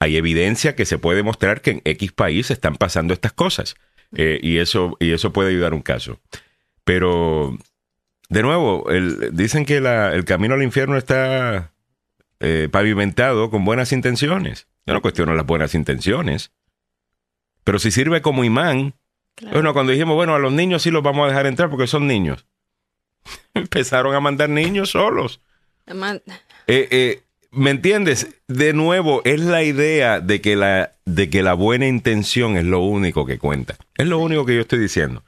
[0.00, 3.74] hay evidencia que se puede mostrar que en X país están pasando estas cosas,
[4.14, 6.20] eh, y eso y eso puede ayudar un caso,
[6.84, 7.56] pero
[8.28, 8.86] de nuevo,
[9.32, 11.72] dicen que el camino al infierno está
[12.40, 14.66] eh, pavimentado con buenas intenciones.
[14.86, 16.52] Yo no cuestiono las buenas intenciones.
[17.64, 18.94] Pero si sirve como imán,
[19.52, 22.06] bueno, cuando dijimos, bueno, a los niños sí los vamos a dejar entrar porque son
[22.06, 22.46] niños.
[23.54, 25.40] Empezaron a mandar niños solos.
[26.66, 28.40] Eh, eh, ¿Me entiendes?
[28.48, 32.80] De nuevo, es la idea de que la, de que la buena intención es lo
[32.80, 33.76] único que cuenta.
[33.96, 35.24] Es lo único que yo estoy diciendo.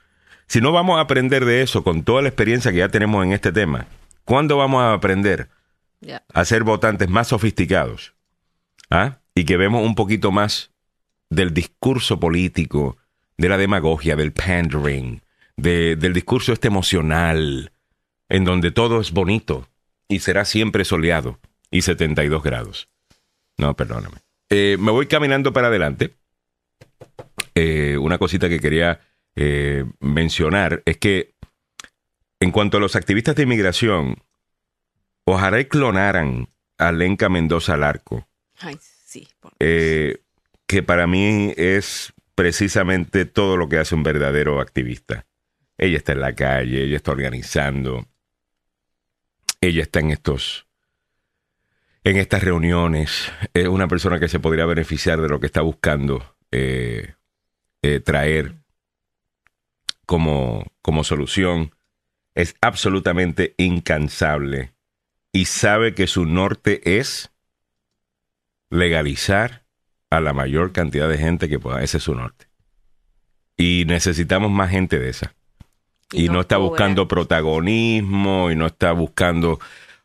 [0.46, 3.32] Si no vamos a aprender de eso con toda la experiencia que ya tenemos en
[3.32, 3.86] este tema,
[4.24, 5.48] ¿cuándo vamos a aprender
[6.32, 8.14] a ser votantes más sofisticados?
[8.90, 9.18] ¿Ah?
[9.34, 10.70] Y que vemos un poquito más
[11.30, 12.96] del discurso político,
[13.38, 15.22] de la demagogia, del pandering,
[15.56, 17.72] del discurso este emocional,
[18.28, 19.68] en donde todo es bonito
[20.08, 21.38] y será siempre soleado
[21.70, 22.88] y 72 grados.
[23.56, 24.18] No, perdóname.
[24.50, 26.14] Eh, me voy caminando para adelante.
[27.54, 29.00] Eh, una cosita que quería
[29.34, 31.34] eh, mencionar es que
[32.40, 34.22] en cuanto a los activistas de inmigración,
[35.24, 36.48] ojalá clonaran
[36.78, 38.26] a Lenca Mendoza Larco.
[39.60, 40.18] Eh,
[40.66, 45.26] que para mí es precisamente todo lo que hace un verdadero activista.
[45.78, 48.06] Ella está en la calle, ella está organizando,
[49.60, 50.66] ella está en estos
[52.04, 56.34] en estas reuniones, es una persona que se podría beneficiar de lo que está buscando
[56.50, 57.14] eh,
[58.04, 58.54] traer
[60.04, 61.74] como, como solución,
[62.34, 64.72] es absolutamente incansable
[65.32, 67.30] y sabe que su norte es
[68.70, 69.62] legalizar
[70.10, 71.82] a la mayor cantidad de gente que pueda.
[71.82, 72.46] Ese es su norte.
[73.56, 75.34] Y necesitamos más gente de esa.
[76.12, 79.58] Y, no, está buscando protagonismo y no está buscando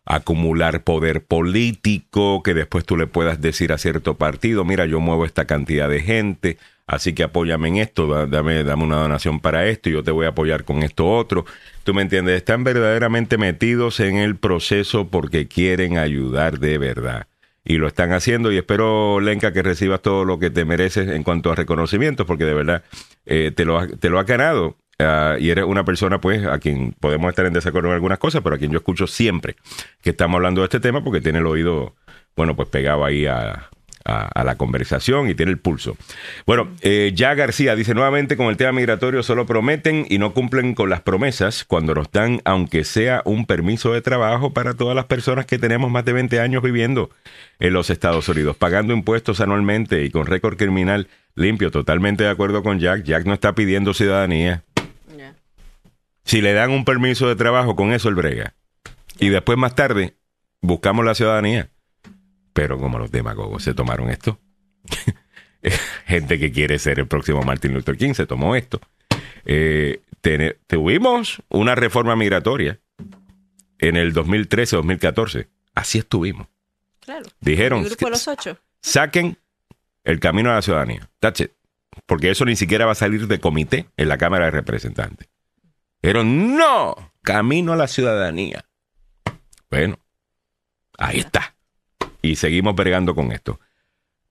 [0.06, 5.26] acumular poder político que después tú le puedas decir a cierto partido, mira, yo muevo
[5.26, 9.90] esta cantidad de gente, así que apóyame en esto, dame, dame una donación para esto
[9.90, 11.46] y yo te voy a apoyar con esto otro.
[11.88, 12.36] ¿Tú me entiendes?
[12.36, 17.28] Están verdaderamente metidos en el proceso porque quieren ayudar de verdad.
[17.64, 21.24] Y lo están haciendo y espero, Lenka, que recibas todo lo que te mereces en
[21.24, 22.84] cuanto a reconocimiento, porque de verdad
[23.26, 26.94] eh, te, lo, te lo ha ganado Ah, y eres una persona, pues, a quien
[27.00, 29.56] podemos estar en desacuerdo en algunas cosas, pero a quien yo escucho siempre
[30.02, 31.96] que estamos hablando de este tema porque tiene el oído,
[32.36, 33.70] bueno, pues pegado ahí a,
[34.08, 35.98] la conversación y tiene el pulso.
[36.46, 40.74] Bueno, eh, ya García dice nuevamente con el tema migratorio solo prometen y no cumplen
[40.74, 45.06] con las promesas cuando nos dan, aunque sea un permiso de trabajo para todas las
[45.06, 47.10] personas que tenemos más de 20 años viviendo
[47.60, 51.72] en los Estados Unidos, pagando impuestos anualmente y con récord criminal limpio.
[51.72, 53.04] Totalmente de acuerdo con Jack.
[53.04, 54.64] Jack no está pidiendo ciudadanía.
[56.24, 58.54] Si le dan un permiso de trabajo, con eso el brega.
[59.18, 60.16] Y después más tarde
[60.62, 61.70] buscamos la ciudadanía.
[62.58, 64.40] Pero como los demagogos se tomaron esto,
[66.08, 68.82] gente que quiere ser el próximo Martin Luther King se tomó esto.
[69.46, 70.02] Eh,
[70.66, 72.80] tuvimos una reforma migratoria
[73.78, 75.50] en el 2013-2014.
[75.76, 76.48] Así estuvimos.
[77.00, 77.28] Claro.
[77.42, 78.58] Dijeron, los ocho.
[78.82, 79.38] saquen
[80.04, 81.12] el camino a la ciudadanía.
[81.20, 81.52] That's it.
[82.08, 85.30] Porque eso ni siquiera va a salir de comité en la Cámara de Representantes.
[86.02, 88.66] Pero no, camino a la ciudadanía.
[89.70, 90.00] Bueno,
[90.98, 91.54] ahí está.
[92.28, 93.62] Y seguimos bregando con esto.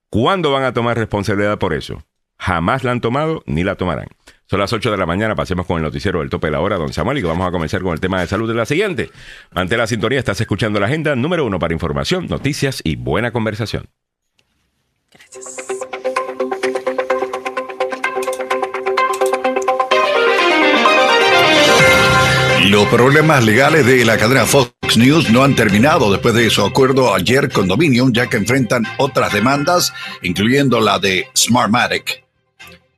[0.09, 2.03] ¿Cuándo van a tomar responsabilidad por eso?
[2.37, 4.07] Jamás la han tomado ni la tomarán.
[4.45, 6.77] Son las 8 de la mañana, pasemos con el noticiero del tope de la hora,
[6.77, 9.09] don Samuel, y vamos a comenzar con el tema de salud de la siguiente.
[9.51, 13.89] Mantén la sintonía, estás escuchando la agenda número uno para información, noticias y buena conversación.
[15.11, 15.66] Gracias.
[22.69, 27.15] Los problemas legales de la cadena Fox News no han terminado después de su acuerdo
[27.15, 32.25] ayer con Dominion, ya que enfrentan otras demandas, incluyendo la de Smartmatic.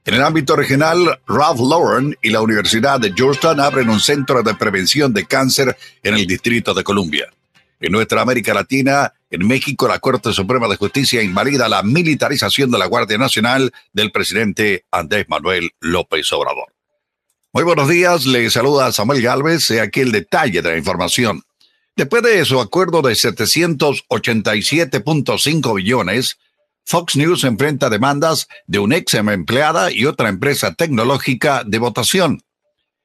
[0.06, 4.56] En el ámbito regional, Ralph Lauren y la Universidad de Georgetown abren un centro de
[4.56, 7.28] prevención de cáncer en el Distrito de Columbia.
[7.80, 12.80] En nuestra América Latina, en México, la Corte Suprema de Justicia invalida la militarización de
[12.80, 16.79] la Guardia Nacional del presidente Andrés Manuel López Obrador.
[17.52, 21.42] Muy buenos días, le saluda Samuel Galvez, aquí el detalle de la información.
[21.96, 26.38] Después de su acuerdo de 787.5 billones,
[26.86, 32.44] Fox News enfrenta demandas de un ex empleada y otra empresa tecnológica de votación.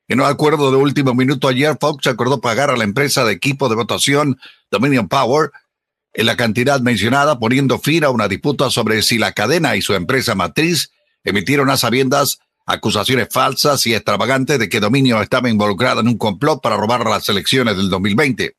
[0.09, 3.71] En un acuerdo de último minuto ayer, Fox acordó pagar a la empresa de equipo
[3.71, 4.39] de votación
[4.71, 5.53] Dominion Power
[6.13, 9.95] en la cantidad mencionada, poniendo fin a una disputa sobre si la cadena y su
[9.95, 10.91] empresa matriz
[11.25, 16.63] emitieron a sabiendas acusaciones falsas y extravagantes de que Dominio estaba involucrado en un complot
[16.63, 18.57] para robar las elecciones del 2020.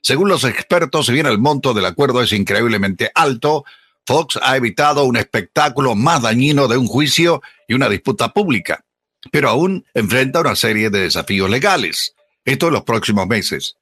[0.00, 3.64] Según los expertos, si bien el monto del acuerdo es increíblemente alto,
[4.04, 8.84] Fox ha evitado un espectáculo más dañino de un juicio y una disputa pública,
[9.30, 12.14] pero aún enfrenta una serie de desafíos legales.
[12.44, 13.76] Esto en los próximos meses.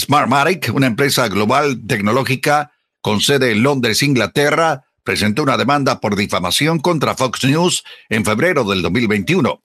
[0.00, 2.72] Smartmatic, una empresa global tecnológica
[3.02, 8.64] con sede en Londres, Inglaterra, presentó una demanda por difamación contra Fox News en febrero
[8.64, 9.62] del 2021.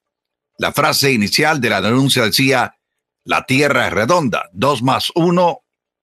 [0.57, 2.75] La frase inicial de la denuncia decía,
[3.23, 5.61] la Tierra es redonda, dos más uno,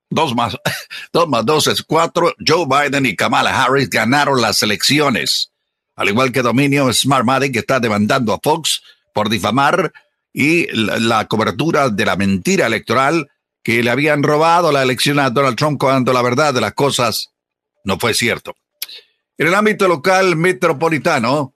[0.08, 0.56] dos más,
[1.12, 5.52] dos más dos es cuatro, Joe Biden y Kamala Harris ganaron las elecciones.
[5.94, 8.82] Al igual que Dominio Smartmatic está demandando a Fox
[9.12, 9.92] por difamar
[10.32, 13.30] y la, la cobertura de la mentira electoral
[13.62, 17.30] que le habían robado la elección a Donald Trump cuando la verdad de las cosas
[17.84, 18.54] no fue cierto.
[19.38, 21.54] En el ámbito local metropolitano,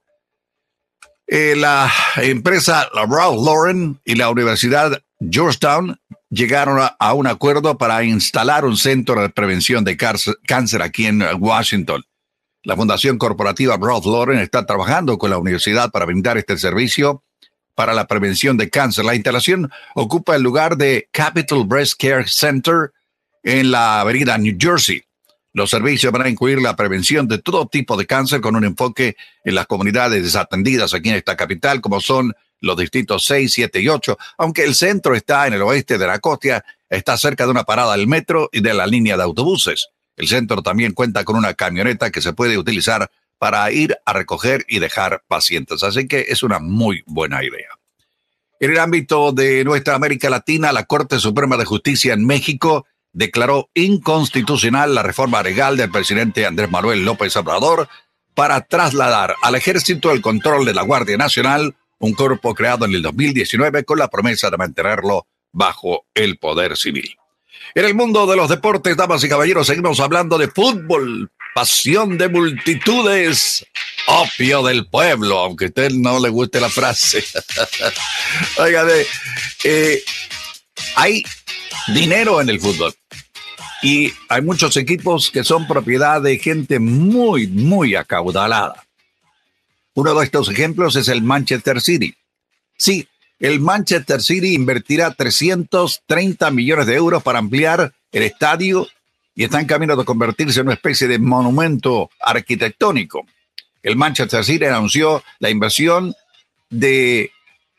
[1.25, 8.65] eh, la empresa Ralph Lauren y la Universidad Georgetown llegaron a, un acuerdo para instalar
[8.65, 12.03] un centro de prevención de cáncer aquí en Washington.
[12.63, 17.23] La Fundación Corporativa Ralph Lauren está trabajando con la universidad para brindar este servicio
[17.73, 19.05] para la prevención de cáncer.
[19.05, 22.91] La instalación ocupa el lugar de Capital Breast Care Center
[23.41, 25.03] en la avenida New Jersey.
[25.53, 29.17] Los servicios van a incluir la prevención de todo tipo de cáncer con un enfoque
[29.43, 33.89] en las comunidades desatendidas aquí en esta capital, como son los distritos 6, 7 y
[33.89, 37.63] 8, aunque el centro está en el oeste de la costa, está cerca de una
[37.63, 39.89] parada del metro y de la línea de autobuses.
[40.15, 44.63] El centro también cuenta con una camioneta que se puede utilizar para ir a recoger
[44.69, 47.69] y dejar pacientes, así que es una muy buena idea.
[48.59, 53.69] En el ámbito de nuestra América Latina, la Corte Suprema de Justicia en México declaró
[53.73, 57.89] inconstitucional la reforma legal del presidente Andrés Manuel López Obrador
[58.33, 63.01] para trasladar al ejército el control de la Guardia Nacional, un cuerpo creado en el
[63.01, 67.17] 2019 con la promesa de mantenerlo bajo el poder civil.
[67.75, 72.29] En el mundo de los deportes, damas y caballeros, seguimos hablando de fútbol, pasión de
[72.29, 73.65] multitudes,
[74.07, 77.23] opio del pueblo, aunque a usted no le guste la frase.
[78.57, 78.85] Oiga,
[79.63, 80.03] eh,
[80.95, 81.23] hay
[81.93, 82.93] dinero en el fútbol.
[83.81, 88.85] Y hay muchos equipos que son propiedad de gente muy, muy acaudalada.
[89.93, 92.15] Uno de estos ejemplos es el Manchester City.
[92.77, 93.07] Sí,
[93.39, 98.87] el Manchester City invertirá 330 millones de euros para ampliar el estadio
[99.33, 103.25] y está en camino de convertirse en una especie de monumento arquitectónico.
[103.81, 106.13] El Manchester City anunció la inversión
[106.69, 107.31] de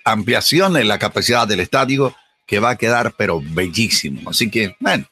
[0.05, 2.15] ampliación en la capacidad del estadio
[2.47, 4.31] que va a quedar pero bellísimo.
[4.31, 5.07] Así que, bueno,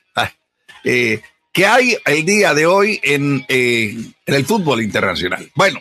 [0.85, 1.23] eh,
[1.53, 5.51] ¿qué hay el día de hoy en, eh, en el fútbol internacional?
[5.55, 5.81] Bueno,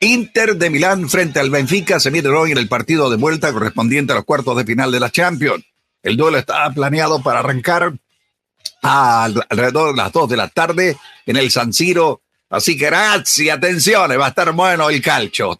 [0.00, 4.12] Inter de Milán frente al Benfica se mide hoy en el partido de vuelta correspondiente
[4.12, 5.64] a los cuartos de final de la Champions.
[6.02, 7.94] El duelo está planeado para arrancar
[8.82, 12.22] alrededor de las 2 de la tarde en el San Siro.
[12.48, 15.58] Así que gracias, atención, va a estar bueno el calcio.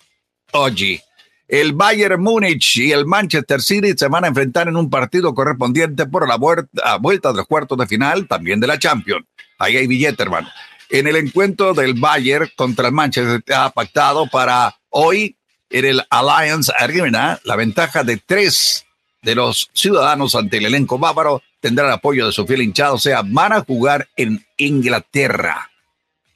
[0.53, 1.01] Oggi.
[1.49, 6.07] El Bayern Múnich y el Manchester City se van a enfrentar en un partido correspondiente
[6.07, 9.25] por la vuelta, vuelta de los cuartos de final, también de la Champions.
[9.59, 10.49] Ahí hay billete, hermano.
[10.91, 15.37] En el encuentro del Bayern contra el Manchester ha pactado para hoy
[15.71, 18.85] en el Alliance Arena la ventaja de tres
[19.23, 22.99] de los ciudadanos ante el elenco bávaro tendrá el apoyo de su fiel hinchado, o
[22.99, 25.71] sea, van a jugar en Inglaterra.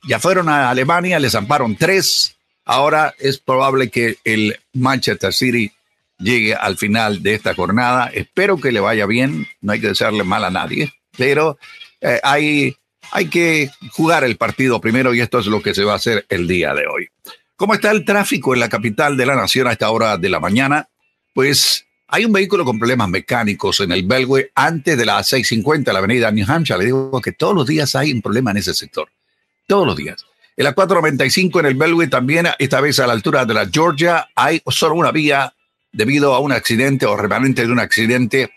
[0.08, 5.72] Ya fueron a Alemania, les amparon tres, Ahora es probable que el Manchester City
[6.18, 8.11] llegue al final de esta jornada.
[8.12, 9.48] Espero que le vaya bien.
[9.61, 11.58] No hay que desearle mal a nadie, pero
[12.00, 12.76] eh, hay,
[13.11, 16.26] hay que jugar el partido primero y esto es lo que se va a hacer
[16.28, 17.08] el día de hoy.
[17.56, 20.40] ¿Cómo está el tráfico en la capital de la nación a esta hora de la
[20.40, 20.88] mañana?
[21.34, 25.98] Pues hay un vehículo con problemas mecánicos en el Belway antes de las 6.50 la
[25.98, 26.78] avenida New Hampshire.
[26.78, 29.08] Le digo que todos los días hay un problema en ese sector.
[29.66, 30.24] Todos los días.
[30.61, 34.28] En la 495 en el Belway también, esta vez a la altura de la Georgia,
[34.34, 35.54] hay solo una vía
[35.90, 38.50] debido a un accidente o remanente de un accidente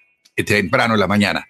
[0.46, 1.48] temprano en la mañana.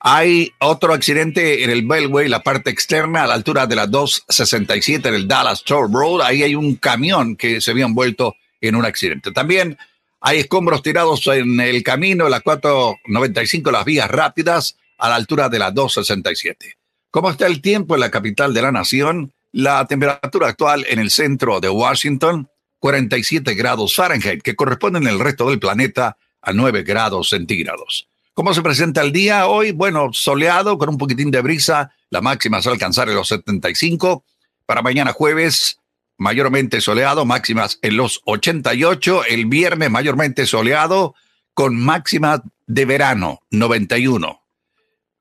[0.00, 5.10] Hay otro accidente en el Belway, la parte externa, a la altura de la 267
[5.10, 6.22] en el Dallas Toll Road.
[6.22, 9.30] Ahí hay un camión que se había envuelto en un accidente.
[9.30, 9.76] También
[10.22, 15.50] hay escombros tirados en el camino, en la 495, las vías rápidas, a la altura
[15.50, 16.78] de la 267.
[17.10, 19.34] ¿Cómo está el tiempo en la capital de la nación?
[19.52, 22.48] La temperatura actual en el centro de Washington,
[22.78, 28.08] 47 grados Fahrenheit, que corresponden en el resto del planeta a 9 grados centígrados.
[28.32, 29.72] ¿Cómo se presenta el día hoy?
[29.72, 34.24] Bueno, soleado, con un poquitín de brisa, la máxima se va alcanzar en los 75.
[34.64, 35.78] Para mañana jueves,
[36.16, 39.26] mayormente soleado, máximas en los 88.
[39.26, 41.14] El viernes, mayormente soleado,
[41.52, 44.41] con máximas de verano, 91.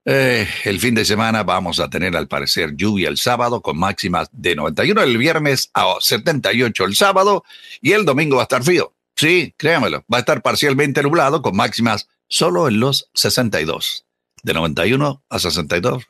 [0.03, 4.29] Eh, el fin de semana vamos a tener al parecer lluvia el sábado con máximas
[4.31, 7.43] de 91 el viernes a 78 el sábado
[7.81, 8.93] y el domingo va a estar frío.
[9.15, 14.05] Sí, créamelo, va a estar parcialmente nublado con máximas solo en los 62.
[14.41, 16.03] De 91 a 62.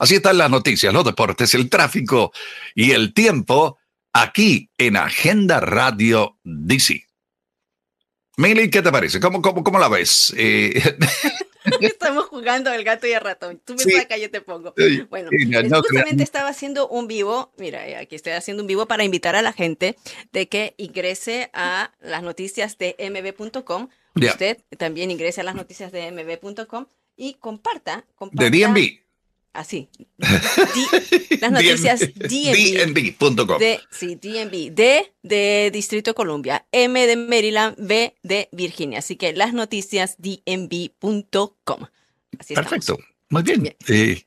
[0.00, 2.32] Así están las noticias, los deportes, el tráfico
[2.74, 3.78] y el tiempo
[4.12, 7.06] aquí en Agenda Radio DC.
[8.38, 9.20] Mili, ¿qué te parece?
[9.20, 10.34] ¿Cómo, cómo, cómo la ves?
[10.36, 10.96] Eh,
[11.80, 13.60] Estamos jugando el gato y el ratón.
[13.64, 14.74] Tú me sacas, yo te pongo.
[15.10, 17.52] Bueno, justamente estaba haciendo un vivo.
[17.58, 19.96] Mira, eh, aquí estoy haciendo un vivo para invitar a la gente
[20.32, 23.88] de que ingrese a las noticias de mb.com.
[24.14, 26.86] Usted también ingrese a las noticias de mb.com
[27.16, 28.50] y comparta, comparta.
[28.50, 29.05] De DMV.
[29.56, 29.88] Así.
[31.40, 33.58] las noticias DNB.com.
[33.90, 34.74] Sí, DNB.
[34.74, 36.66] D de Distrito de Columbia.
[36.72, 37.76] M de Maryland.
[37.78, 38.98] B de Virginia.
[38.98, 41.86] Así que las noticias DNB.com.
[42.54, 42.98] Perfecto.
[43.30, 43.74] Muy bien.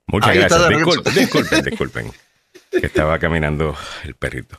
[0.07, 0.69] Muchas gracias.
[0.69, 2.11] Disculpen, disculpen, disculpen.
[2.71, 4.57] que estaba caminando el perrito.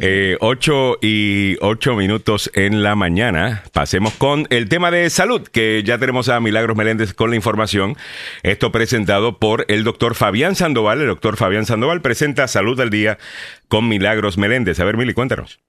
[0.00, 3.64] Eh, 8 y 8 minutos en la mañana.
[3.72, 7.96] Pasemos con el tema de salud, que ya tenemos a Milagros Meléndez con la información.
[8.42, 11.00] Esto presentado por el doctor Fabián Sandoval.
[11.00, 13.18] El doctor Fabián Sandoval presenta Salud al Día
[13.68, 14.80] con Milagros Meléndez.
[14.80, 15.60] A ver, Mili, cuéntanos.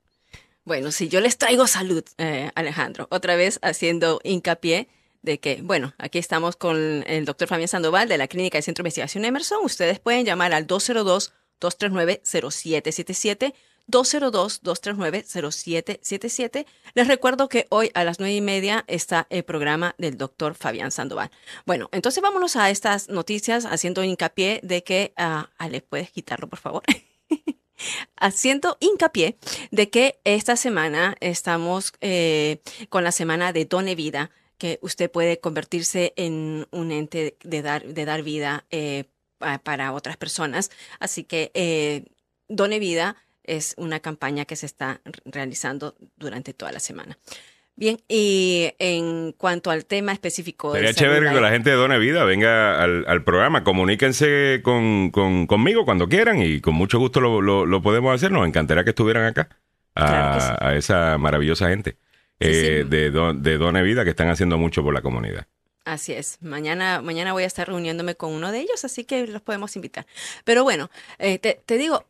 [0.65, 3.07] Bueno, si yo les traigo salud, eh, Alejandro.
[3.09, 4.89] Otra vez haciendo hincapié
[5.21, 8.83] de que, bueno, aquí estamos con el doctor Fabián Sandoval de la Clínica de Centro
[8.83, 9.59] de Investigación Emerson.
[9.63, 13.53] Ustedes pueden llamar al 202 239 0777
[13.91, 16.65] 202-239-0777.
[16.93, 20.91] Les recuerdo que hoy a las nueve y media está el programa del doctor Fabián
[20.91, 21.31] Sandoval.
[21.65, 26.59] Bueno, entonces vámonos a estas noticias haciendo hincapié de que, uh, Ale, ¿puedes quitarlo, por
[26.59, 26.83] favor?
[28.15, 29.37] haciendo hincapié
[29.71, 35.39] de que esta semana estamos eh, con la semana de Done Vida, que usted puede
[35.39, 39.05] convertirse en un ente de dar, de dar vida eh,
[39.63, 40.71] para otras personas.
[40.99, 42.05] Así que eh,
[42.47, 43.17] Done Vida
[43.47, 47.17] es una campaña que se está realizando durante toda la semana.
[47.75, 50.73] Bien, y en cuanto al tema específico...
[50.73, 53.63] Sería chévere que la gente de Done Vida venga al, programa.
[53.63, 58.31] Comuníquense con, conmigo cuando quieran y con mucho gusto lo, podemos hacer.
[58.31, 59.49] Nos encantaría que estuvieran acá
[59.93, 61.97] a, esa maravillosa gente
[62.39, 65.45] eh, De, de Done Vida que están haciendo mucho por la comunidad.
[65.85, 66.39] Así es.
[66.41, 70.05] Mañana, mañana voy a estar reuniéndome con uno de ellos, así que los podemos invitar.
[70.43, 72.05] Pero bueno, eh, te, te, digo,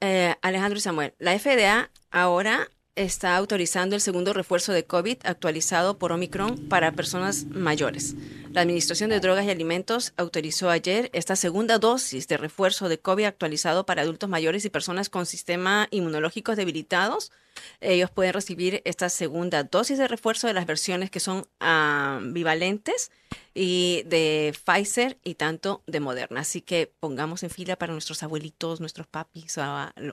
[0.00, 5.98] eh, Alejandro y Samuel, la FDA ahora está autorizando el segundo refuerzo de COVID actualizado
[5.98, 8.16] por Omicron para personas mayores.
[8.52, 13.26] La Administración de Drogas y Alimentos autorizó ayer esta segunda dosis de refuerzo de COVID
[13.26, 17.32] actualizado para adultos mayores y personas con sistemas inmunológicos debilitados.
[17.80, 23.10] Ellos pueden recibir esta segunda dosis de refuerzo de las versiones que son ambivalentes
[23.54, 26.40] y de Pfizer y tanto de Moderna.
[26.40, 29.58] Así que pongamos en fila para nuestros abuelitos, nuestros papis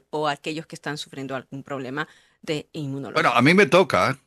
[0.09, 2.09] o aquellos que están sufriendo algún problema
[2.43, 3.23] de inmunología.
[3.23, 4.19] Bueno, a mí me toca.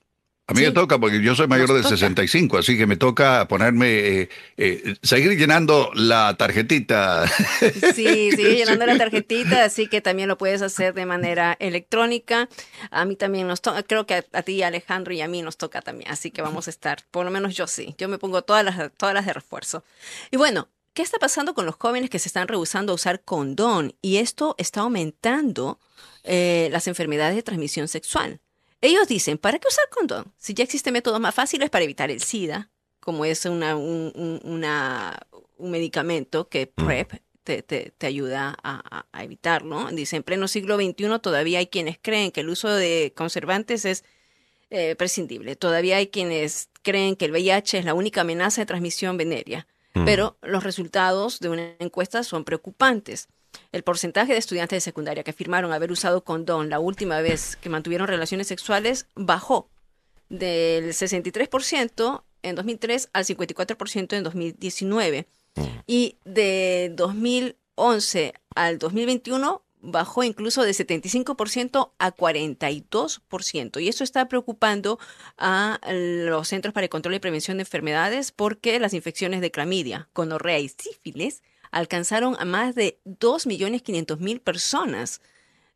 [0.48, 3.88] A mí me toca porque yo soy mayor de 65, así que me toca ponerme,
[3.88, 7.26] eh, eh, seguir llenando la tarjetita.
[7.26, 12.48] Sí, sigue llenando la tarjetita, así que también lo puedes hacer de manera electrónica.
[12.92, 15.82] A mí también nos toca, creo que a, ti, Alejandro, y a mí nos toca
[15.82, 18.64] también, así que vamos a estar, por lo menos yo sí, yo me pongo todas
[18.64, 19.82] las, todas las de refuerzo.
[20.30, 23.96] Y bueno, ¿qué está pasando con los jóvenes que se están rehusando a usar condón?
[24.00, 25.80] Y esto está aumentando
[26.26, 28.40] eh, las enfermedades de transmisión sexual.
[28.80, 30.32] Ellos dicen, ¿para qué usar condón?
[30.36, 32.70] Si ya existen métodos más fáciles para evitar el SIDA,
[33.00, 34.60] como es una, un,
[35.58, 36.84] medicamento que mm.
[36.84, 37.12] PrEP
[37.44, 39.88] te, ayuda a, evitarlo.
[39.92, 44.04] Dice, en pleno siglo XXI todavía hay quienes creen que el uso de conservantes es
[44.70, 45.54] eh, prescindible.
[45.54, 49.68] Todavía hay quienes creen que el VIH es la única amenaza de transmisión venérea.
[49.94, 50.04] Mm.
[50.04, 53.28] Pero los resultados de una encuesta son preocupantes.
[53.72, 57.68] El porcentaje de estudiantes de secundaria que afirmaron haber usado condón la última vez que
[57.68, 59.68] mantuvieron relaciones sexuales bajó
[60.28, 65.26] del 63% en 2003 al 54% en 2019.
[65.56, 65.62] Mm.
[65.86, 73.80] Y de 2011 al 2021 bajó incluso de 75% a 42%.
[73.80, 74.98] Y eso está preocupando
[75.38, 80.08] a los Centros para el Control y Prevención de Enfermedades porque las infecciones de clamidia,
[80.12, 85.20] conorrea y sífilis alcanzaron a más de 2.500.000 personas.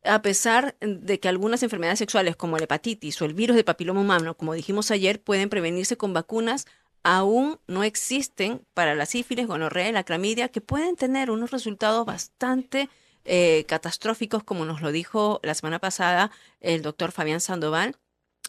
[0.02, 4.00] A pesar de que algunas enfermedades sexuales como la hepatitis o el virus de papiloma
[4.00, 6.66] humano, como dijimos ayer, pueden prevenirse con vacunas,
[7.02, 12.06] aún no existen para la sífilis, gonorrea y la clamidia, que pueden tener unos resultados
[12.06, 12.88] bastante
[13.24, 16.30] eh, catastróficos, como nos lo dijo la semana pasada
[16.60, 17.96] el doctor Fabián Sandoval.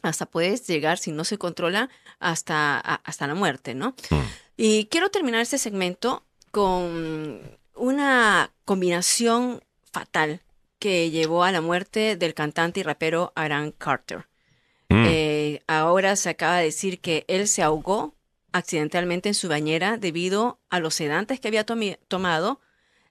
[0.01, 1.89] Hasta puedes llegar, si no se controla,
[2.19, 3.93] hasta, hasta la muerte, ¿no?
[4.09, 4.15] Mm.
[4.57, 10.41] Y quiero terminar este segmento con una combinación fatal
[10.79, 14.27] que llevó a la muerte del cantante y rapero Aaron Carter.
[14.89, 15.05] Mm.
[15.07, 18.15] Eh, ahora se acaba de decir que él se ahogó
[18.51, 22.59] accidentalmente en su bañera debido a los sedantes que había tomado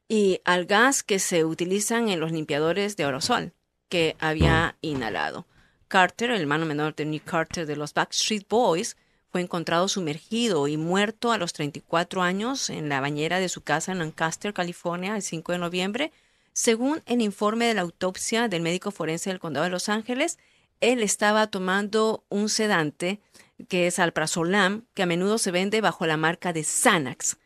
[0.09, 3.53] y al gas que se utilizan en los limpiadores de aerosol
[3.89, 4.87] que había mm.
[4.87, 5.47] inhalado.
[5.89, 8.97] Carter, el hermano menor de Nick Carter de los Backstreet Boys,
[9.31, 13.93] fue encontrado sumergido y muerto a los 34 años en la bañera de su casa
[13.93, 16.13] en Lancaster, California, el 5 de noviembre.
[16.53, 20.39] Según el informe de la autopsia del médico forense del condado de Los Ángeles,
[20.81, 23.21] él estaba tomando un sedante
[23.69, 27.37] que es alprazolam, que a menudo se vende bajo la marca de Xanax.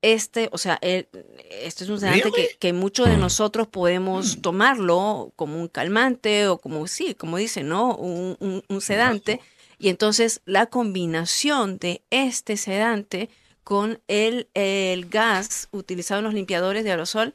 [0.00, 5.68] Este, o sea, este es un sedante que, muchos de nosotros podemos tomarlo como un
[5.68, 7.96] calmante o como, sí, como dicen, ¿no?
[7.96, 9.40] Un, un sedante.
[9.84, 13.28] Y entonces la combinación de este sedante
[13.64, 17.34] con el, el gas utilizado en los limpiadores de aerosol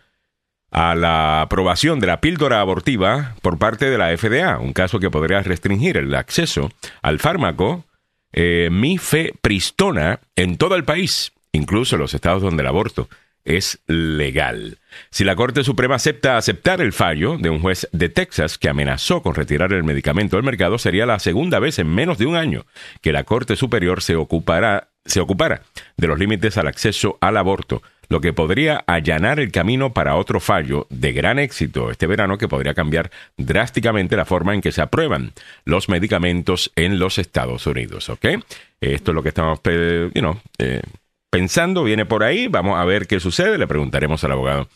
[0.71, 5.11] a la aprobación de la píldora abortiva por parte de la FDA, un caso que
[5.11, 7.85] podría restringir el acceso al fármaco
[8.31, 13.07] eh, mifepristona en todo el país incluso en los estados donde el aborto
[13.45, 14.77] es legal.
[15.09, 19.21] Si la Corte Suprema acepta aceptar el fallo de un juez de Texas que amenazó
[19.21, 22.65] con retirar el medicamento del mercado, sería la segunda vez en menos de un año
[23.01, 25.63] que la Corte Superior se ocupará se ocupara
[25.97, 30.39] de los límites al acceso al aborto, lo que podría allanar el camino para otro
[30.39, 34.81] fallo de gran éxito este verano que podría cambiar drásticamente la forma en que se
[34.81, 35.33] aprueban
[35.65, 38.09] los medicamentos en los Estados Unidos.
[38.09, 38.25] ¿Ok?
[38.79, 39.59] Esto es lo que estamos,
[40.13, 40.81] you know, eh,
[41.33, 44.69] pensando, viene por ahí, vamos a ver qué sucede, le preguntaremos al abogado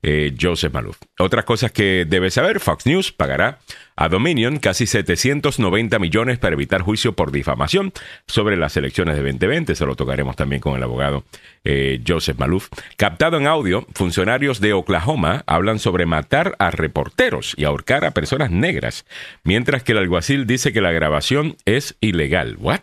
[0.00, 0.96] eh, Joseph Maluf.
[1.18, 3.58] Otras cosas que debe saber, Fox News pagará
[3.96, 7.92] a Dominion casi 790 millones para evitar juicio por difamación
[8.28, 11.24] sobre las elecciones de 2020, se lo tocaremos también con el abogado
[11.64, 12.68] eh, Joseph Maluf.
[12.96, 18.52] Captado en audio, funcionarios de Oklahoma hablan sobre matar a reporteros y ahorcar a personas
[18.52, 19.04] negras,
[19.42, 22.54] mientras que el alguacil dice que la grabación es ilegal.
[22.60, 22.82] ¿What?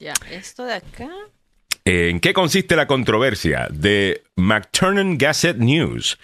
[0.00, 1.08] Ya, esto de acá
[1.86, 3.68] ¿En qué consiste la controversia?
[3.70, 6.18] De McTurnan Gazette News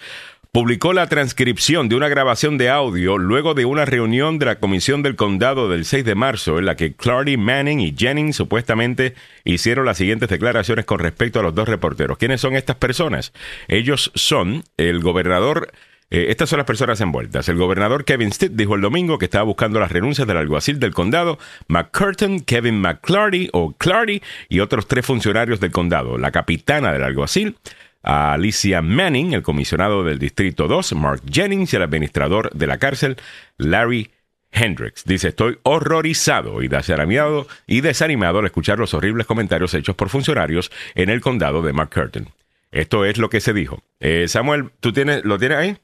[0.51, 5.03] publicó la transcripción de una grabación de audio luego de una reunión de la Comisión
[5.03, 9.85] del Condado del 6 de marzo en la que Clardy Manning y Jennings supuestamente hicieron
[9.85, 12.17] las siguientes declaraciones con respecto a los dos reporteros.
[12.17, 13.31] ¿Quiénes son estas personas?
[13.67, 15.71] Ellos son el gobernador
[16.11, 17.47] eh, estas son las personas envueltas.
[17.47, 20.93] El gobernador Kevin Stitt dijo el domingo que estaba buscando las renuncias del alguacil del
[20.93, 21.39] condado,
[21.69, 26.17] McCurtain, Kevin McClarty o Clardy y otros tres funcionarios del condado.
[26.17, 27.55] La capitana del alguacil,
[28.03, 33.15] Alicia Manning, el comisionado del Distrito 2, Mark Jennings y el administrador de la cárcel,
[33.57, 34.11] Larry
[34.51, 35.05] Hendricks.
[35.05, 40.71] Dice, estoy horrorizado y desanimado, y desanimado al escuchar los horribles comentarios hechos por funcionarios
[40.95, 42.27] en el condado de McCurtain.
[42.71, 43.81] Esto es lo que se dijo.
[44.01, 45.77] Eh, Samuel, ¿tú tienes, lo tienes ahí?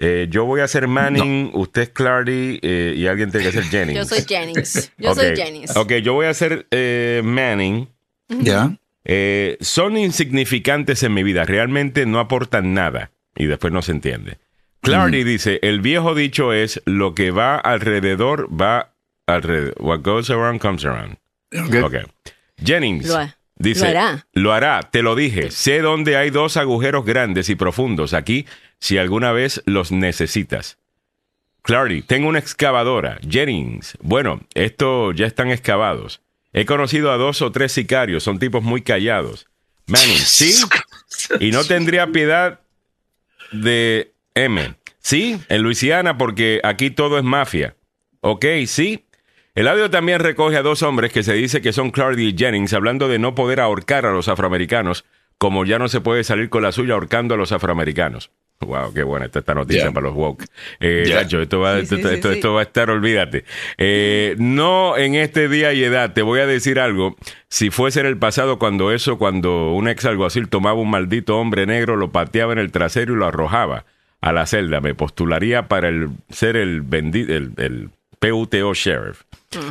[0.00, 3.64] Eh, yo voy a ser Manning, usted es Clardy eh, y alguien tiene que ser
[3.70, 3.98] Jennings.
[3.98, 4.92] Yo soy Jennings.
[4.98, 5.76] Yo soy Jennings.
[5.76, 7.88] Ok, yo voy a ser eh, Manning.
[8.28, 8.76] Ya.
[9.60, 14.38] son insignificantes en mi vida, realmente no aportan nada y después no se entiende.
[14.82, 18.92] Clardy dice, el viejo dicho es, lo que va alrededor va
[19.26, 19.74] alrededor.
[19.80, 21.16] What goes around comes around.
[21.82, 21.96] Ok.
[22.62, 23.12] Jennings.
[23.56, 24.26] Dice, lo hará.
[24.34, 25.50] Lo hará, te lo dije.
[25.50, 28.14] Sé dónde hay dos agujeros grandes y profundos.
[28.14, 28.46] Aquí
[28.80, 30.78] si alguna vez los necesitas.
[31.62, 33.18] Clardy, tengo una excavadora.
[33.28, 36.20] Jennings, bueno, estos ya están excavados.
[36.52, 39.46] He conocido a dos o tres sicarios, son tipos muy callados.
[39.86, 40.54] Manning, ¿sí?
[41.40, 42.60] Y no tendría piedad
[43.52, 44.74] de M.
[45.00, 47.74] Sí, en Luisiana, porque aquí todo es mafia.
[48.20, 49.04] Ok, sí.
[49.54, 52.72] El audio también recoge a dos hombres que se dice que son Clardy y Jennings
[52.72, 55.04] hablando de no poder ahorcar a los afroamericanos,
[55.36, 58.30] como ya no se puede salir con la suya ahorcando a los afroamericanos.
[58.60, 60.44] Wow, qué buena esta, noticia para los woke.
[60.80, 63.44] Eh, esto, va, esto, va a estar, olvídate.
[63.76, 67.16] Eh, no en este día y edad, te voy a decir algo.
[67.48, 71.66] Si fuese en el pasado cuando eso, cuando un ex alguacil tomaba un maldito hombre
[71.66, 73.84] negro, lo pateaba en el trasero y lo arrojaba
[74.20, 79.22] a la celda, me postularía para el, ser el, el, el PUTO sheriff.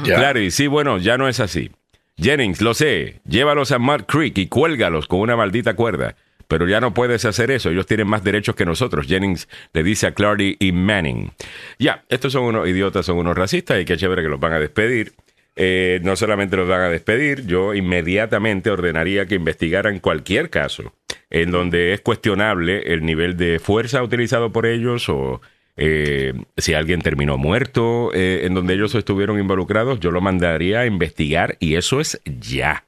[0.06, 1.72] Claro, y sí, bueno, ya no es así.
[2.18, 6.16] Jennings, lo sé, llévalos a Mud Creek y cuélgalos con una maldita cuerda
[6.48, 7.70] pero ya no puedes hacer eso.
[7.70, 9.08] Ellos tienen más derechos que nosotros.
[9.08, 11.32] Jennings le dice a Clardy y Manning.
[11.80, 14.60] Ya, estos son unos idiotas, son unos racistas y qué chévere que los van a
[14.60, 15.14] despedir.
[15.56, 20.94] Eh, no solamente los van a despedir, yo inmediatamente ordenaría que investigaran cualquier caso
[21.30, 25.42] en donde es cuestionable el nivel de fuerza utilizado por ellos o
[25.76, 30.86] eh, si alguien terminó muerto eh, en donde ellos estuvieron involucrados, yo lo mandaría a
[30.86, 32.84] investigar y eso es ya.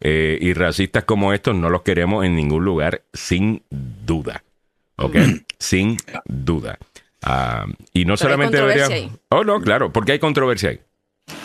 [0.00, 4.44] Eh, y racistas como estos no los queremos en ningún lugar, sin duda.
[4.96, 5.16] ¿Ok?
[5.58, 6.78] sin duda.
[7.22, 8.88] Ah, y no solamente debería.
[9.30, 10.80] Oh, no, claro, porque hay controversia ahí.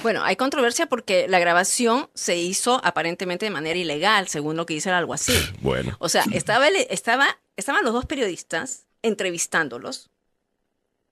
[0.03, 4.73] Bueno, hay controversia porque la grabación se hizo aparentemente de manera ilegal, según lo que
[4.73, 5.39] dice el alguacil.
[5.61, 5.95] Bueno.
[5.99, 10.09] O sea, estaba, estaba, estaban los dos periodistas entrevistándolos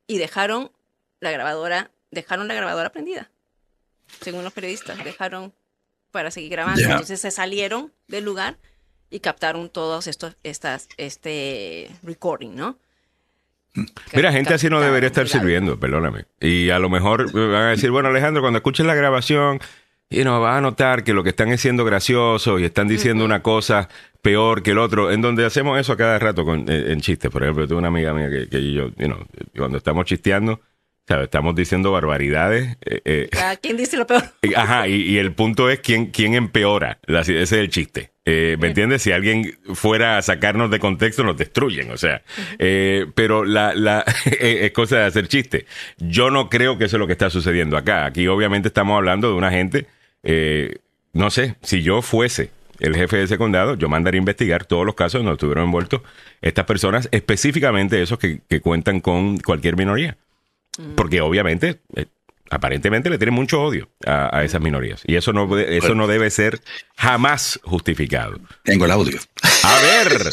[0.07, 0.71] y dejaron
[1.19, 3.29] la grabadora, dejaron la grabadora prendida.
[4.21, 5.53] Según los periodistas, dejaron
[6.17, 6.81] para seguir grabando.
[6.81, 8.57] Entonces se salieron del lugar
[9.11, 12.79] y captaron todos estos, estas, este recording, ¿no?
[14.15, 16.25] Mira, gente así no debería estar sirviendo, perdóname.
[16.39, 19.59] Y a lo mejor van a decir, bueno, Alejandro, cuando escuches la grabación,
[20.09, 23.43] y no vas a notar que lo que están haciendo gracioso y están diciendo una
[23.43, 23.87] cosa
[24.23, 27.29] peor que el otro, en donde hacemos eso a cada rato con, en, chistes.
[27.29, 29.23] Por ejemplo, tengo una amiga mía que, que yo, you know,
[29.55, 30.61] cuando estamos chisteando,
[31.07, 32.77] Estamos diciendo barbaridades.
[32.85, 33.29] Eh, eh.
[33.61, 34.23] ¿Quién dice lo peor?
[34.55, 36.99] Ajá, y, el punto es quién, quién empeora.
[37.07, 38.11] ese es el chiste.
[38.25, 39.03] Eh, ¿Me entiendes?
[39.03, 41.91] Si alguien fuera a sacarnos de contexto, nos destruyen.
[41.91, 42.23] O sea,
[43.15, 44.03] pero la, la
[44.39, 45.65] es cosa de hacer chiste.
[45.97, 48.05] Yo no creo que eso es lo que está sucediendo acá.
[48.05, 49.87] Aquí obviamente estamos hablando de una gente,
[51.13, 54.85] no sé, si yo fuese el jefe de ese condado, yo mandaría a investigar todos
[54.85, 56.01] los casos donde estuvieron envueltos
[56.41, 60.17] estas personas, específicamente esos que cuentan con cualquier minoría.
[60.95, 62.05] Porque obviamente, eh,
[62.49, 65.01] aparentemente le tienen mucho odio a, esas minorías.
[65.05, 66.61] Y eso no, eso no debe ser
[66.95, 68.39] jamás justificado.
[68.63, 69.19] Tengo el audio.
[69.63, 70.17] A ver.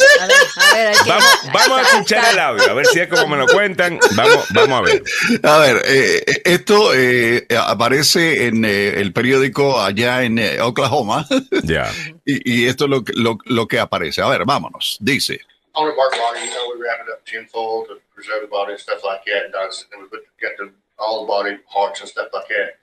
[1.52, 3.98] vamos, a escuchar el audio, a ver si es como me lo cuentan.
[4.14, 5.02] Vamos, vamos a ver.
[5.42, 11.26] A ver, eh, esto eh, aparece en el periódico allá en Oklahoma.
[11.62, 11.90] Ya.
[12.26, 14.22] Y, esto es lo, lo, lo que aparece.
[14.22, 14.96] A ver, vámonos.
[14.98, 15.40] Dice.
[15.74, 18.72] On a bark body, you know, we wrap it up tinfoil to preserve the body
[18.72, 19.44] and stuff like that.
[19.44, 22.78] And, dogs, and we put got the all the body parts and stuff like that.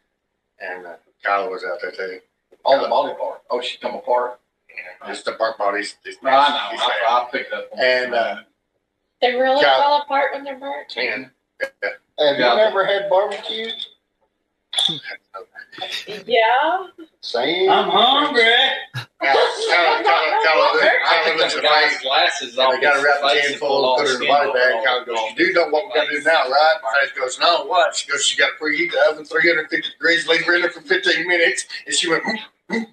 [0.60, 2.20] And uh, Kyla was out there too.
[2.64, 3.42] All Kyla, the body part.
[3.50, 4.40] Oh, she come apart.
[4.70, 5.96] Yeah, just the bark bodies.
[6.22, 6.78] no, I know.
[6.78, 7.68] I, I picked up.
[7.78, 8.42] And uh,
[9.22, 10.96] they really Kyla, fall apart when they're burnt.
[10.98, 11.30] And,
[11.62, 11.90] yeah.
[12.20, 13.91] Have you ever had barbecues?
[16.26, 16.88] Yeah.
[17.22, 17.70] Same.
[17.70, 18.44] I'm hungry.
[19.22, 22.76] Kind of looks at my glasses on.
[22.76, 24.84] They got to wrap the tin full, put it in the body bag.
[24.84, 27.40] Kind of goes, "You do know what we got to do now, right?" Face goes,
[27.40, 30.62] "No, what?" She goes, "She got to preheat the oven 350 degrees, leave her in
[30.62, 32.24] there for 15 minutes." And she went.
[32.26, 32.36] Hmm.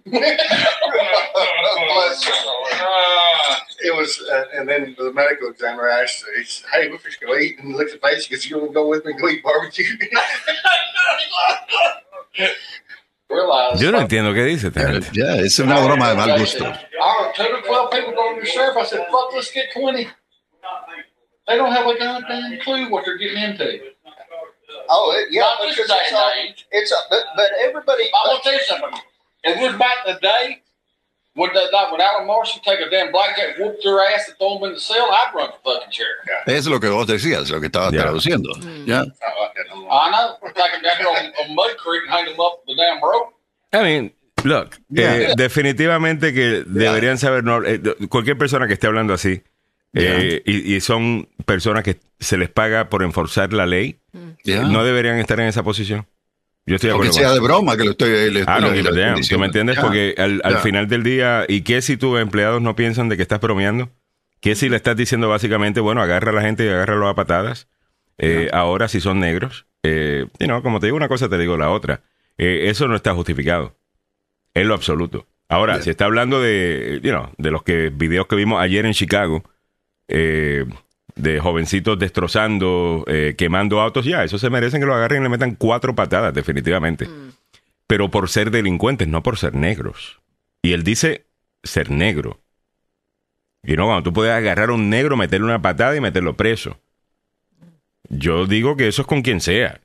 [3.80, 7.38] it was, uh, and then the medical examiner asked, he said, "Hey, we're just gonna
[7.38, 8.26] eat." And he looked at the face.
[8.26, 9.84] He goes, "You want to go with me and go eat barbecue?"
[13.78, 14.70] Yo no entiendo qué dice.
[15.12, 16.64] Ya, es una broma de mal gusto.
[16.64, 18.76] Our 10 or 12 people going to surf.
[18.76, 20.08] I said, fuck, let's get 20.
[21.46, 23.80] They don't have a goddamn clue what they're getting into.
[24.90, 26.32] Oh, it, yeah, Not because it's, all,
[26.72, 28.04] it's a, but, but everybody.
[28.04, 29.00] I will tell you something.
[29.44, 30.62] If it was back in the day,
[31.36, 34.74] would, would Alan Marshall take a damn blackjack, whoop their ass, and throw them in
[34.74, 35.08] the cell?
[35.10, 36.06] I'd run the fucking chair.
[36.26, 36.54] Yeah.
[36.54, 38.02] Es lo que vos decías, lo que estaba yeah.
[38.02, 38.50] traduciendo.
[38.60, 38.86] Mm.
[38.86, 39.04] Yeah.
[39.90, 40.36] I know.
[40.48, 43.34] Take them down on, on Mud Creek and hang them up the damn rope.
[43.72, 44.12] I mean,
[44.44, 45.14] look, yeah.
[45.14, 49.42] eh, definitivamente que deberían saber, no, eh, cualquier persona que esté hablando así,
[49.94, 54.00] eh, y, y, son personas que se les paga por enforzar la ley,
[54.44, 56.06] no deberían estar en esa posición.
[56.68, 57.12] Yo estoy de acuerdo.
[57.12, 58.30] sea de broma que lo estoy.
[58.30, 59.78] Le, ah, no, le, le, ¿Tú me entiendes?
[59.78, 63.22] Porque al, al final del día, ¿y qué si tus empleados no piensan de que
[63.22, 63.90] estás bromeando?
[64.40, 67.68] ¿Qué si le estás diciendo básicamente, bueno, agarra a la gente y agárralo a patadas?
[68.18, 71.70] Eh, ahora, si son negros, eh, you como te digo una cosa, te digo la
[71.70, 72.02] otra.
[72.36, 73.76] Eh, eso no está justificado.
[74.54, 75.26] En lo absoluto.
[75.48, 78.92] Ahora, si está hablando de, you know, de los que videos que vimos ayer en
[78.92, 79.42] Chicago,
[80.08, 80.66] eh,
[81.18, 85.28] de jovencitos destrozando, eh, quemando autos, ya, eso se merecen que lo agarren y le
[85.28, 87.06] metan cuatro patadas, definitivamente.
[87.06, 87.32] Mm.
[87.86, 90.20] Pero por ser delincuentes, no por ser negros.
[90.62, 91.26] Y él dice
[91.62, 92.40] ser negro.
[93.64, 96.78] Y no, cuando tú puedes agarrar a un negro, meterle una patada y meterlo preso.
[98.08, 99.80] Yo digo que eso es con quien sea.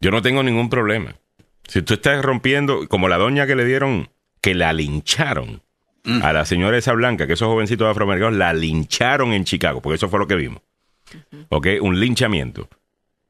[0.00, 1.14] Yo no tengo ningún problema.
[1.66, 4.08] Si tú estás rompiendo, como la doña que le dieron,
[4.40, 5.60] que la lincharon
[6.08, 6.22] Mm.
[6.22, 10.08] A la señora esa blanca, que esos jovencitos afroamericanos la lincharon en Chicago, porque eso
[10.08, 10.62] fue lo que vimos.
[11.50, 11.66] ¿Ok?
[11.82, 12.66] Un linchamiento.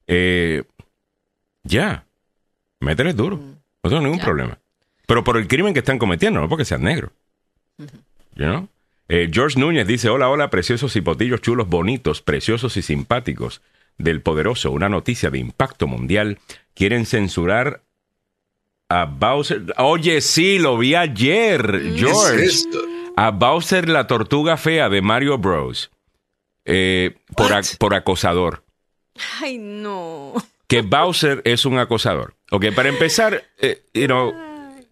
[0.07, 0.63] Eh,
[1.65, 2.05] ya.
[2.79, 3.37] Mételes duro.
[3.37, 3.57] Mm.
[3.83, 4.59] No tengo ningún problema.
[5.09, 7.11] Pero por el crimen que están cometiendo, no porque sean negros.
[9.09, 13.61] Eh, George Núñez dice: Hola, hola, preciosos hipotillos chulos, bonitos, preciosos y simpáticos
[13.97, 14.71] del poderoso.
[14.71, 16.39] Una noticia de impacto mundial.
[16.75, 17.83] Quieren censurar
[18.89, 19.63] a Bowser.
[19.77, 22.49] Oye, sí, lo vi ayer, George.
[23.17, 25.91] a Bowser la tortuga fea de Mario Bros.
[26.65, 28.63] Eh, por, por acosador.
[29.41, 30.35] Ay, no.
[30.67, 32.35] Que Bowser es un acosador.
[32.51, 34.35] Ok, para empezar, eh, you know,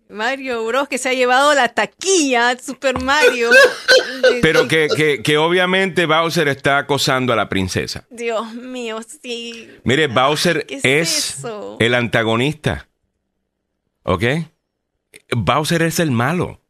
[0.09, 0.89] Mario Bros.
[0.89, 3.51] que se ha llevado la taquilla, Super Mario.
[4.43, 8.07] Pero que, que, que, obviamente Bowser está acosando a la princesa.
[8.11, 9.69] Dios mío, sí.
[9.85, 11.45] Mire, Bowser es,
[11.79, 12.87] el antagonista.
[14.07, 14.23] ¿Ok?
[15.33, 16.61] Bowser es el malo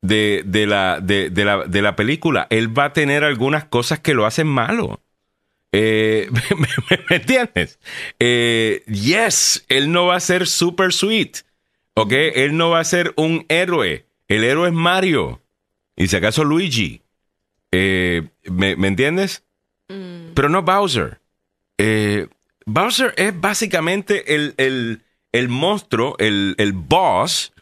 [0.00, 2.46] de, de, la, de, de, la, de la película.
[2.48, 5.02] Él va a tener algunas cosas que lo hacen malo.
[5.72, 6.30] Eh,
[7.10, 7.78] ¿me, entiendes?
[8.18, 11.44] Eh, yes, él no va a ser super sweet.
[11.94, 12.12] ¿Ok?
[12.12, 14.06] Él no va a ser un héroe.
[14.28, 15.42] El héroe es Mario.
[15.96, 17.02] Y si acaso Luigi.
[17.72, 19.44] Eh, ¿me, entiendes?
[19.88, 20.32] Mm.
[20.34, 21.20] Pero no Bowser.
[22.64, 25.03] Bowser es básicamente el, el,
[25.34, 27.52] el monstruo, el, el, boss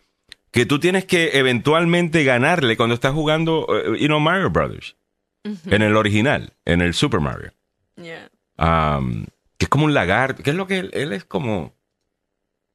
[0.51, 4.97] que tú tienes que eventualmente ganarle cuando estás jugando, eh, you know, Mario Brothers.
[5.45, 7.53] En el original, en el Super Mario.
[7.97, 8.31] Yeah.
[8.59, 9.25] Um,
[9.59, 10.43] que es como un lagarto.
[10.43, 11.75] ¿Qué es lo que él, él es como?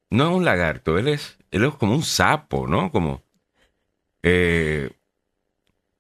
[0.10, 2.92] No es un lagarto, él es él es como un sapo, ¿no?
[2.92, 3.24] Como...
[4.24, 4.90] Eh,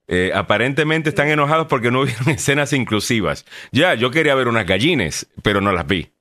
[0.09, 3.45] eh, aparentemente están enojados porque no hubieron escenas inclusivas.
[3.71, 6.11] Ya, yo quería ver unas gallines, pero no las vi.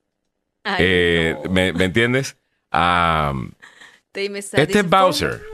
[0.79, 2.37] Eh, ¿me, entiendes?
[4.13, 5.41] Este es Bowser.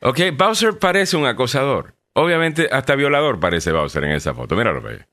[0.00, 1.94] Ok, Bowser parece un acosador.
[2.12, 4.54] Obviamente, hasta violador parece Bowser en esa foto.
[4.54, 5.06] Míralo, ve.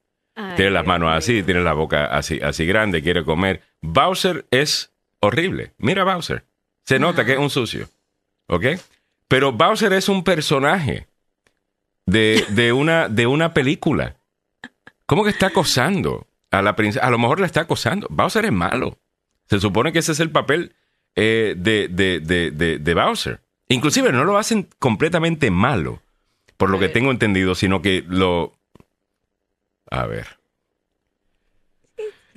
[0.55, 3.61] Tiene las manos así, tiene la boca así, así grande, quiere comer.
[3.81, 4.91] Bowser es
[5.21, 5.73] horrible.
[5.77, 6.43] Mira Bowser.
[6.83, 7.87] Se nota que es un sucio.
[8.47, 8.65] ¿Ok?
[9.27, 11.07] Pero Bowser es un personaje
[12.05, 14.17] de, una, de una película.
[15.05, 17.05] ¿Cómo que está acosando a la princesa?
[17.05, 18.07] A lo mejor la está acosando.
[18.09, 18.99] Bowser es malo.
[19.47, 20.75] Se supone que ese es el papel
[21.15, 23.39] eh, de, de, Bowser.
[23.69, 26.01] Inclusive no lo hacen completamente malo,
[26.57, 28.53] por lo que tengo entendido, sino que lo...
[29.89, 30.27] A ver.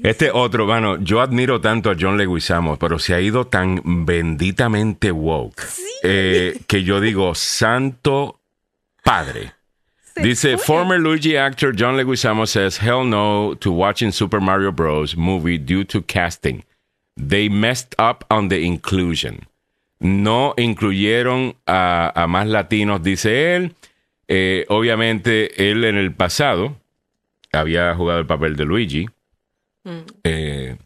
[0.02, 5.10] Este otro, bueno, yo admiro tanto a John Leguizamo, pero se ha ido tan benditamente
[5.10, 5.64] woke
[6.04, 8.38] eh, que yo digo, santo
[9.02, 9.54] padre.
[10.14, 15.16] Dice, former Luigi actor John Leguizamo says, hell no to watching Super Mario Bros.
[15.16, 16.64] movie due to casting.
[17.18, 19.48] They messed up on the inclusion.
[20.00, 23.74] No incluyeron a, más latinos, dice él.
[24.28, 26.76] Eh, obviamente, él en el pasado
[27.52, 29.08] había jugado el papel de Luigi
[30.24, 30.76] eh,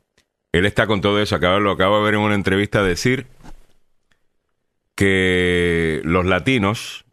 [0.52, 1.36] él está con todo eso.
[1.36, 3.26] Acaba, lo acabo de ver en una entrevista decir
[4.94, 7.04] que los latinos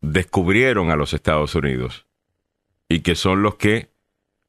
[0.00, 2.06] descubrieron a los Estados Unidos
[2.88, 3.90] y que son los que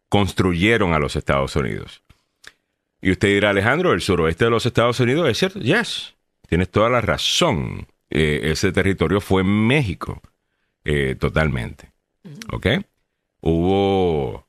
[0.10, 2.04] construyeron a los Estados Unidos.
[3.02, 5.60] Y usted dirá, Alejandro, el suroeste de los Estados Unidos es cierto.
[5.60, 6.15] Yes,
[6.48, 7.88] tienes toda la razón.
[8.10, 10.22] Eh, ese territorio fue México,
[10.84, 11.91] eh, totalmente.
[12.52, 12.68] ¿Ok?
[13.41, 14.48] Hubo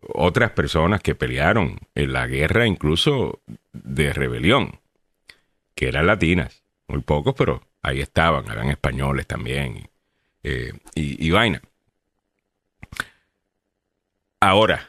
[0.00, 3.42] otras personas que pelearon en la guerra incluso
[3.72, 4.80] de rebelión,
[5.74, 9.88] que eran latinas, muy pocos, pero ahí estaban, eran españoles también,
[10.42, 11.62] eh, y, vaina.
[14.40, 14.88] Ahora,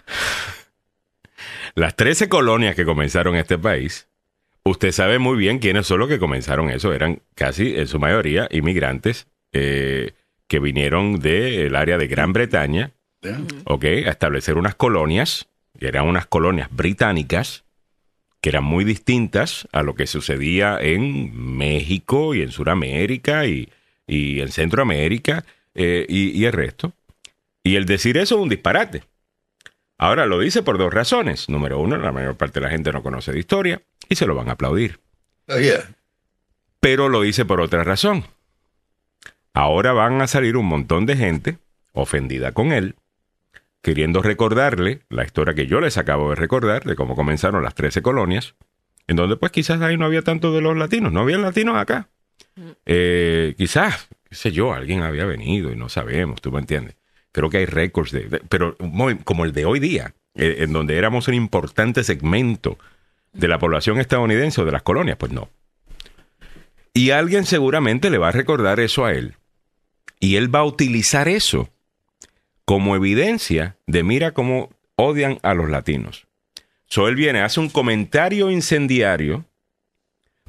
[1.76, 4.08] las 13 colonias que comenzaron este país,
[4.64, 8.48] usted sabe muy bien quiénes son los que comenzaron eso, eran casi en su mayoría
[8.52, 10.14] inmigrantes eh,
[10.48, 12.94] que vinieron del área de Gran Bretaña
[13.66, 13.84] ¿ok?
[13.84, 15.48] A establecer unas colonias,
[15.80, 17.64] que eran unas colonias británicas,
[18.42, 23.70] que eran muy distintas a lo que sucedía en México y en Sudamérica y,
[24.08, 25.46] en Centroamérica
[25.76, 26.94] eh, y, el resto.
[27.64, 29.04] Y el decir eso es un disparate.
[30.02, 31.48] Ahora lo dice por dos razones.
[31.48, 34.34] Número uno, la mayor parte de la gente no conoce de historia y se lo
[34.34, 35.00] van a aplaudir.
[35.48, 35.96] Oh, yeah.
[36.80, 38.26] Pero lo dice por otra razón.
[39.54, 41.60] Ahora van a salir un montón de gente
[41.94, 42.96] ofendida con él
[43.84, 48.02] queriendo recordarle la historia que yo les acabo de recordar de cómo comenzaron las 13
[48.02, 48.56] colonias,
[49.08, 52.10] en donde pues quizás ahí no había tanto de los latinos, no había latinos acá.
[52.88, 56.96] Eh, quizás, qué sé yo, alguien había venido y no sabemos, tú me entiendes.
[57.32, 58.78] Creo que hay récords de, pero
[59.24, 62.78] como el de hoy día, eh, en donde éramos un importante segmento
[63.34, 65.50] de la población estadounidense o de las colonias, pues no.
[66.94, 69.36] Y alguien seguramente le va a recordar eso a él.
[70.20, 71.70] Y él va a utilizar eso
[72.66, 76.28] como evidencia de mira cómo odian a los latinos.
[76.88, 79.46] So él viene, hace un comentario incendiario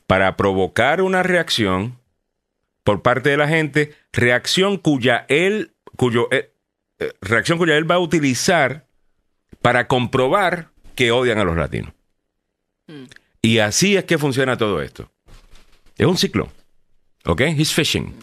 [0.06, 1.98] para provocar una reacción
[2.84, 6.51] por parte de la gente, reacción cuya él, cuyo, eh,
[7.20, 8.86] reacción cuya él va a utilizar
[9.60, 11.92] para comprobar que odian a los latinos.
[12.86, 13.04] Mm.
[13.42, 15.10] Y así es que funciona todo esto.
[15.98, 16.48] Es un ciclo.
[17.24, 17.40] ¿Ok?
[17.40, 18.14] He's fishing.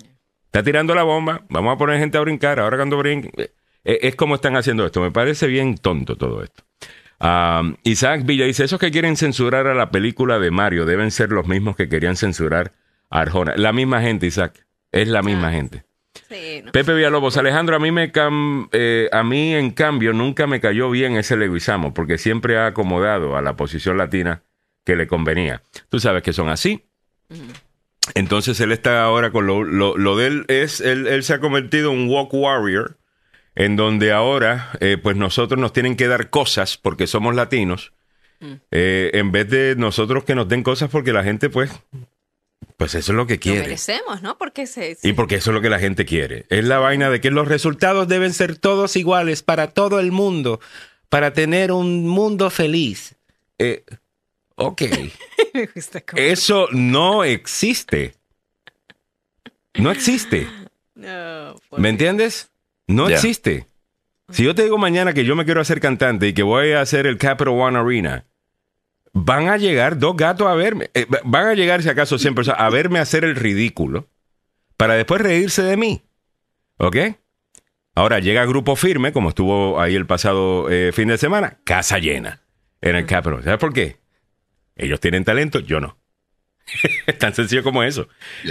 [0.46, 3.32] Está tirando la bomba, vamos a poner gente a brincar, ahora cuando brinquen.
[3.38, 3.52] Eh,
[3.84, 5.02] eh, es como están haciendo esto.
[5.02, 6.64] Me parece bien tonto todo esto.
[7.22, 11.32] Um, Isaac Villa dice, esos que quieren censurar a la película de Mario deben ser
[11.32, 12.74] los mismos que querían censurar
[13.10, 13.56] a Arjona.
[13.58, 14.66] La misma gente, Isaac.
[14.92, 15.84] Es la misma gente.
[16.72, 18.12] Pepe Villalobos, Alejandro, a mí, me
[18.72, 23.36] eh, a mí en cambio nunca me cayó bien ese leguizamo porque siempre ha acomodado
[23.36, 24.44] a la posición latina
[24.86, 25.64] que le convenía.
[25.90, 26.86] Tú sabes que son así.
[28.16, 32.00] Entonces él está ahora con lo, lo, de él es, él, se ha convertido en
[32.00, 32.98] un walk warrior
[33.56, 37.94] en donde ahora eh, pues nosotros nos tienen que dar cosas porque somos latinos
[38.40, 38.54] mm.
[38.72, 41.72] eh, en vez de nosotros que nos den cosas porque la gente pues
[42.80, 43.60] pues eso es lo que quiere.
[43.60, 44.38] Lo merecemos, ¿no?
[44.38, 46.46] Porque se, Y porque eso es lo que la gente quiere.
[46.48, 50.62] Es la vaina de que los resultados deben ser todos iguales para todo el mundo,
[51.10, 53.16] para tener un mundo feliz.
[53.58, 53.84] Eh,
[54.56, 54.84] ok.
[56.16, 58.16] eso no existe.
[59.74, 60.48] No existe.
[60.96, 62.50] No, ¿Me entiendes?
[62.88, 63.68] No existe.
[64.30, 66.80] Si yo te digo mañana que yo me quiero hacer cantante y que voy a
[66.80, 68.26] hacer el Capital One Arena
[69.14, 70.90] van a llegar dos gatos a verme.
[70.94, 74.08] Eh, van a llegar, si acaso, 100 personas a verme hacer el ridículo
[74.78, 76.04] para después reírse de mí.
[76.78, 76.98] ¿Ok?
[77.96, 82.42] Ahora llega Grupo Firme, como estuvo ahí el pasado eh, fin de semana, casa llena
[82.82, 83.44] en el Capitol.
[83.44, 83.98] ¿Sabes por qué?
[84.76, 85.98] Ellos tienen talento, yo no.
[87.08, 88.08] es tan sencillo como eso.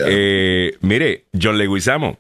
[0.07, 2.19] Eh, mire, John Leguizamo,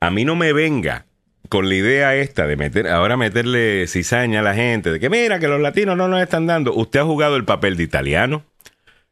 [0.00, 1.06] a mí no me venga
[1.48, 5.38] con la idea esta de meter, ahora meterle cizaña a la gente, de que mira
[5.38, 6.74] que los latinos no nos están dando.
[6.74, 8.44] Usted ha jugado el papel de italiano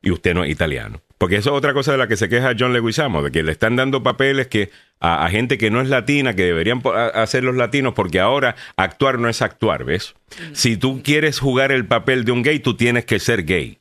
[0.03, 1.01] y usted no es italiano.
[1.19, 3.53] Porque eso es otra cosa de la que se queja John Leguizamo, de que le
[3.53, 4.71] están dando papeles que
[5.01, 6.83] a, gente que no es latina, que deberían
[7.15, 10.15] hacer los latinos, porque ahora actuar no es actuar, ¿ves?
[10.53, 13.79] Si tú quieres jugar el papel de un gay, tú tienes que ser gay.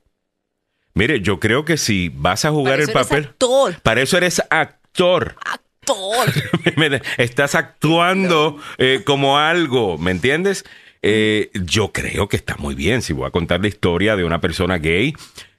[0.94, 3.30] Mire, yo creo que si vas a jugar el papel,
[3.84, 5.36] para eso eres actor.
[7.18, 10.66] Estás actuando eh, como algo, ¿me entiendes?
[11.02, 13.02] Eh, yo creo que está muy bien.
[13.02, 15.14] Si voy a contar la historia de una persona gay,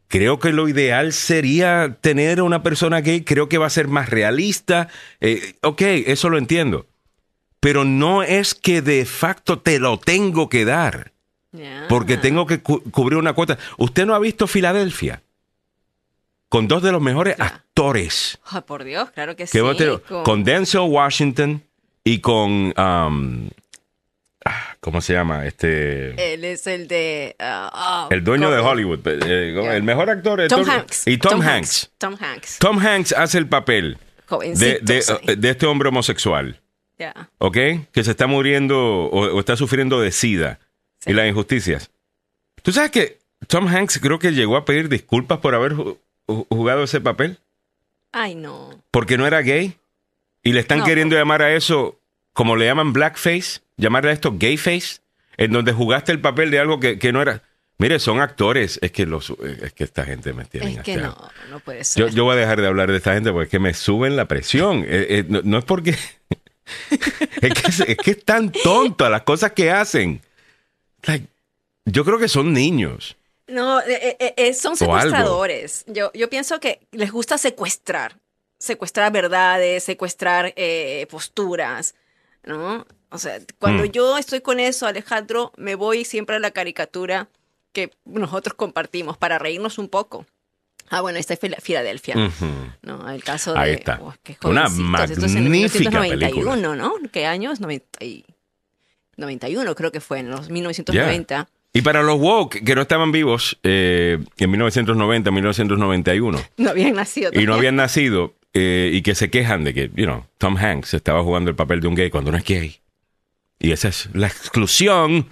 [0.09, 3.23] creo que lo ideal sería tener una persona gay.
[3.23, 4.89] Creo que va a ser más realista.
[5.21, 6.87] Eh, ok, eso lo entiendo.
[7.61, 11.13] Pero no es que de facto te lo tengo que dar.
[11.89, 13.57] Porque tengo que cubrir una cuota.
[13.79, 15.23] ¿Usted no ha visto Filadelfia?
[16.49, 18.39] Con dos de los mejores actores.
[18.67, 19.59] por Dios, claro que sí.
[20.25, 20.45] Con...
[20.45, 21.63] Denzel Washington
[22.05, 22.73] y con...
[22.77, 23.49] Um,
[24.45, 25.47] ah, ¿Cómo se llama?
[25.47, 26.35] Este.
[26.35, 27.35] Él es el de.
[27.41, 29.01] Uh, oh, el dueño de Hollywood.
[29.05, 31.07] Eh, el mejor actor es Tom, Hanks.
[31.09, 31.91] Y Tom, Hanks.
[31.99, 32.59] Tom Hanks.
[32.59, 33.99] Tom Hanks hace el papel
[34.55, 36.61] de, de, este hombre homosexual.
[36.99, 37.31] Yeah.
[37.39, 37.57] ¿Ok?
[37.93, 40.61] Que se está muriendo o, está sufriendo de SIDA
[41.05, 41.91] y las injusticias.
[42.63, 43.19] ¿Tú sabes que
[43.49, 45.75] Tom Hanks creo que llegó a pedir disculpas por haber
[46.27, 47.39] jugado ese papel?
[48.13, 48.71] Ay, no.
[48.91, 49.77] Porque no era gay.
[50.43, 51.99] Y le están queriendo llamar a eso,
[52.33, 55.01] como le llaman blackface, llamarle a esto gayface,
[55.37, 57.43] en donde jugaste el papel de algo que, no era.
[57.79, 58.79] Mire, son actores.
[58.81, 60.75] Es que los, es que esta gente me tiene.
[60.75, 61.17] Es que no,
[61.51, 62.11] no puede ser.
[62.11, 64.27] Yo, voy a dejar de hablar de esta gente porque es que me suben la
[64.27, 64.85] presión.
[64.87, 65.91] Eh, eh, no, es porque.
[67.43, 70.23] es, que, es, que es tan tonto a las cosas que hacen.
[71.85, 73.17] yo creo que son niños.
[73.49, 75.85] No, eh, eh, eh, son secuestradores.
[75.87, 78.19] Yo, yo pienso que les gusta secuestrar,
[78.59, 80.53] secuestrar verdades, secuestrar
[81.09, 81.95] posturas,
[82.43, 82.87] ¿no?
[83.11, 83.87] O sea, cuando mm.
[83.87, 87.29] yo estoy con eso, Alejandro, me voy siempre a la caricatura
[87.73, 90.27] que nosotros compartimos para reírnos un poco.
[90.89, 92.15] Ah, bueno, esta es Filadelfia.
[92.83, 93.11] ¿no?
[93.11, 93.59] El caso de.
[93.59, 94.01] Ahí está.
[94.45, 96.57] Una magnífica película.
[96.57, 96.95] ¿no?
[97.13, 97.61] ¿Qué años?
[97.61, 101.49] 91, creo que fue, en los 1990.
[101.77, 106.39] Y para los woke que no estaban vivos eh, en 1990, 1991.
[106.57, 107.31] No habían nacido.
[107.35, 110.95] Y no habían nacido eh, y que se quejan de que, you know, Tom Hanks
[110.95, 112.77] estaba jugando el papel de un gay cuando no es gay.
[113.59, 115.27] Y esa es la exclusión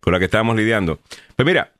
[0.00, 0.98] con la que estábamos lidiando.
[1.36, 1.72] Pues mira,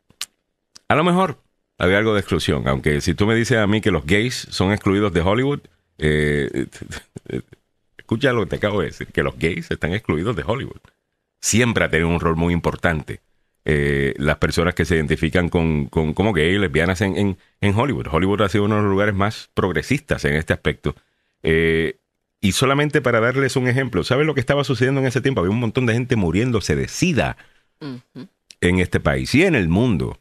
[0.88, 1.42] a lo mejor
[1.76, 4.72] había algo de exclusión, aunque si tú me dices a mí que los gays son
[4.72, 5.60] excluidos de Hollywood,
[5.98, 6.64] eh,
[7.98, 10.80] escucha lo que te acabo de decir, que los gays están excluidos de Hollywood.
[11.42, 13.20] Siempre ha tenido un rol muy importante
[13.70, 18.06] eh, las personas que se identifican con, como gay y lesbianas en, Hollywood.
[18.10, 20.94] Hollywood ha sido uno de los lugares más progresistas en este aspecto.
[21.42, 21.98] Eh,
[22.40, 25.42] y solamente para darles un ejemplo, ¿saben lo que estaba sucediendo en ese tiempo?
[25.42, 27.36] Había un montón de gente muriéndose de sida
[28.62, 30.18] en este país y en el mundo.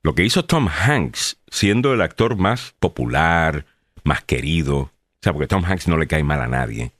[0.00, 3.66] Lo que hizo Tom Hanks, siendo el actor más popular,
[4.04, 4.90] más querido, o
[5.20, 6.92] sea, porque Tom Hanks no le cae mal a nadie,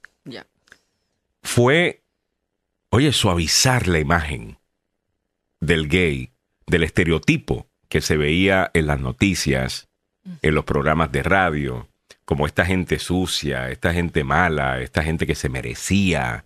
[1.42, 2.02] fue,
[2.90, 4.58] oye, suavizar la imagen
[5.66, 6.30] del gay,
[6.66, 9.88] del estereotipo que se veía en las noticias,
[10.42, 11.88] en los programas de radio,
[12.24, 16.44] como esta gente sucia, esta gente mala, esta gente que se merecía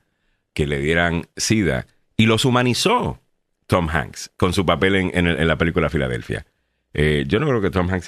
[0.53, 1.87] que le dieran sida.
[2.17, 3.21] Y los humanizó
[3.67, 6.45] Tom Hanks con su papel en, en la película Filadelfia.
[6.93, 8.07] Eh, yo no creo que Tom Hanks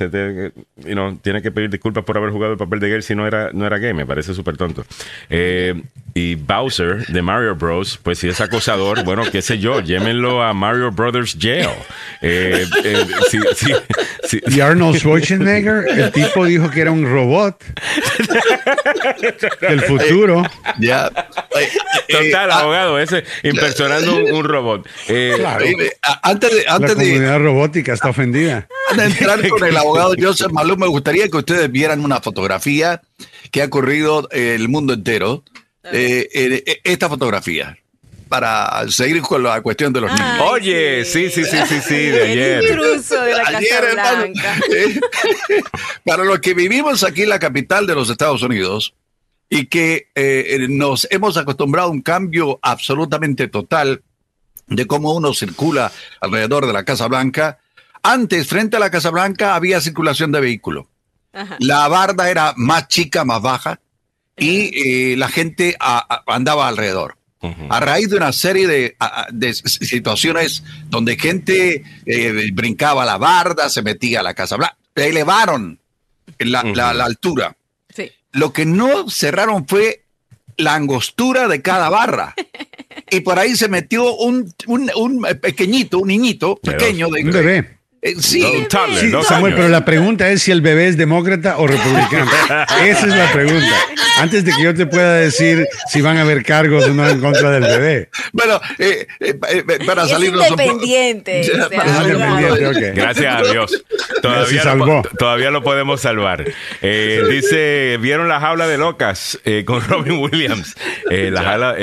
[1.22, 3.64] tiene que pedir disculpas por haber jugado el papel de gay si no era, no
[3.64, 4.84] era gay, me parece súper tonto.
[5.30, 5.80] Eh,
[6.14, 10.52] y Bowser de Mario Bros, pues si es acosador, bueno, qué sé yo, llémenlo a
[10.52, 11.68] Mario Brothers Jail.
[12.22, 12.66] Eh,
[14.48, 17.64] y Arnold Schwarzenegger, el tipo dijo que era un robot
[19.60, 20.42] del futuro.
[20.80, 21.08] Ya.
[22.08, 24.88] Total, abogado, ese impersonando un, robot.
[25.06, 25.64] claro.
[26.22, 30.76] Antes de, antes La comunidad robótica está ofendida de entrar con el abogado Joseph Malú,
[30.76, 33.02] me gustaría que ustedes vieran una fotografía
[33.50, 35.44] que ha corrido el mundo entero.
[35.84, 37.76] Eh, eh, esta fotografía
[38.32, 40.40] para seguir con la cuestión de los niños.
[40.40, 42.64] Oye, sí, sí, sí, sí, sí, de ayer.
[42.64, 44.56] intruso de la Casa Blanca.
[46.06, 48.94] para los que vivimos aquí en la capital de los Estados Unidos
[49.50, 54.02] y que eh, nos hemos acostumbrado a un cambio absolutamente total
[54.66, 55.92] de cómo uno circula
[56.22, 57.58] alrededor de la Casa Blanca,
[58.02, 60.86] antes, frente a la Casa Blanca, había circulación de vehículos.
[61.60, 63.80] La barda era más chica, más baja,
[64.36, 65.76] y eh, la gente
[66.26, 67.16] andaba alrededor.
[67.70, 74.20] A raíz de una serie de, situaciones donde gente eh, brincaba la barda, se metía
[74.20, 75.80] a la Casa Blanca, elevaron
[76.38, 77.56] la, la, altura.
[78.30, 80.04] Lo que no cerraron fue
[80.56, 82.34] la angostura de cada barra.
[83.10, 87.08] y por ahí se metió un, un, un pequeñito, un niñito pequeño.
[87.08, 88.66] De, un bebé eh, sí,
[89.28, 92.28] Samuel, pero la pregunta es si el bebé es demócrata o republicano.
[92.84, 93.72] Esa es la pregunta.
[94.18, 97.20] Antes de que yo te pueda decir si van a haber cargos o no en
[97.20, 98.08] contra del bebé.
[98.32, 99.34] Bueno, eh, eh,
[99.86, 101.48] para salir independiente.
[102.92, 103.84] Gracias a Dios.
[104.20, 106.44] Todavía, lo, todavía lo podemos salvar.
[106.82, 110.74] dice, ¿vieron la jaula de locas con Robin Williams?
[111.08, 111.76] la jaula,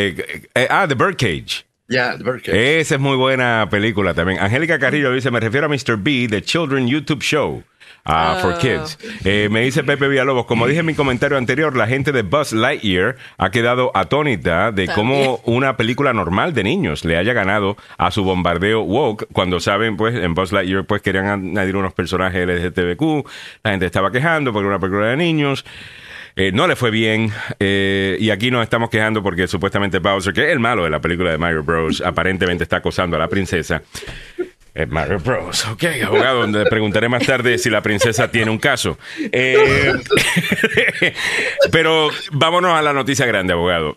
[0.70, 1.69] ah, The Birdcage.
[2.80, 4.40] Esa es muy buena película también.
[4.40, 5.98] Angélica Carrillo dice, me refiero a Mr.
[5.98, 7.64] B, The Children YouTube Show.
[8.06, 8.98] Uh, for Kids.
[9.24, 12.54] Eh, me dice Pepe Villalobos, como dije en mi comentario anterior, la gente de Buzz
[12.54, 18.10] Lightyear ha quedado atónita de cómo una película normal de niños le haya ganado a
[18.10, 23.28] su bombardeo woke cuando saben, pues, en Buzz Lightyear, pues querían añadir unos personajes LGTBQ,
[23.64, 25.66] la gente estaba quejando porque era una película de niños.
[26.36, 27.32] Eh, no le fue bien.
[27.60, 31.00] Eh, y aquí nos estamos quejando porque supuestamente Bowser, que es el malo de la
[31.00, 33.82] película de Mario Bros., aparentemente está acosando a la princesa.
[34.74, 35.66] Es Mario Bros.
[35.68, 38.98] Ok, abogado, le preguntaré más tarde si la princesa tiene un caso.
[39.32, 39.94] Eh,
[41.72, 43.96] pero vámonos a la noticia grande, abogado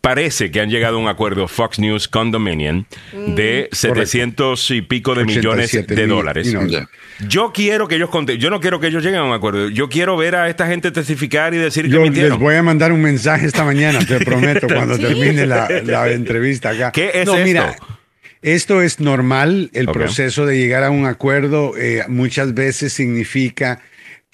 [0.00, 5.14] parece que han llegado a un acuerdo Fox News con Dominion de 700 y pico
[5.14, 6.54] de millones de dólares.
[7.28, 9.68] Yo quiero que ellos yo no quiero que ellos lleguen a un acuerdo.
[9.68, 12.92] Yo quiero ver a esta gente testificar y decir yo que les voy a mandar
[12.92, 15.68] un mensaje esta mañana, te prometo, cuando termine la,
[16.10, 16.90] entrevista acá.
[16.90, 17.36] ¿Qué es esto?
[17.44, 17.76] Mira,
[18.40, 23.80] esto es normal, el proceso de llegar a un acuerdo eh, muchas veces significa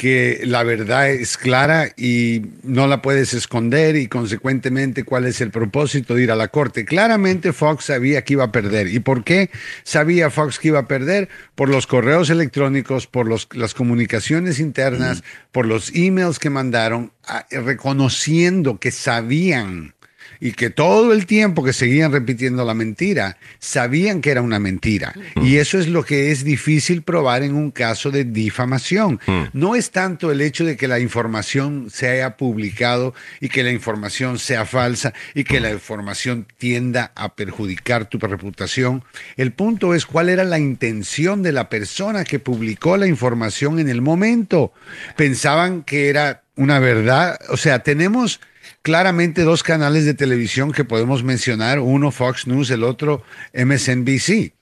[0.01, 5.51] que la verdad es clara y no la puedes esconder y consecuentemente cuál es el
[5.51, 6.87] propósito de ir a la corte.
[6.87, 8.87] Claramente Fox sabía que iba a perder.
[8.87, 9.51] ¿Y por qué
[9.83, 11.29] sabía Fox que iba a perder?
[11.55, 15.23] Por los correos electrónicos, por los, las comunicaciones internas,
[15.53, 17.13] por los emails que mandaron,
[17.51, 19.93] reconociendo que sabían
[20.41, 25.15] y que todo el tiempo que seguían repitiendo la mentira, sabían que era una mentira.
[25.37, 29.21] Y eso es lo que es difícil probar en un caso de difamación.
[29.53, 33.71] No es tanto el hecho de que la información se haya publicado y que la
[33.71, 39.05] información sea falsa y que la información tienda a perjudicar tu reputación.
[39.37, 43.89] El punto es cuál era la intención de la persona que publicó la información en
[43.89, 44.73] el momento.
[45.17, 47.39] Pensaban que era una verdad.
[47.51, 48.41] O sea, tenemos
[48.83, 53.23] claramente dos canales de televisión que podemos mencionar, uno Fox News, el otro
[53.55, 54.53] MSNBC.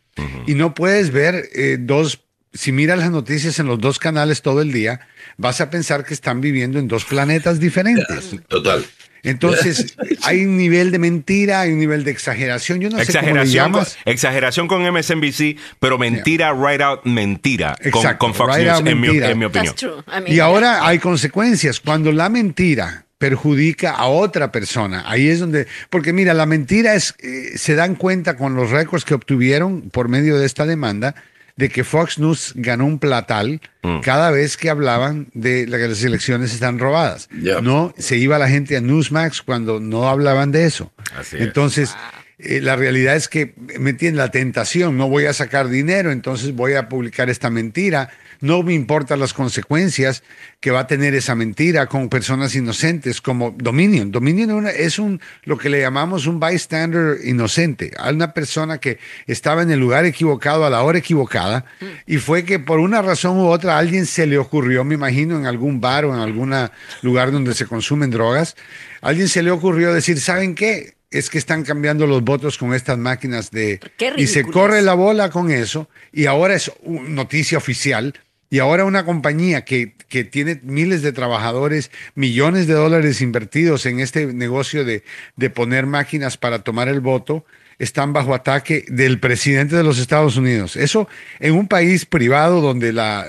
[0.47, 4.63] Y no puedes ver eh, dos, si miras las noticias en los dos canales todo
[4.63, 5.01] el día,
[5.37, 8.35] vas a pensar que están viviendo en dos planetas diferentes.
[8.49, 8.85] Total.
[9.23, 12.81] Entonces, hay un nivel de mentira, hay un nivel de exageración.
[12.81, 13.99] Yo no exageración sé cómo llamas.
[14.03, 17.77] Con, exageración con MSNBC, pero mentira, right out, mentira.
[18.19, 19.01] con, Fox News, en
[19.39, 19.75] mi, opinión.
[20.27, 21.79] y ahora hay consecuencias.
[21.79, 25.05] Cuando la mentira perjudica a otra persona.
[25.07, 29.05] Ahí es donde, porque mira, la mentira es, eh, se dan cuenta con los récords
[29.05, 31.15] que obtuvieron por medio de esta demanda
[31.57, 34.01] de que Fox News ganó un platal mm.
[34.01, 37.29] cada vez que hablaban de que las elecciones están robadas.
[37.33, 40.93] No, se iba la gente a Newsmax cuando no hablaban de eso.
[41.33, 41.97] Entonces,
[42.39, 46.55] eh, la realidad es que me tiene la tentación, no voy a sacar dinero, entonces
[46.55, 50.23] voy a publicar esta mentira no me importan las consecuencias
[50.61, 54.11] que va a tener esa mentira con personas inocentes como Dominion.
[54.11, 59.63] Dominion es un, lo que le llamamos un bystander inocente, a una persona que estaba
[59.63, 61.65] en el lugar equivocado a la hora equivocada
[62.07, 65.37] y fue que por una razón u otra a alguien se le ocurrió, me imagino,
[65.37, 66.55] en algún bar o en algún
[67.03, 68.57] lugar donde se consumen drogas,
[69.01, 70.95] a alguien se le ocurrió decir, ¿saben qué?
[71.11, 73.81] es que están cambiando los votos con estas máquinas de...
[74.17, 78.15] y se corre la bola con eso y ahora es noticia oficial
[78.51, 84.01] y ahora una compañía que, que, tiene miles de trabajadores, millones de dólares invertidos en
[84.01, 85.05] este negocio de,
[85.37, 87.45] de poner máquinas para tomar el voto,
[87.79, 90.77] están bajo ataque del presidente de los Estados Unidos.
[90.77, 93.27] Eso en un país privado donde la,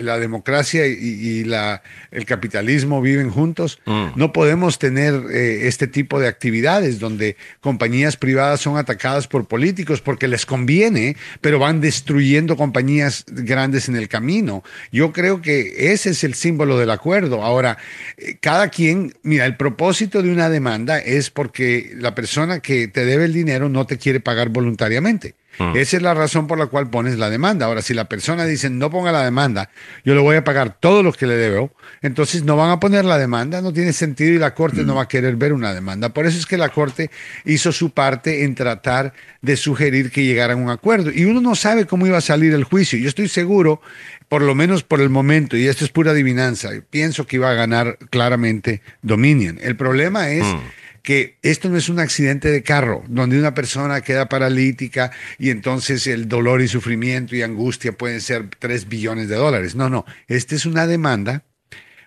[0.00, 4.08] la democracia y, la, el capitalismo viven juntos, mm.
[4.14, 10.00] no podemos tener eh, este tipo de actividades donde compañías privadas son atacadas por políticos
[10.00, 14.62] porque les conviene, pero van destruyendo compañías grandes en el camino.
[14.92, 17.42] Yo creo que ese es el símbolo del acuerdo.
[17.42, 17.78] Ahora,
[18.16, 23.04] eh, cada quien, mira, el propósito de una demanda es porque la persona que te
[23.04, 25.34] debe el dinero no no te quiere pagar voluntariamente.
[25.58, 25.76] Mm.
[25.76, 27.64] Esa es la razón por la cual pones la demanda.
[27.64, 29.70] Ahora, si la persona dice no ponga la demanda,
[30.04, 33.06] yo le voy a pagar todo lo que le debo, entonces no van a poner
[33.06, 36.10] la demanda, no tiene sentido y la Corte no va a querer ver una demanda.
[36.10, 37.10] Por eso es que la Corte
[37.46, 41.10] hizo su parte en tratar de sugerir que llegaran a un acuerdo.
[41.10, 42.98] Y uno no sabe cómo iba a salir el juicio.
[42.98, 43.80] Yo estoy seguro,
[44.28, 47.54] por lo menos por el momento, y esto es pura adivinanza, pienso que iba a
[47.54, 49.58] ganar claramente Dominion.
[49.62, 50.44] El problema es...
[50.44, 50.60] Mm
[51.02, 56.06] que esto no es un accidente de carro, donde una persona queda paralítica y entonces
[56.06, 59.74] el dolor y sufrimiento y angustia pueden ser 3 billones de dólares.
[59.74, 61.44] No, no, esta es una demanda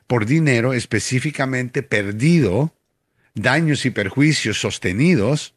[0.07, 2.75] por dinero específicamente perdido,
[3.33, 5.55] daños y perjuicios sostenidos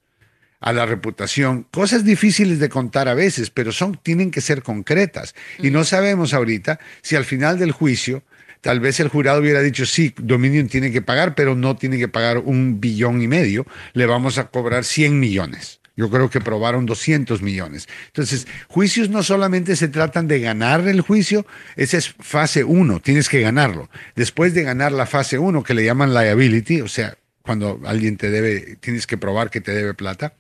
[0.61, 5.35] a la reputación, cosas difíciles de contar a veces, pero son tienen que ser concretas.
[5.59, 8.23] Y no sabemos ahorita si al final del juicio
[8.67, 12.09] Tal vez el jurado hubiera dicho, sí, Dominion tiene que pagar, pero no tiene que
[12.09, 15.79] pagar un billón y medio, le vamos a cobrar 100 millones.
[15.95, 17.87] Yo creo que probaron 200 millones.
[18.09, 23.29] Entonces, juicios no solamente se tratan de ganar el juicio, esa es fase 1, tienes
[23.29, 23.89] que ganarlo.
[24.17, 28.33] Después de ganar la fase 1, que le llaman liability, o sea, cuando alguien te
[28.33, 30.35] debe, tienes que probar que te debe plata.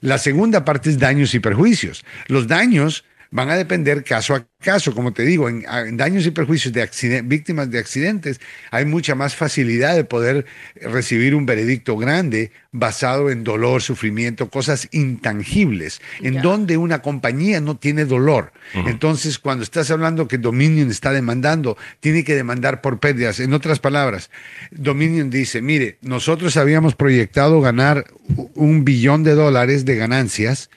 [0.00, 2.04] La segunda parte es daños y perjuicios.
[2.26, 4.94] Los daños van a depender caso a caso.
[4.94, 5.64] Como te digo, en,
[5.96, 8.40] daños y perjuicios de víctimas de accidentes
[8.70, 14.88] hay mucha más facilidad de poder recibir un veredicto grande basado en dolor, sufrimiento, cosas
[14.92, 18.52] intangibles, en donde una compañía no tiene dolor.
[18.74, 23.40] Entonces, cuando estás hablando que Dominion está demandando, tiene que demandar por pérdidas.
[23.40, 24.30] En otras palabras,
[24.70, 28.06] Dominion dice, mire, nosotros habíamos proyectado ganar
[28.54, 30.70] un billón de dólares de ganancias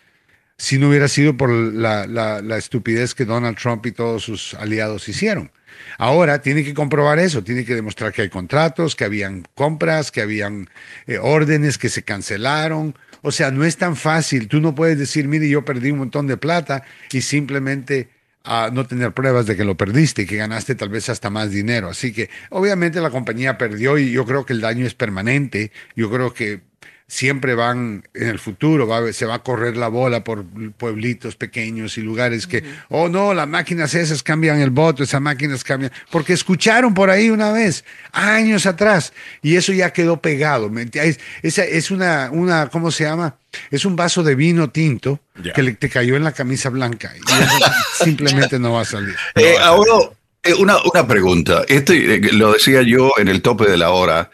[0.63, 5.51] si no hubiera sido por la, estupidez que Donald Trump y todos sus aliados hicieron.
[5.97, 10.21] Ahora tiene que comprobar eso, tiene que demostrar que hay contratos, que habían compras, que
[10.21, 10.69] habían
[11.05, 12.95] eh, órdenes que se cancelaron.
[13.23, 14.47] O sea, no es tan fácil.
[14.47, 18.07] Tú no puedes decir, mire, yo perdí un montón de plata y simplemente
[18.71, 21.89] no tener pruebas de que lo perdiste y que ganaste tal vez hasta más dinero.
[21.89, 25.73] Así que obviamente la compañía perdió y yo creo que el daño es permanente.
[25.93, 26.61] Yo creo que
[27.07, 30.45] siempre van en el futuro, se va a correr la bola por
[30.77, 35.63] pueblitos pequeños y lugares que, oh no, las máquinas esas cambian el voto, esas máquinas
[35.63, 40.71] cambian, porque escucharon por ahí una vez, años atrás, y eso ya quedó pegado.
[40.93, 43.35] Es, esa es una, una, ¿cómo se llama?
[43.69, 45.19] Es un vaso de vino tinto
[45.53, 49.15] que le, te cayó en la camisa blanca y simplemente no va a salir.
[49.35, 50.09] Eh, ahora,
[50.43, 54.31] eh, una, una pregunta, este, eh, lo decía yo en el tope de la hora.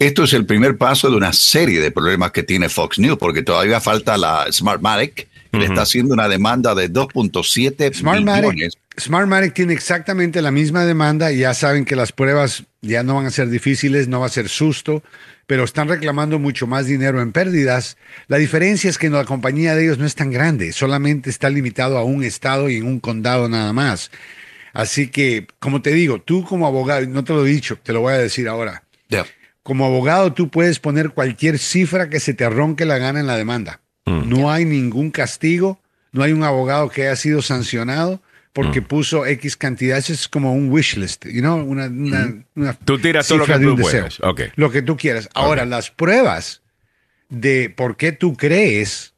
[0.00, 3.42] Esto es el primer paso de una serie de problemas que tiene Fox News, porque
[3.42, 9.72] todavía falta la Smartmatic, que le está haciendo una demanda de 2.7 Smartmatic, Smartmatic tiene
[9.72, 13.48] exactamente la misma demanda y ya saben que las pruebas ya no van a ser
[13.48, 15.02] difíciles, no va a ser susto,
[15.48, 17.96] pero están reclamando mucho más dinero en pérdidas.
[18.28, 21.98] La diferencia es que la compañía de ellos no es tan grande, solamente está limitado
[21.98, 24.12] a un estado y en un condado nada más.
[24.72, 28.02] Así que, como te digo, tú como abogado, no te lo he dicho, te lo
[28.02, 28.84] voy a decir ahora.
[29.68, 33.36] Como abogado tú puedes poner cualquier cifra que se te ronque la gana en la
[33.36, 33.82] demanda.
[34.06, 34.26] Mm.
[34.26, 35.78] No hay ningún castigo,
[36.10, 38.22] no hay un abogado que haya sido sancionado
[38.54, 38.84] porque mm.
[38.84, 39.98] puso X cantidad.
[39.98, 41.58] Eso es como un wish list, you know?
[41.58, 42.44] una, mm.
[42.86, 43.76] Tú tiras todo lo que tú.
[44.56, 45.28] Lo que tú quieras.
[45.34, 46.62] Ahora, las pruebas
[47.28, 49.12] de por qué tú crees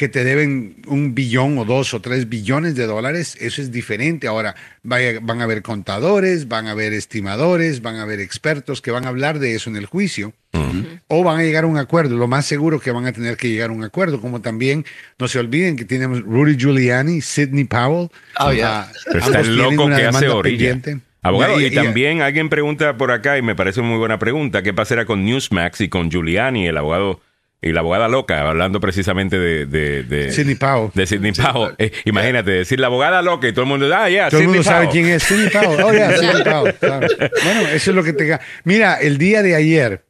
[0.00, 4.28] que te deben un billón o dos o tres billones de dólares, eso es diferente.
[4.28, 9.04] Ahora van a haber contadores, van a haber estimadores, van a haber expertos que van
[9.04, 10.32] a hablar de eso en el juicio
[11.06, 12.16] o van a llegar a un acuerdo.
[12.16, 14.86] Lo más seguro que van a tener que llegar a un acuerdo, como también
[15.18, 18.08] no se olviden que tenemos Rudy Giuliani, Sidney Powell.
[18.38, 20.80] Oh, Está el loco que hace orilla.
[21.20, 25.04] Abogado, y, también alguien pregunta por acá, y me parece muy buena pregunta, ¿qué pasará
[25.04, 27.20] con Newsmax y con Giuliani, el abogado
[27.62, 29.66] y la abogada loca, hablando precisamente de...
[29.66, 30.90] de, de Sidney Powell.
[30.94, 31.74] De Sidney Powell.
[31.78, 34.62] Eh, imagínate, decir la abogada loca y todo el mundo, ah, ya, Todo el mundo
[34.62, 35.82] sabe quién es Sidney Powell.
[35.82, 36.74] Oh, ya, Sidney Powell.
[36.80, 38.38] Bueno, eso es lo que te...
[38.64, 40.04] Mira, el día de ayer,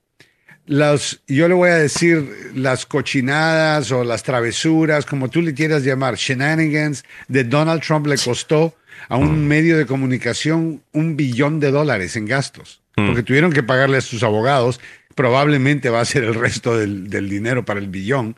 [0.66, 5.82] los, yo le voy a decir las cochinadas o las travesuras, como tú le quieras
[5.82, 8.76] llamar, shenanigans de Donald Trump le costó
[9.08, 9.48] a un mm.
[9.48, 13.06] medio de comunicación un billón de dólares en gastos, mm.
[13.06, 14.80] porque tuvieron que pagarle a sus abogados
[15.14, 18.36] probablemente va a ser el resto del, dinero para el billón,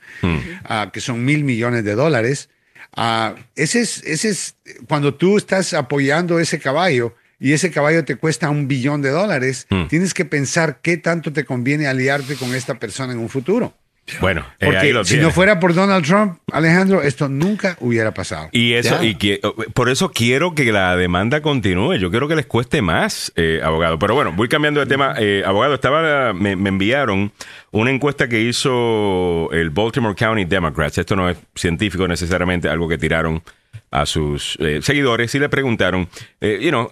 [0.65, 2.49] ah, que son mil millones de dólares.
[2.97, 8.17] Uh, ese, es, ese es cuando tú estás apoyando ese caballo y ese caballo te
[8.17, 9.87] cuesta un billón de dólares, hmm.
[9.89, 13.75] tienes que pensar qué tanto te conviene aliarte con esta persona en un futuro.
[14.21, 18.49] Bueno, eh, si no fuera por Donald Trump, Alejandro, esto nunca hubiera pasado.
[18.51, 19.17] Y eso, y
[19.75, 21.95] por eso quiero que la demanda continúe.
[21.95, 23.99] Yo quiero que les cueste más, eh, abogado.
[23.99, 25.15] Pero bueno, voy cambiando de tema.
[25.19, 27.33] Eh, abogado, estaba, me, enviaron
[27.71, 30.99] una encuesta que hizo el Baltimore County Democrats.
[30.99, 33.43] Esto no es científico necesariamente, algo que tiraron
[33.91, 36.09] a sus seguidores y le preguntaron,
[36.41, 36.91] you know,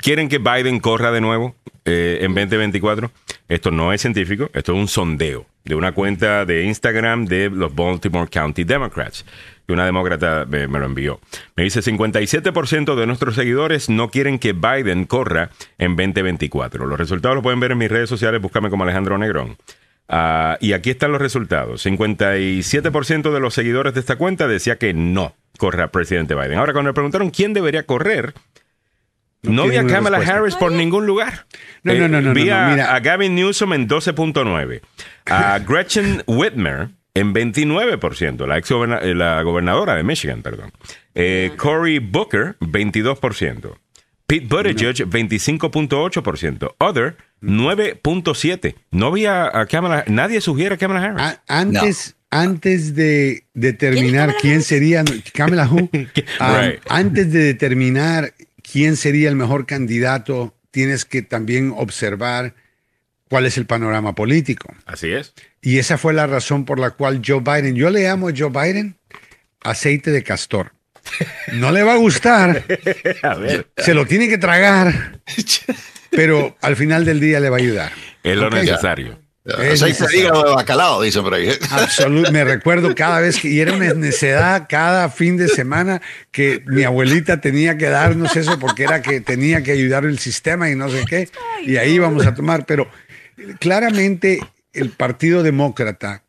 [0.00, 1.54] ¿quieren que Biden corra de nuevo
[1.84, 3.10] en 2024?
[3.48, 7.74] Esto no es científico, esto es un sondeo de una cuenta de Instagram de los
[7.74, 9.24] Baltimore County Democrats.
[9.68, 11.20] Y una demócrata me, lo envió.
[11.56, 16.86] Me dice, 57% de nuestros seguidores no quieren que Biden corra en 2024.
[16.86, 19.56] Los resultados los pueden ver en mis redes sociales, búscame como Alejandro Negrón.
[20.08, 21.84] Ah, y aquí están los resultados.
[21.84, 26.58] 57% de los seguidores de esta cuenta decía que no corra presidente Biden.
[26.58, 28.34] Ahora, cuando me preguntaron quién debería correr,
[29.42, 31.46] no, vi a Kamala Harris por ningún lugar.
[31.82, 32.34] No, no, no, no.
[32.34, 34.80] Vi a, Gavin Newsom en 12.9.
[35.26, 40.72] A Gretchen Whitmer en 29%, la, ex eh, la gobernadora de Michigan, perdón.
[41.14, 43.74] Eh, Cory Booker, 22%.
[44.26, 46.74] Pete Buttigieg, 25.8%.
[46.78, 48.74] Other, 9.7%.
[48.90, 51.40] No había a Kamala, nadie sugiere a Kamala Harris.
[51.46, 56.00] antes, antes de determinar quién, sería Kamala Who, um,
[56.88, 58.34] antes de determinar
[58.70, 62.54] quién sería el mejor candidato, tienes que también observar
[63.28, 64.74] cuál es el panorama político.
[64.84, 65.34] Así es.
[65.60, 68.50] Y esa fue la razón por la cual Joe Biden, yo le llamo a Joe
[68.50, 68.96] Biden
[69.62, 70.72] aceite de castor.
[71.52, 72.64] No le va a gustar,
[73.76, 75.20] se lo tiene que tragar,
[76.10, 77.92] pero al final del día le va a ayudar.
[78.22, 79.20] Es lo necesario.
[79.46, 81.50] Aceite de hígado de bacalao, dicen por ahí.
[81.70, 82.32] Absolutamente.
[82.32, 86.02] Me recuerdo cada vez que, y era una necedad cada fin de semana
[86.32, 90.68] que mi abuelita tenía que darnos eso porque era que tenía que ayudar el sistema
[90.68, 91.28] y no sé qué.
[91.62, 92.66] Y ahí íbamos a tomar.
[92.66, 92.88] Pero
[93.60, 94.40] claramente
[94.72, 96.24] el Partido Demócrata,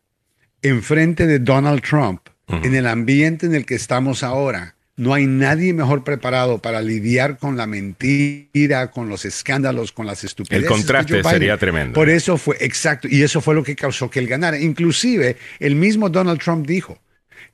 [0.62, 5.72] enfrente de Donald Trump, en el ambiente en el que estamos ahora, no hay nadie
[5.72, 10.64] mejor preparado para lidiar con la mentira, con los escándalos, con las estupideces.
[10.64, 11.94] El contraste sería tremendo.
[11.94, 14.58] Por eso fue, exacto, y eso fue lo que causó que él ganara.
[14.58, 16.98] Inclusive, el mismo Donald Trump dijo,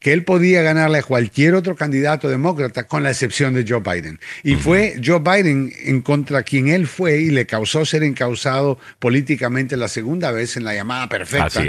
[0.00, 4.20] que él podía ganarle a cualquier otro candidato demócrata con la excepción de Joe Biden.
[4.42, 9.78] Y fue Joe Biden en contra quien él fue y le causó ser encausado políticamente
[9.78, 11.62] la segunda vez en la llamada perfecta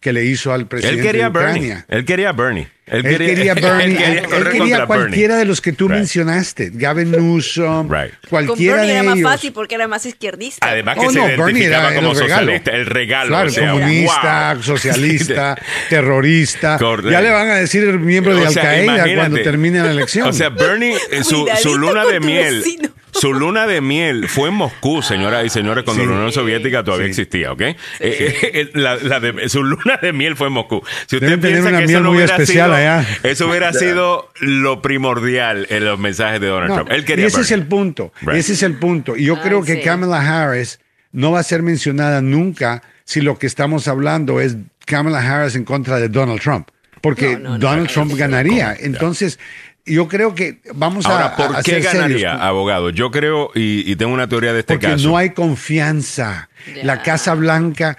[0.00, 1.84] que le hizo al presidente él quería de Ucrania.
[1.88, 2.68] Él quería Bernie.
[2.86, 3.98] Él quería, Bernie.
[4.06, 6.70] él quería, cualquiera de los que tú mencionaste.
[6.74, 7.88] Gavin Newsom,
[8.28, 10.68] cualquiera Con Bernie era más fácil porque era más izquierdista.
[10.68, 12.70] Además que oh, se no, identificaba era, como socialista.
[12.72, 13.28] El regalo.
[13.28, 15.58] Claro, comunista, socialista,
[15.88, 16.78] terrorista.
[17.10, 20.28] Ya le van a decir el miembro de Al Qaeda cuando termine la elección.
[20.28, 22.64] O sea, Bernie, su, su luna de miel.
[23.14, 27.06] Su luna de miel fue en Moscú, señoras y señores, cuando la Unión Soviética todavía
[27.06, 27.60] existía, ¿ok?
[27.60, 30.82] Eh, eh, la, de, su luna de miel fue en Moscú.
[31.06, 32.10] Si usted piensa que eso no
[33.22, 36.90] eso hubiera sido lo primordial en los mensajes de Donald Trump.
[36.90, 38.12] Él quería y ese es el punto.
[38.32, 39.16] Ese es el punto.
[39.16, 40.80] Y yo creo que Kamala Harris
[41.12, 44.56] no va a ser mencionada nunca si lo que estamos hablando es
[44.86, 46.68] Kamala Harris en contra de Donald Trump.
[47.00, 48.74] Porque Donald Trump ganaría.
[48.78, 49.38] Entonces,
[49.84, 51.36] yo creo que vamos a.
[51.36, 52.90] ¿por qué ganaría, abogado?
[52.90, 54.94] Yo creo, y, tengo una teoría de este caso.
[54.94, 56.48] Porque no hay confianza.
[56.82, 57.98] La Casa Blanca.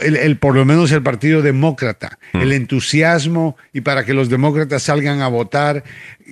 [0.00, 5.20] El, por lo menos el Partido Demócrata, el entusiasmo y para que los demócratas salgan
[5.20, 5.84] a votar,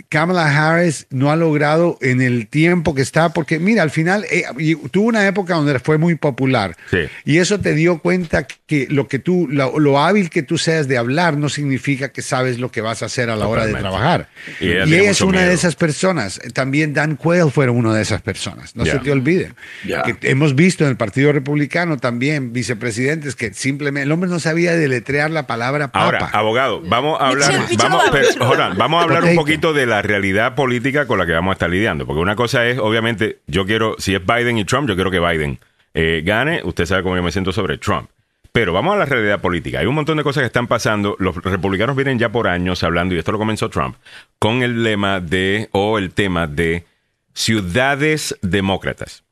[0.08, 4.44] Kamala Harris no ha logrado en el tiempo que está, porque mira, al final eh,
[4.90, 6.76] tuvo una época donde fue muy popular
[7.24, 10.98] y eso te dio cuenta que lo que tú, lo, hábil que tú seas de
[10.98, 14.28] hablar no significa que sabes lo que vas a hacer a la hora de trabajar.
[14.60, 16.40] Y ella, es una de esas personas.
[16.52, 18.74] También Dan Quayle fueron una de esas personas.
[18.76, 19.54] No se te olviden.
[19.84, 24.74] Que hemos visto en el Partido Republicano también vicepresidentes que simplemente el hombre no sabía
[24.74, 26.04] deletrear la palabra papa.
[26.04, 28.04] Ahora, abogado, vamos a hablar, vamos,
[28.76, 31.70] vamos a hablar un poquito de la realidad política con la que vamos a estar
[31.70, 32.06] lidiando.
[32.06, 35.20] Porque una cosa es, obviamente, yo quiero, si es Biden y Trump, yo quiero que
[35.20, 35.58] Biden
[35.94, 36.60] eh, gane.
[36.64, 38.10] Usted sabe cómo yo me siento sobre Trump.
[38.52, 39.80] Pero vamos a la realidad política.
[39.80, 41.16] Hay un montón de cosas que están pasando.
[41.18, 43.96] Los republicanos vienen ya por años hablando, y esto lo comenzó Trump,
[44.38, 46.84] con el lema de, o el tema de
[47.34, 49.24] ciudades demócratas.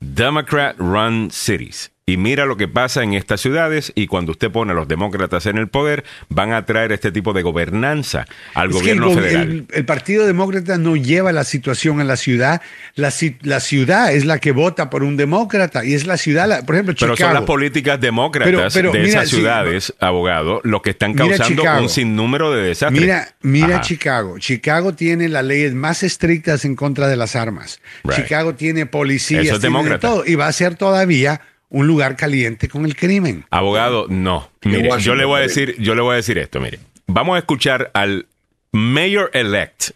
[0.00, 1.92] Democrat Run Cities.
[2.08, 5.44] Y mira lo que pasa en estas ciudades y cuando usted pone a los demócratas
[5.44, 8.24] en el poder, van a traer este tipo de gobernanza
[8.54, 9.66] al gobierno federal.
[9.70, 12.62] El, Partido Demócrata no lleva la situación en la ciudad.
[12.94, 13.12] La,
[13.42, 16.94] la, ciudad es la que vota por un demócrata y es la ciudad, por ejemplo,
[16.94, 17.14] Chicago.
[17.14, 22.52] Pero son las políticas demócratas de esas ciudades, abogado, lo que están causando un sinnúmero
[22.52, 23.02] de desastres.
[23.02, 24.38] Mira, mira Chicago.
[24.38, 27.82] Chicago tiene las leyes más estrictas en contra de las armas.
[28.16, 32.96] Chicago tiene policías, tiene todo y va a ser todavía un lugar caliente con el
[32.96, 33.44] crimen.
[33.50, 34.50] Abogado, no.
[34.62, 36.78] Mire, yo le voy a decir, yo le voy a decir esto, mire.
[37.06, 38.26] Vamos a escuchar al
[38.72, 39.90] mayor elect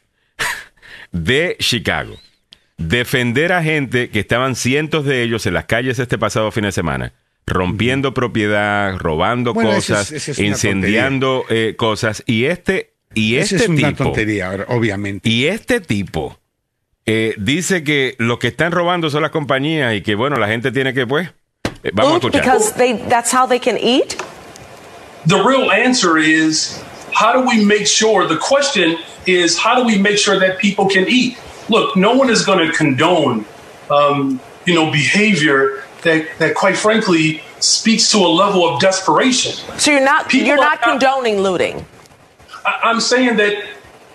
[1.13, 2.17] de Chicago
[2.89, 6.73] defender a gente que estaban cientos de ellos en las calles este pasado fin de
[6.73, 7.13] semana,
[7.47, 15.29] rompiendo propiedad, robando cosas, incendiando eh, cosas y este y este es una tontería, obviamente.
[15.29, 16.39] Y este tipo
[17.05, 20.73] eh, dice que lo que están robando son las compañías y que bueno, la gente
[20.73, 21.31] tiene que pues
[21.83, 24.23] Vamos because they, that's how they can eat?
[25.27, 26.83] The real answer is
[27.13, 28.27] how do we make sure?
[28.27, 31.39] The question is how do we make sure that people can eat?
[31.69, 33.45] Look, no one is going to condone,
[33.91, 39.53] um, you know, behavior that, that, quite frankly, speaks to a level of desperation.
[39.79, 41.85] So you're not people you're not condoning looting.
[42.65, 43.65] I, am saying that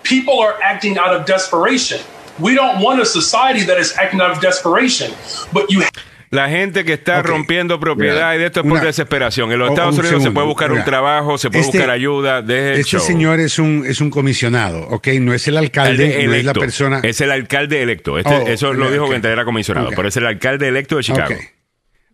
[0.02, 2.00] people are acting out of desperation.
[2.38, 5.12] We don't want a society that is acting out of desperation,
[5.52, 5.82] but you.
[6.30, 9.50] La gente que está rompiendo propiedad y de esto es por desesperación.
[9.52, 12.44] En los Estados Unidos se puede buscar un trabajo, se puede este buscar ayuda.
[12.48, 15.08] este señor es un, es un comisionado, ¿ok?
[15.20, 17.00] No es el alcalde, no es la persona.
[17.02, 18.18] Es el alcalde electo.
[18.18, 19.20] Este, oh, eso lo dijo okay.
[19.24, 21.34] era comisionado, pero es el alcalde electo de Chicago.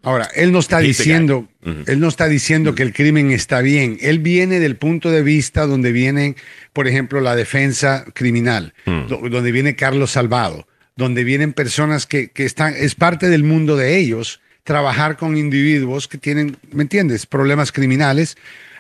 [0.03, 1.49] Ahora, él no está diciendo,
[1.87, 3.97] él no está diciendo que el crimen está bien.
[4.01, 6.37] Él viene del punto de vista donde viene,
[6.73, 10.67] por ejemplo, la defensa criminal, donde viene Carlos Salvado
[10.97, 16.19] donde vienen personas que, están, es parte del mundo de ellos, trabajar con individuos que
[16.19, 18.37] tienen, ¿me entiendes?, problemas criminales.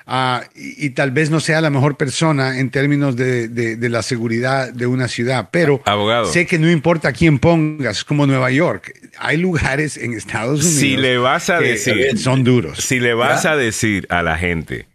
[0.06, 4.86] Ah, y, tal vez no sea la mejor persona en términos de, la seguridad de
[4.86, 5.82] una ciudad, pero
[6.30, 10.96] sé que no importa quién pongas, como Nueva York, hay lugares en Estados Unidos si
[10.98, 12.80] le vas a decir, son duros.
[12.80, 14.88] Si le vas a decir a la gente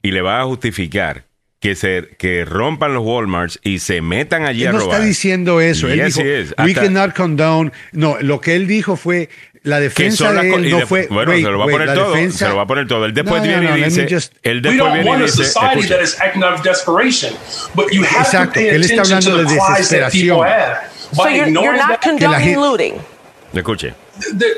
[0.00, 1.24] y le vas a justificar
[1.62, 5.88] que se que rompan los Walmarts y se metan allí él no está diciendo eso.
[5.88, 6.20] él dijo,
[6.58, 7.70] we cannot condone.
[7.92, 9.28] No, lo que él dijo fue
[9.62, 11.06] la defensa de él no fue.
[11.08, 12.30] Bueno, se lo va a poner todo.
[12.32, 13.04] se lo va a poner todo.
[13.04, 14.08] Él después viene y dice.
[14.42, 15.42] él después viene y dice.
[18.18, 18.58] Exacto.
[18.58, 20.46] Él está hablando de desesperación.
[21.12, 22.94] So you're, you're not condoning looting.
[23.54, 23.94] Escuche.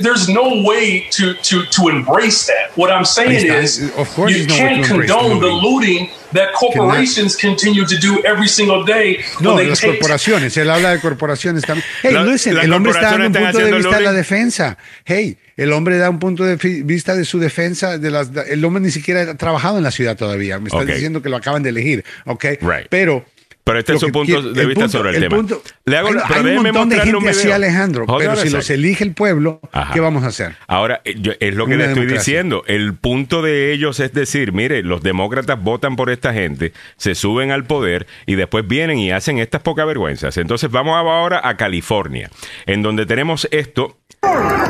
[0.00, 2.70] there's no way to, to, to embrace that.
[2.76, 7.96] What I'm saying is, of course you can't condone the looting that corporations continue to
[7.96, 9.20] do every single day.
[9.40, 10.56] No, las corporaciones.
[10.56, 11.86] Él habla de corporaciones también.
[12.02, 14.78] Hey, la, listen, el hombre está dando un punto de vista de la defensa.
[15.04, 17.98] Hey, el hombre da un punto de vista de su defensa.
[17.98, 20.58] De las, el hombre ni siquiera ha trabajado en la ciudad todavía.
[20.58, 20.94] Me está okay.
[20.94, 22.04] diciendo que lo acaban de elegir.
[22.26, 22.44] ¿Ok?
[22.60, 22.86] Right.
[22.90, 23.24] Pero
[23.64, 25.42] pero este es su punto de vista sobre el, tema.
[25.86, 29.14] Le hago, hay, hay un montón de gente así, Alejandro, pero si los elige el
[29.14, 29.60] pueblo,
[29.92, 30.54] ¿qué vamos a hacer?
[30.66, 32.62] Ahora, eh, es lo que le estoy diciendo.
[32.66, 37.50] El punto de ellos es decir, mire, los demócratas votan por esta gente, se suben
[37.50, 40.36] al poder y después vienen y hacen estas pocas vergüenzas.
[40.36, 42.30] Entonces vamos ahora a California,
[42.66, 43.96] en donde tenemos esto.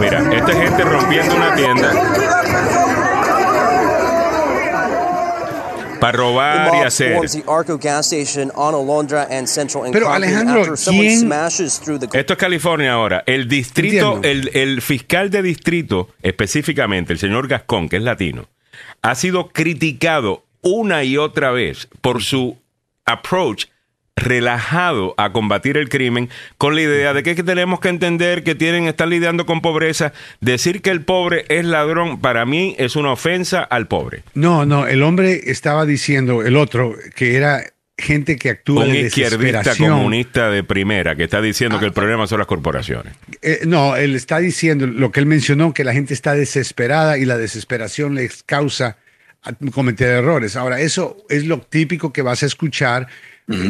[0.01, 3.04] Mira, esta gente rompiendo una tienda
[6.05, 7.19] para robar y hacer.
[9.93, 11.31] Pero Alejandro, ¿quién?
[12.13, 13.23] Esto es California ahora.
[13.27, 18.49] El distrito, el, el fiscal de distrito, específicamente el señor Gascón, que es latino,
[19.03, 22.59] ha sido criticado una y otra vez por su
[23.05, 23.67] approach
[24.17, 28.87] relajado a combatir el crimen con la idea de que tenemos que entender que tienen
[28.87, 33.63] están lidiando con pobreza decir que el pobre es ladrón para mí es una ofensa
[33.63, 37.65] al pobre no no el hombre estaba diciendo el otro que era
[37.97, 42.27] gente que actúa un de izquierdista comunista de primera que está diciendo que el problema
[42.27, 43.15] son las corporaciones.
[43.41, 47.25] Eh, no, él está diciendo lo que él mencionó, que la gente está desesperada y
[47.25, 48.99] la desesperación les causa
[49.73, 50.57] cometer errores.
[50.57, 53.09] Ahora, eso es lo típico que vas a escuchar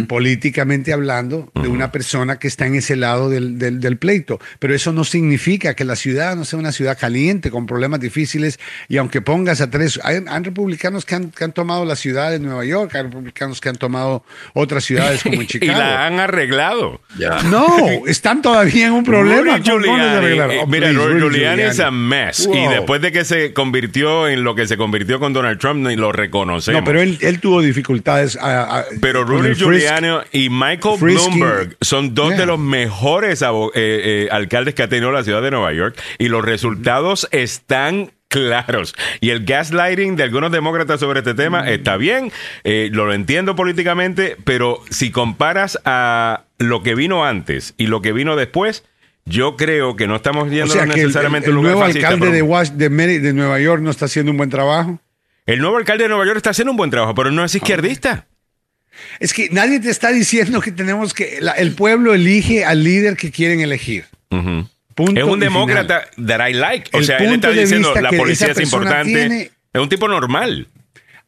[0.07, 4.39] políticamente hablando, de una persona que está en ese lado del, del, pleito.
[4.61, 8.61] Pero eso no significa que la ciudad no sea una ciudad caliente, con problemas difíciles,
[8.89, 12.39] y aunque pongas a tres, hay, republicanos que han, que han, tomado la ciudad de
[12.39, 15.73] Nueva York, hay republicanos que han tomado otras ciudades como en Chicago.
[15.77, 17.01] y la han arreglado.
[17.47, 17.67] No,
[18.07, 19.59] están todavía en un problema.
[19.59, 22.49] Giuliani, oh, mira, Giuliani es a mess.
[22.53, 25.97] Y después de que se convirtió en lo que se convirtió con Donald Trump, ni
[25.97, 26.81] lo reconocemos.
[26.81, 28.39] No, pero él, él tuvo dificultades.
[29.01, 34.83] pero Rudy Giuliani y Michael Bloomberg son dos de los mejores eh, eh, alcaldes que
[34.83, 38.95] ha tenido la ciudad de Nueva York y los resultados están claros.
[39.21, 41.69] Y el gaslighting de algunos demócratas sobre este tema mm.
[41.69, 42.33] está bien,
[42.65, 48.13] eh, lo entiendo políticamente, pero si comparas a lo que vino antes y lo que
[48.13, 48.85] vino después,
[49.25, 53.91] yo creo que no estamos viendo necesariamente el, nuevo alcalde de, de Nueva York no
[53.91, 54.99] está haciendo un buen trabajo.
[55.47, 58.27] El nuevo alcalde de Nueva York está haciendo un buen trabajo, pero no es izquierdista.
[59.21, 61.41] Es que nadie te está diciendo que tenemos que.
[61.57, 64.05] el pueblo elige al líder que quieren elegir.
[64.31, 66.91] es un demócrata that I like.
[66.97, 69.51] O sea, él está diciendo la policía es importante.
[69.73, 70.69] es un tipo normal.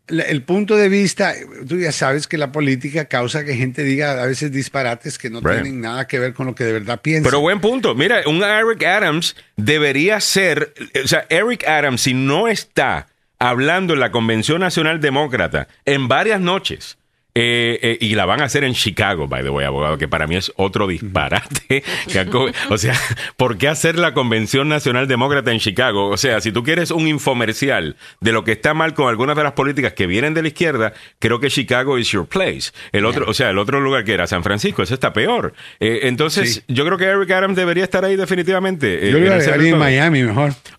[0.08, 1.34] El punto de vista,
[1.68, 5.42] tú ya sabes que la política causa que gente diga a veces disparates que no
[5.42, 7.28] tienen nada que ver con lo que de verdad piensa.
[7.28, 7.96] Pero buen punto.
[7.96, 10.72] Mira, un Eric Adams debería ser,
[11.04, 13.08] o sea, Eric Adams, si no está
[13.40, 16.98] hablando en la Convención Nacional Demócrata en varias noches,
[17.38, 20.26] eh, eh, y la van a hacer en Chicago, by the way, abogado, que para
[20.26, 21.84] mí es otro disparate.
[22.70, 22.94] o sea,
[23.36, 26.08] ¿por qué hacer la Convención Nacional Demócrata en Chicago?
[26.08, 29.42] O sea, si tú quieres un infomercial de lo que está mal con algunas de
[29.42, 32.72] las políticas que vienen de la izquierda, creo que Chicago is your place.
[32.92, 35.52] El otro, o sea, el otro lugar que era San Francisco, eso está peor.
[35.78, 39.10] Eh, entonces, yo creo que Eric Adams debería estar ahí definitivamente.
[39.10, 40.54] yo le en, en Miami mejor.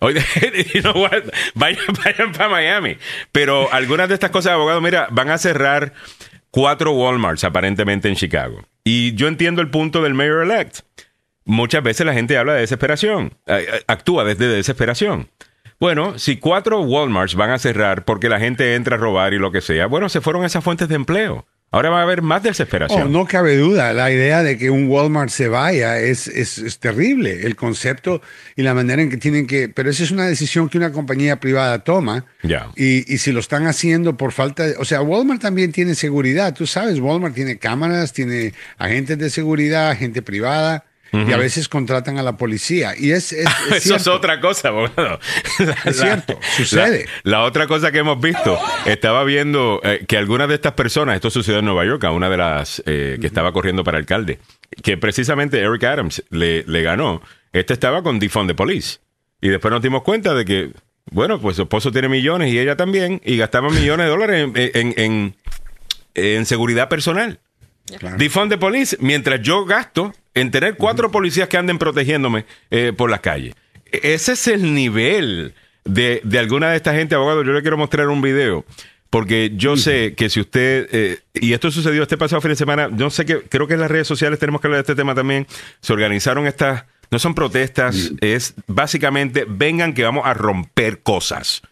[1.54, 2.96] vayan, vayan para Miami.
[3.30, 5.92] Pero algunas de estas cosas, abogado, mira, van a cerrar
[6.50, 8.62] cuatro Walmarts aparentemente en Chicago.
[8.84, 10.80] Y yo entiendo el punto del mayor elect.
[11.44, 15.30] Muchas veces la gente habla de desesperación, eh, eh, actúa desde desesperación.
[15.80, 19.52] Bueno, si cuatro Walmarts van a cerrar porque la gente entra a robar y lo
[19.52, 21.46] que sea, bueno, se fueron esas fuentes de empleo.
[21.70, 23.02] Ahora va a haber más desesperación.
[23.02, 27.46] Oh, no cabe duda, la idea de que un Walmart se vaya es, es, terrible.
[27.46, 28.22] El concepto
[28.56, 29.68] y la manera en que tienen que...
[29.68, 32.24] Pero esa es una decisión que una compañía privada toma.
[32.42, 32.70] Ya.
[32.74, 34.76] Y, y, si lo están haciendo por falta de...
[34.78, 36.54] O sea, Walmart también tiene seguridad.
[36.54, 42.18] Tú sabes, Walmart tiene cámaras, tiene agentes de seguridad, gente privada y a veces contratan
[42.18, 42.94] a la policía.
[42.98, 43.32] Y es,
[43.74, 45.18] Eso es otra cosa, abogado.
[45.84, 47.06] es cierto, sucede.
[47.22, 51.30] La, otra cosa que hemos visto, estaba viendo eh, que algunas de estas personas, esto
[51.30, 54.38] sucedió en Nueva York, a una de las eh, que estaba corriendo para alcalde,
[54.82, 57.22] que precisamente Eric Adams le, le ganó.
[57.52, 58.98] Este estaba con Defund the Police.
[59.40, 60.72] Y después nos dimos cuenta de que,
[61.10, 64.94] bueno, pues su esposo tiene millones y ella también, y gastaba millones de dólares en,
[64.96, 65.36] en,
[66.14, 67.40] en, seguridad personal.
[68.18, 73.10] Defund the Police, mientras yo gasto en tener cuatro policías que anden protegiéndome eh, por
[73.10, 73.54] las calles.
[73.86, 77.42] E-, ese es el nivel de, de alguna de esta gente, abogado.
[77.42, 78.64] Yo le quiero mostrar un video.
[79.10, 82.90] Porque yo sé que si usted, eh, y esto sucedió este pasado fin de semana,
[82.92, 85.14] yo sé que creo que en las redes sociales tenemos que hablar de este tema
[85.14, 85.46] también,
[85.80, 91.62] se organizaron estas, no son protestas, es básicamente, vengan que vamos a romper cosas.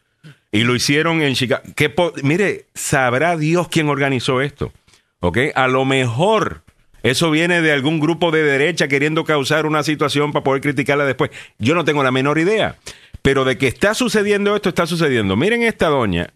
[0.51, 1.63] Y lo hicieron en Chicago.
[1.75, 4.73] Que, mire, sabrá Dios quién organizó esto.
[5.21, 5.39] ¿Ok?
[5.55, 6.63] A lo mejor
[7.07, 11.31] eso viene de algún grupo de derecha queriendo causar una situación para poder criticarla después.
[11.57, 12.77] Yo no tengo la menor idea.
[13.23, 15.37] Pero de que está sucediendo esto, está sucediendo.
[15.37, 16.31] Miren esta doña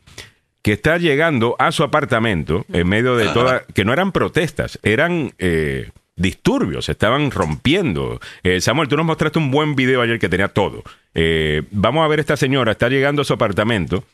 [0.63, 5.33] que está llegando a su apartamento en medio de toda, que no eran protestas, eran
[5.39, 8.21] eh, disturbios, estaban rompiendo.
[8.45, 10.85] Eh, Samuel, tú nos mostraste un buen video ayer que tenía todo.
[11.15, 14.05] Eh, vamos a ver esta señora, está llegando a su apartamento,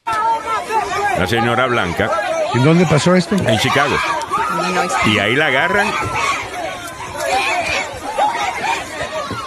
[1.19, 2.11] la señora Blanca.
[2.55, 3.37] ¿En dónde pasó esto?
[3.37, 3.97] En Chicago.
[5.07, 5.89] Y ahí la agarran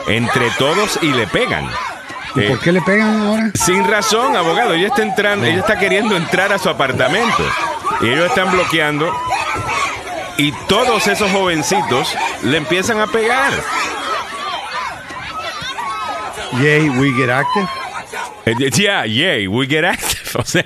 [0.10, 1.69] entre todos y le pegan.
[2.36, 3.52] ¿Y por qué le pegan ahora?
[3.53, 4.73] Sin razón, abogado.
[4.73, 7.44] Ella está entrando, ella está queriendo entrar a su apartamento.
[8.02, 9.11] Y ellos están bloqueando.
[10.38, 13.52] Y todos esos jovencitos le empiezan a pegar.
[16.61, 17.68] Yay, we get active.
[18.45, 20.19] Eh, yeah, yay, we get active.
[20.39, 20.65] O sea,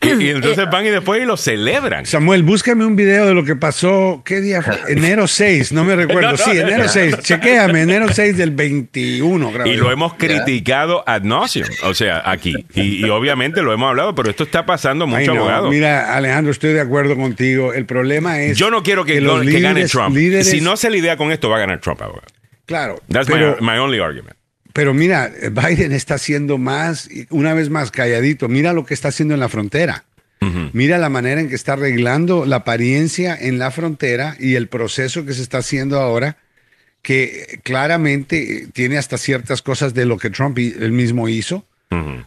[0.00, 2.06] y, entonces van y después y lo celebran.
[2.06, 4.78] Samuel, búscame un video de lo que pasó, ¿qué día fue?
[4.88, 6.36] Enero 6, no me recuerdo.
[6.36, 7.18] sí, enero 6.
[7.20, 9.66] Chequéame, enero 6 del 21, creo.
[9.66, 12.54] Y lo hemos criticado ad nauseum, o sea, aquí.
[12.74, 15.68] Y, obviamente lo hemos hablado, pero esto está pasando mucho, abogado.
[15.68, 17.72] Mira, Alejandro, estoy de acuerdo contigo.
[17.72, 18.56] El problema es.
[18.56, 19.20] Yo no quiero que,
[19.60, 20.16] gane Trump.
[20.42, 22.26] si no se idea con esto, va a ganar Trump, abogado.
[22.66, 23.00] Claro.
[23.08, 24.36] That's my only argument.
[24.72, 28.48] Pero mira, Biden está haciendo más, una vez más calladito.
[28.48, 30.04] Mira lo que está haciendo en la frontera.
[30.72, 35.24] Mira la manera en que está arreglando la apariencia en la frontera y el proceso
[35.24, 36.36] que se está haciendo ahora,
[37.00, 41.64] que claramente tiene hasta ciertas cosas de lo que Trump él mismo hizo.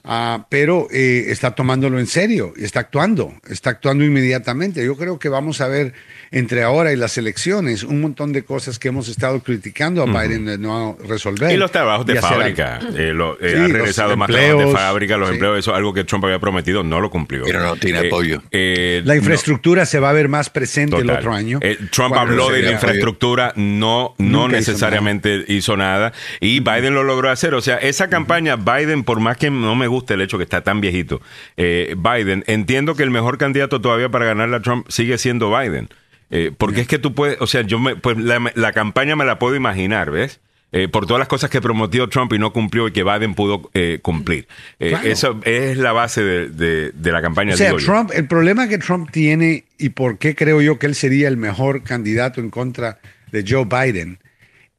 [0.04, 4.86] Ah, pero eh, está tomándolo en serio, está actuando, está actuando inmediatamente.
[4.86, 5.94] Yo creo que vamos a ver
[6.32, 10.46] entre ahora y las elecciones un montón de cosas que hemos estado criticando a Biden
[10.46, 11.52] de no resolver.
[11.52, 12.80] Y los trabajos de fábrica.
[12.96, 16.04] Eh, lo, eh, ha regresado más trabajos de fábrica, los empleos, eso es algo que
[16.04, 17.44] Trump había prometido, no lo cumplió.
[17.46, 18.42] Pero no tiene apoyo.
[18.52, 21.60] la infraestructura se va a ver más presente el otro año.
[21.92, 26.14] Trump habló de la infraestructura, no, no necesariamente hizo nada.
[26.40, 27.54] y Biden lo logró hacer.
[27.54, 30.62] O sea, esa campaña, Biden, por más que no me gusta el hecho que está
[30.62, 31.22] tan viejito.
[31.58, 35.90] Eh, Biden, entiendo que el mejor candidato todavía para ganar a Trump sigue siendo Biden.
[36.32, 39.40] Eh, porque es que tú puedes, o sea, yo me, pues la, campaña me la
[39.40, 40.40] puedo imaginar, ¿ves?
[40.72, 43.70] Eh, por todas las cosas que prometió Trump y no cumplió y que Biden pudo
[44.02, 44.48] cumplir.
[44.80, 47.54] Eso es la base de, la campaña.
[47.54, 50.96] O sea, Trump, el problema que Trump tiene y por qué creo yo que él
[50.96, 53.00] sería el mejor candidato en contra
[53.32, 54.20] de Joe Biden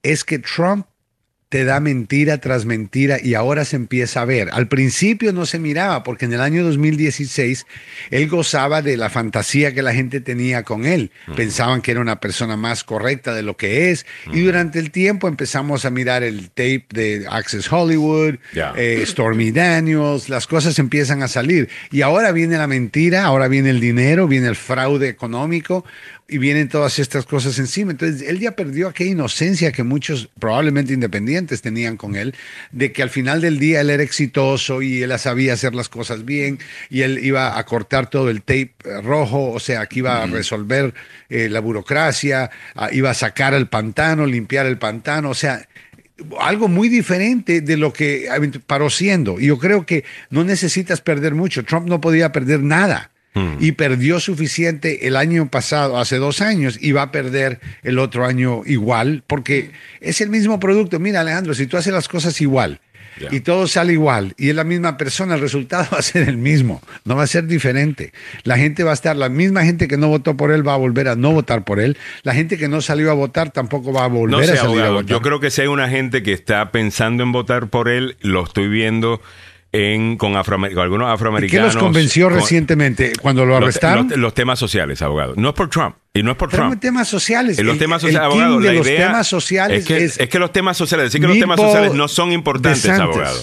[0.03, 0.87] es que Trump
[1.49, 4.49] te da mentira tras mentira y ahora se empieza a ver.
[4.53, 7.67] Al principio no se miraba porque en el año 2016
[8.11, 11.13] él gozaba de la fantasía que la gente tenía con él.
[11.37, 14.07] Pensaban que era una persona más correcta de lo que es.
[14.33, 18.37] Y durante el tiempo empezamos a mirar el tape de Access Hollywood,
[18.77, 21.69] eh, Stormy Daniels, las cosas empiezan a salir.
[21.93, 25.85] Y ahora viene la mentira, ahora viene el dinero, viene el fraude económico
[26.29, 27.93] y vienen todas estas cosas encima.
[27.93, 32.35] Entonces, él ya perdió aquella inocencia que muchos, probablemente independientes, tenían con él,
[32.73, 36.25] de que al final del día él era exitoso y él sabía hacer las cosas
[36.25, 36.59] bien
[36.91, 40.27] y él iba a cortar todo el tape eh, rojo, o sea, que iba a
[40.27, 40.95] resolver
[41.29, 42.51] eh, la burocracia,
[42.93, 45.67] iba a sacar el pantano, limpiar el pantano, o sea,
[46.41, 48.29] algo muy diferente de lo que
[48.67, 49.39] paró siendo.
[49.39, 51.65] Y yo creo que no necesitas perder mucho.
[51.65, 53.11] Trump no podía perder nada.
[53.37, 53.57] Mm.
[53.61, 58.25] y perdió suficiente el año pasado, hace dos años, y va a perder el otro
[58.25, 60.99] año igual, porque es el mismo producto.
[60.99, 62.81] Mira, Alejandro, si tú haces las cosas igual,
[63.31, 66.37] y todo sale igual y es la misma persona, el resultado va a ser el
[66.37, 68.13] mismo, no va a ser diferente.
[68.45, 70.79] La gente va a estar, la misma gente que no votó por él va a
[70.79, 74.05] volver a no votar por él, la gente que no salió a votar tampoco va
[74.05, 75.07] a volver a salir a votar.
[75.07, 78.45] Yo creo que si hay una gente que está pensando en votar por él, lo
[78.45, 79.21] estoy viendo
[80.19, 81.69] con, algunos afroamericanos.
[81.71, 84.13] ¿Qué los convenció recientemente cuando lo arrestaron?
[84.17, 85.35] Los, temas sociales, abogado.
[85.37, 85.97] No es por Trump.
[86.15, 86.81] Y no es por Trump.
[86.81, 87.59] temas sociales.
[87.63, 88.61] los temas sociales, abogado.
[88.61, 91.61] La los temas sociales es que, es, que los temas sociales, decir que los temas
[91.61, 93.39] sociales no son importantes, abogado.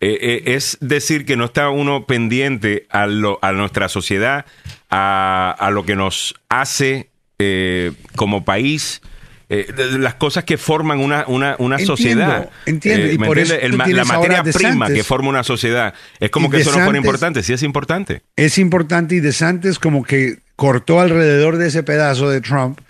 [0.00, 4.46] Eh, eh, es decir que no está uno pendiente a, lo, a nuestra sociedad,
[4.90, 7.10] a, a, lo que nos hace
[7.40, 9.02] eh, como país
[9.50, 9.66] eh,
[9.98, 12.50] las cosas que forman una, una, una sociedad.
[12.66, 15.94] Entiendo, eh, y por eso la materia prima que forma una sociedad.
[16.20, 18.22] Es como que eso no fuera importante, sí es importante.
[18.36, 22.80] Es importante y De Santos como que cortó alrededor de ese pedazo de Trump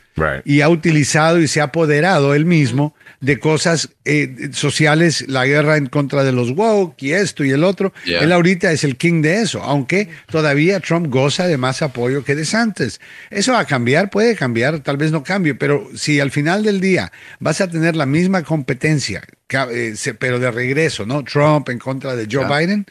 [0.44, 5.76] y ha utilizado y se ha apoderado él mismo de cosas eh, sociales, la guerra
[5.76, 7.92] en contra de los woke y esto y el otro.
[8.04, 12.34] Él ahorita es el king de eso, aunque todavía Trump goza de más apoyo que
[12.34, 13.00] de antes.
[13.30, 16.80] Eso va a cambiar, puede cambiar, tal vez no cambie, pero si al final del
[16.80, 21.24] día vas a tener la misma competencia, eh, pero de regreso, ¿no?
[21.24, 22.86] Trump en contra de Joe Biden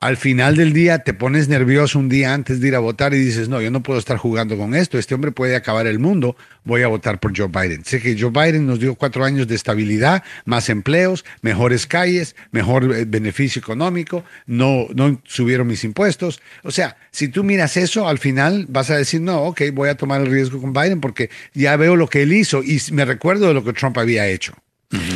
[0.00, 3.18] al final del día te pones nervioso un día antes de ir a votar y
[3.18, 6.36] dices, no, yo no puedo estar jugando con esto, este hombre puede acabar el mundo,
[6.64, 7.84] voy a votar por Joe Biden.
[7.84, 12.84] Sé que Joe Biden nos dio cuatro años de estabilidad, más empleos, mejores calles, mejor
[12.94, 16.40] eh, beneficio económico, no, no subieron mis impuestos.
[16.62, 19.96] O sea, si tú miras eso, al final vas a decir, no, ok, voy a
[19.96, 23.48] tomar el riesgo con Biden porque ya veo lo que él hizo y me recuerdo
[23.48, 24.54] de lo que Trump había hecho.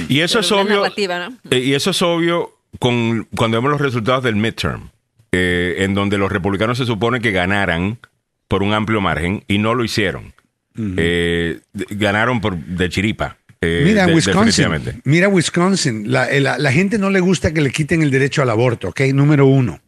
[0.09, 0.85] Y eso es obvio.
[1.51, 4.91] Eh, y eso es obvio con, cuando vemos los resultados del midterm,
[5.33, 7.99] eh, en donde los republicanos se supone que ganaran
[8.49, 10.33] por un amplio margen y no lo hicieron.
[10.77, 11.61] Eh,
[11.91, 13.37] ganaron por de chiripa.
[13.61, 18.11] Eh, mira, Wisconsin, mira Wisconsin, la, la, gente no le gusta que le quiten el
[18.11, 19.01] derecho al aborto, ¿ok?
[19.15, 19.81] Número uno.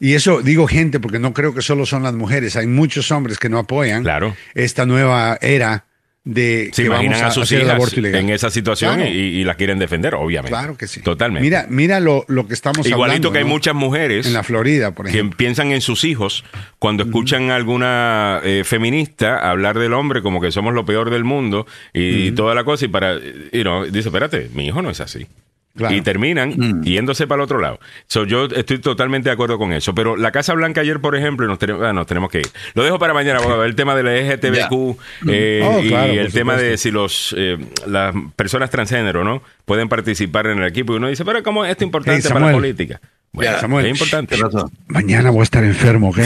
[0.00, 3.38] Y eso digo gente porque no creo que solo son las mujeres, hay muchos hombres
[3.38, 4.34] que no apoyan claro.
[4.54, 5.86] esta nueva era
[6.26, 8.20] de Se que vamos imaginan a, a sus hacer el hijas aborto ilegal.
[8.22, 9.10] en esa situación Claro.
[9.10, 10.48] y, y las quieren defender, obviamente.
[10.56, 11.02] Claro que sí.
[11.02, 11.44] Totalmente.
[11.44, 13.32] Mira, mira lo, lo que estamos Igualito hablando.
[13.32, 13.50] que hay ¿no?
[13.50, 15.36] muchas mujeres En la Florida, por que ejemplo.
[15.36, 16.42] piensan en sus hijos
[16.78, 21.24] cuando escuchan a alguna eh, feminista hablar del hombre como que somos lo peor del
[21.24, 25.00] mundo y toda la cosa y para, you know, dice, espérate, mi hijo no es
[25.00, 25.26] así.
[25.76, 25.92] Claro.
[25.94, 27.80] Y terminan yéndose para el otro lado.
[28.06, 29.92] So, yo estoy totalmente de acuerdo con eso.
[29.92, 32.48] Pero la Casa Blanca ayer, por ejemplo, nos, tenemos, ah, nos tenemos que ir.
[32.74, 33.64] Lo dejo para mañana, abogado.
[33.64, 34.98] El tema de la LGTBQ
[35.28, 36.70] eh, Oh, y claro, el tema supuesto.
[36.70, 40.92] de si los eh, las personas transgénero no pueden participar en el equipo.
[40.92, 43.00] Y uno dice, pero ¿cómo es esto importante Hey, para la política?
[43.34, 43.86] Bueno, Ya, Samuel.
[43.86, 44.36] es importante.
[44.86, 46.18] Mañana voy a estar enfermo, ¿ok?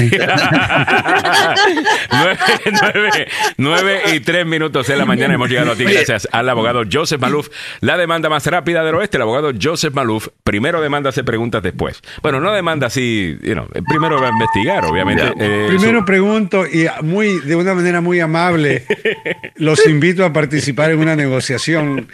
[2.13, 2.39] nueve,
[2.71, 6.83] nueve- nueve y tres minutos de la mañana hemos llegado a ti gracias al abogado
[6.91, 7.49] Joseph Maluf.
[7.81, 12.01] La demanda más rápida del oeste, el abogado Joseph Maluf, primero demanda, hace preguntas después.
[12.23, 15.25] Bueno, no demanda así, you know, primero va a investigar, obviamente.
[15.41, 18.85] eh, Primero su- pregunto y muy de una manera muy amable
[19.57, 22.09] los invito a participar en una negociación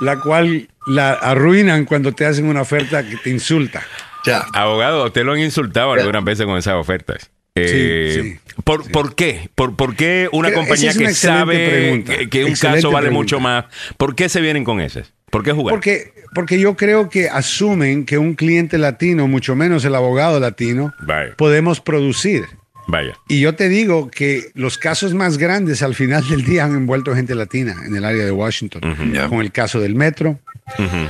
[0.00, 3.82] la cual la arruinan cuando te hacen una oferta que te insulta.
[4.24, 4.44] Ya.
[4.52, 7.30] Abogado, usted lo han insultado algunas veces con esas ofertas.
[7.54, 9.50] Eh, ¿por, ¿Por qué?
[9.54, 12.16] ¿Por, por qué una compañía es una que sabe pregunta.
[12.16, 13.10] que, que un caso vale pregunta.
[13.10, 13.66] mucho más?
[13.98, 15.12] ¿Por qué se vienen con esas?
[15.30, 15.74] ¿Por qué jugar?
[15.74, 20.94] Porque, porque yo creo que asumen que un cliente latino, mucho menos el abogado latino,
[21.00, 21.34] Vaya.
[21.36, 22.44] podemos producir.
[22.86, 23.14] Vaya.
[23.28, 27.14] Y yo te digo que los casos más grandes al final del día han envuelto
[27.14, 28.80] gente latina en el área de Washington,
[29.28, 30.38] con el caso del metro,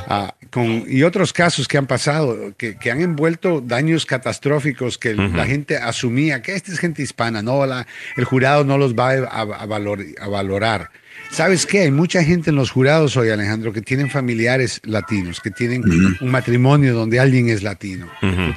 [0.09, 5.15] ah, con, y otros casos que han pasado, que, que han envuelto daños catastróficos que
[5.15, 9.11] la gente asumía que esta es gente hispana, no, la, el jurado no los va
[9.12, 10.91] a, a valor- a valorar.
[11.30, 11.80] ¿Sabes qué?
[11.80, 15.82] Hay mucha gente en los jurados hoy, Alejandro, que tienen familiares latinos, que tienen
[16.20, 18.06] un matrimonio donde alguien es latino,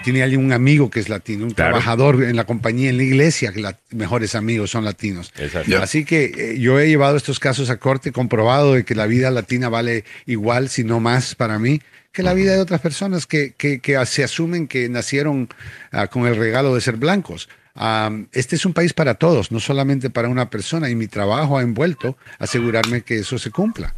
[0.04, 1.72] tiene alguien, un amigo que es latino, un Claro.
[1.72, 5.32] trabajador en la compañía, en la iglesia, que los mejores amigos son latinos.
[5.40, 5.82] Exacto.
[5.82, 9.32] Así que eh, yo he llevado estos casos a corte, comprobado de que la vida
[9.32, 13.54] latina vale igual, si no más para mí, que la vida de otras personas que,
[13.58, 15.48] que- que se asumen que nacieron
[15.94, 17.48] ah, con el regalo de ser blancos.
[17.76, 21.58] Am, este es un país para todos, no solamente para una persona, y mi trabajo
[21.58, 23.94] ha envuelto asegurarme que eso se cumpla.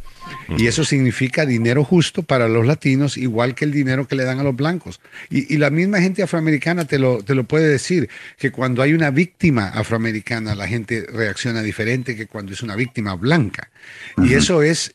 [0.56, 4.40] Y eso significa dinero justo para los latinos, igual que el dinero que le dan
[4.40, 5.00] a los blancos.
[5.30, 8.92] Y, y la misma gente afroamericana te lo, te lo puede decir, que cuando hay
[8.92, 13.70] una víctima afroamericana, la gente reacciona diferente que cuando es una víctima blanca.
[14.18, 14.92] Y eso es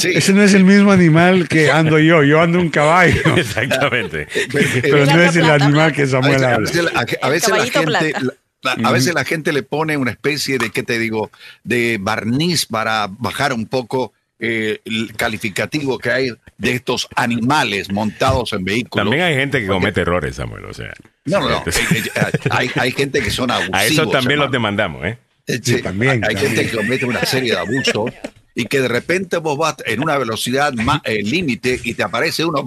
[0.00, 0.10] sí.
[0.14, 3.22] Ese no es el mismo animal que ando yo, yo ando un caballo.
[3.36, 4.28] Exactamente.
[4.82, 6.58] Pero no es el animal que A Samuel veces, a habla.
[6.68, 8.88] veces la- a- a veces la gente, plata.
[8.88, 11.30] a veces la gente le pone una especie de, ¿qué te digo?,
[11.64, 18.52] de barniz para bajar un poco eh, el calificativo que hay de estos animales montados
[18.54, 19.04] en vehículos.
[19.04, 20.92] También hay gente que comete errores, Samuel, o sea.
[21.26, 21.62] No, no, no.
[21.66, 22.02] Eh,
[22.50, 23.78] hay, hay gente que son abusivos.
[23.78, 25.18] A eso también los demandamos, ¿eh?
[25.52, 26.54] Sí, sí, también, Hay también.
[26.54, 28.10] gente que comete una serie de abusos
[28.54, 30.72] y que de repente vos vas en una velocidad
[31.04, 32.64] eh, límite y te aparece uno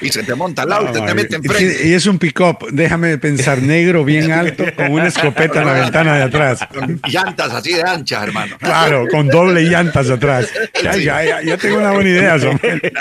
[0.00, 1.88] y se te monta al auto y te mete y, enfrente.
[1.88, 6.16] y es un pick-up, déjame pensar, negro, bien alto, con una escopeta en la ventana
[6.16, 6.60] de atrás.
[6.72, 8.56] Con llantas así de anchas, hermano.
[8.58, 10.48] Claro, con doble llantas atrás.
[10.82, 12.36] Ya, ya, ya, ya tengo una buena idea.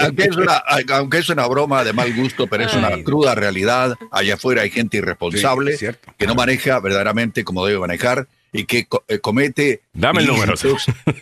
[0.02, 0.58] Aunque es, una,
[0.90, 3.96] aunque es una broma de mal gusto, pero es una cruda realidad.
[4.12, 5.88] Allá afuera hay gente irresponsable Sí,
[6.18, 9.84] que no maneja verdaderamente como debe manejar y que co- eh, comete.
[9.94, 10.54] Dame el número,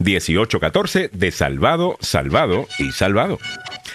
[0.00, 3.38] 301-933-1814 de Salvado, Salvado y Salvado.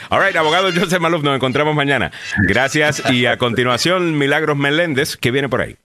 [0.09, 2.11] All right, abogado Joseph Maluf, nos encontramos mañana.
[2.47, 5.75] Gracias y a continuación Milagros Meléndez, que viene por ahí.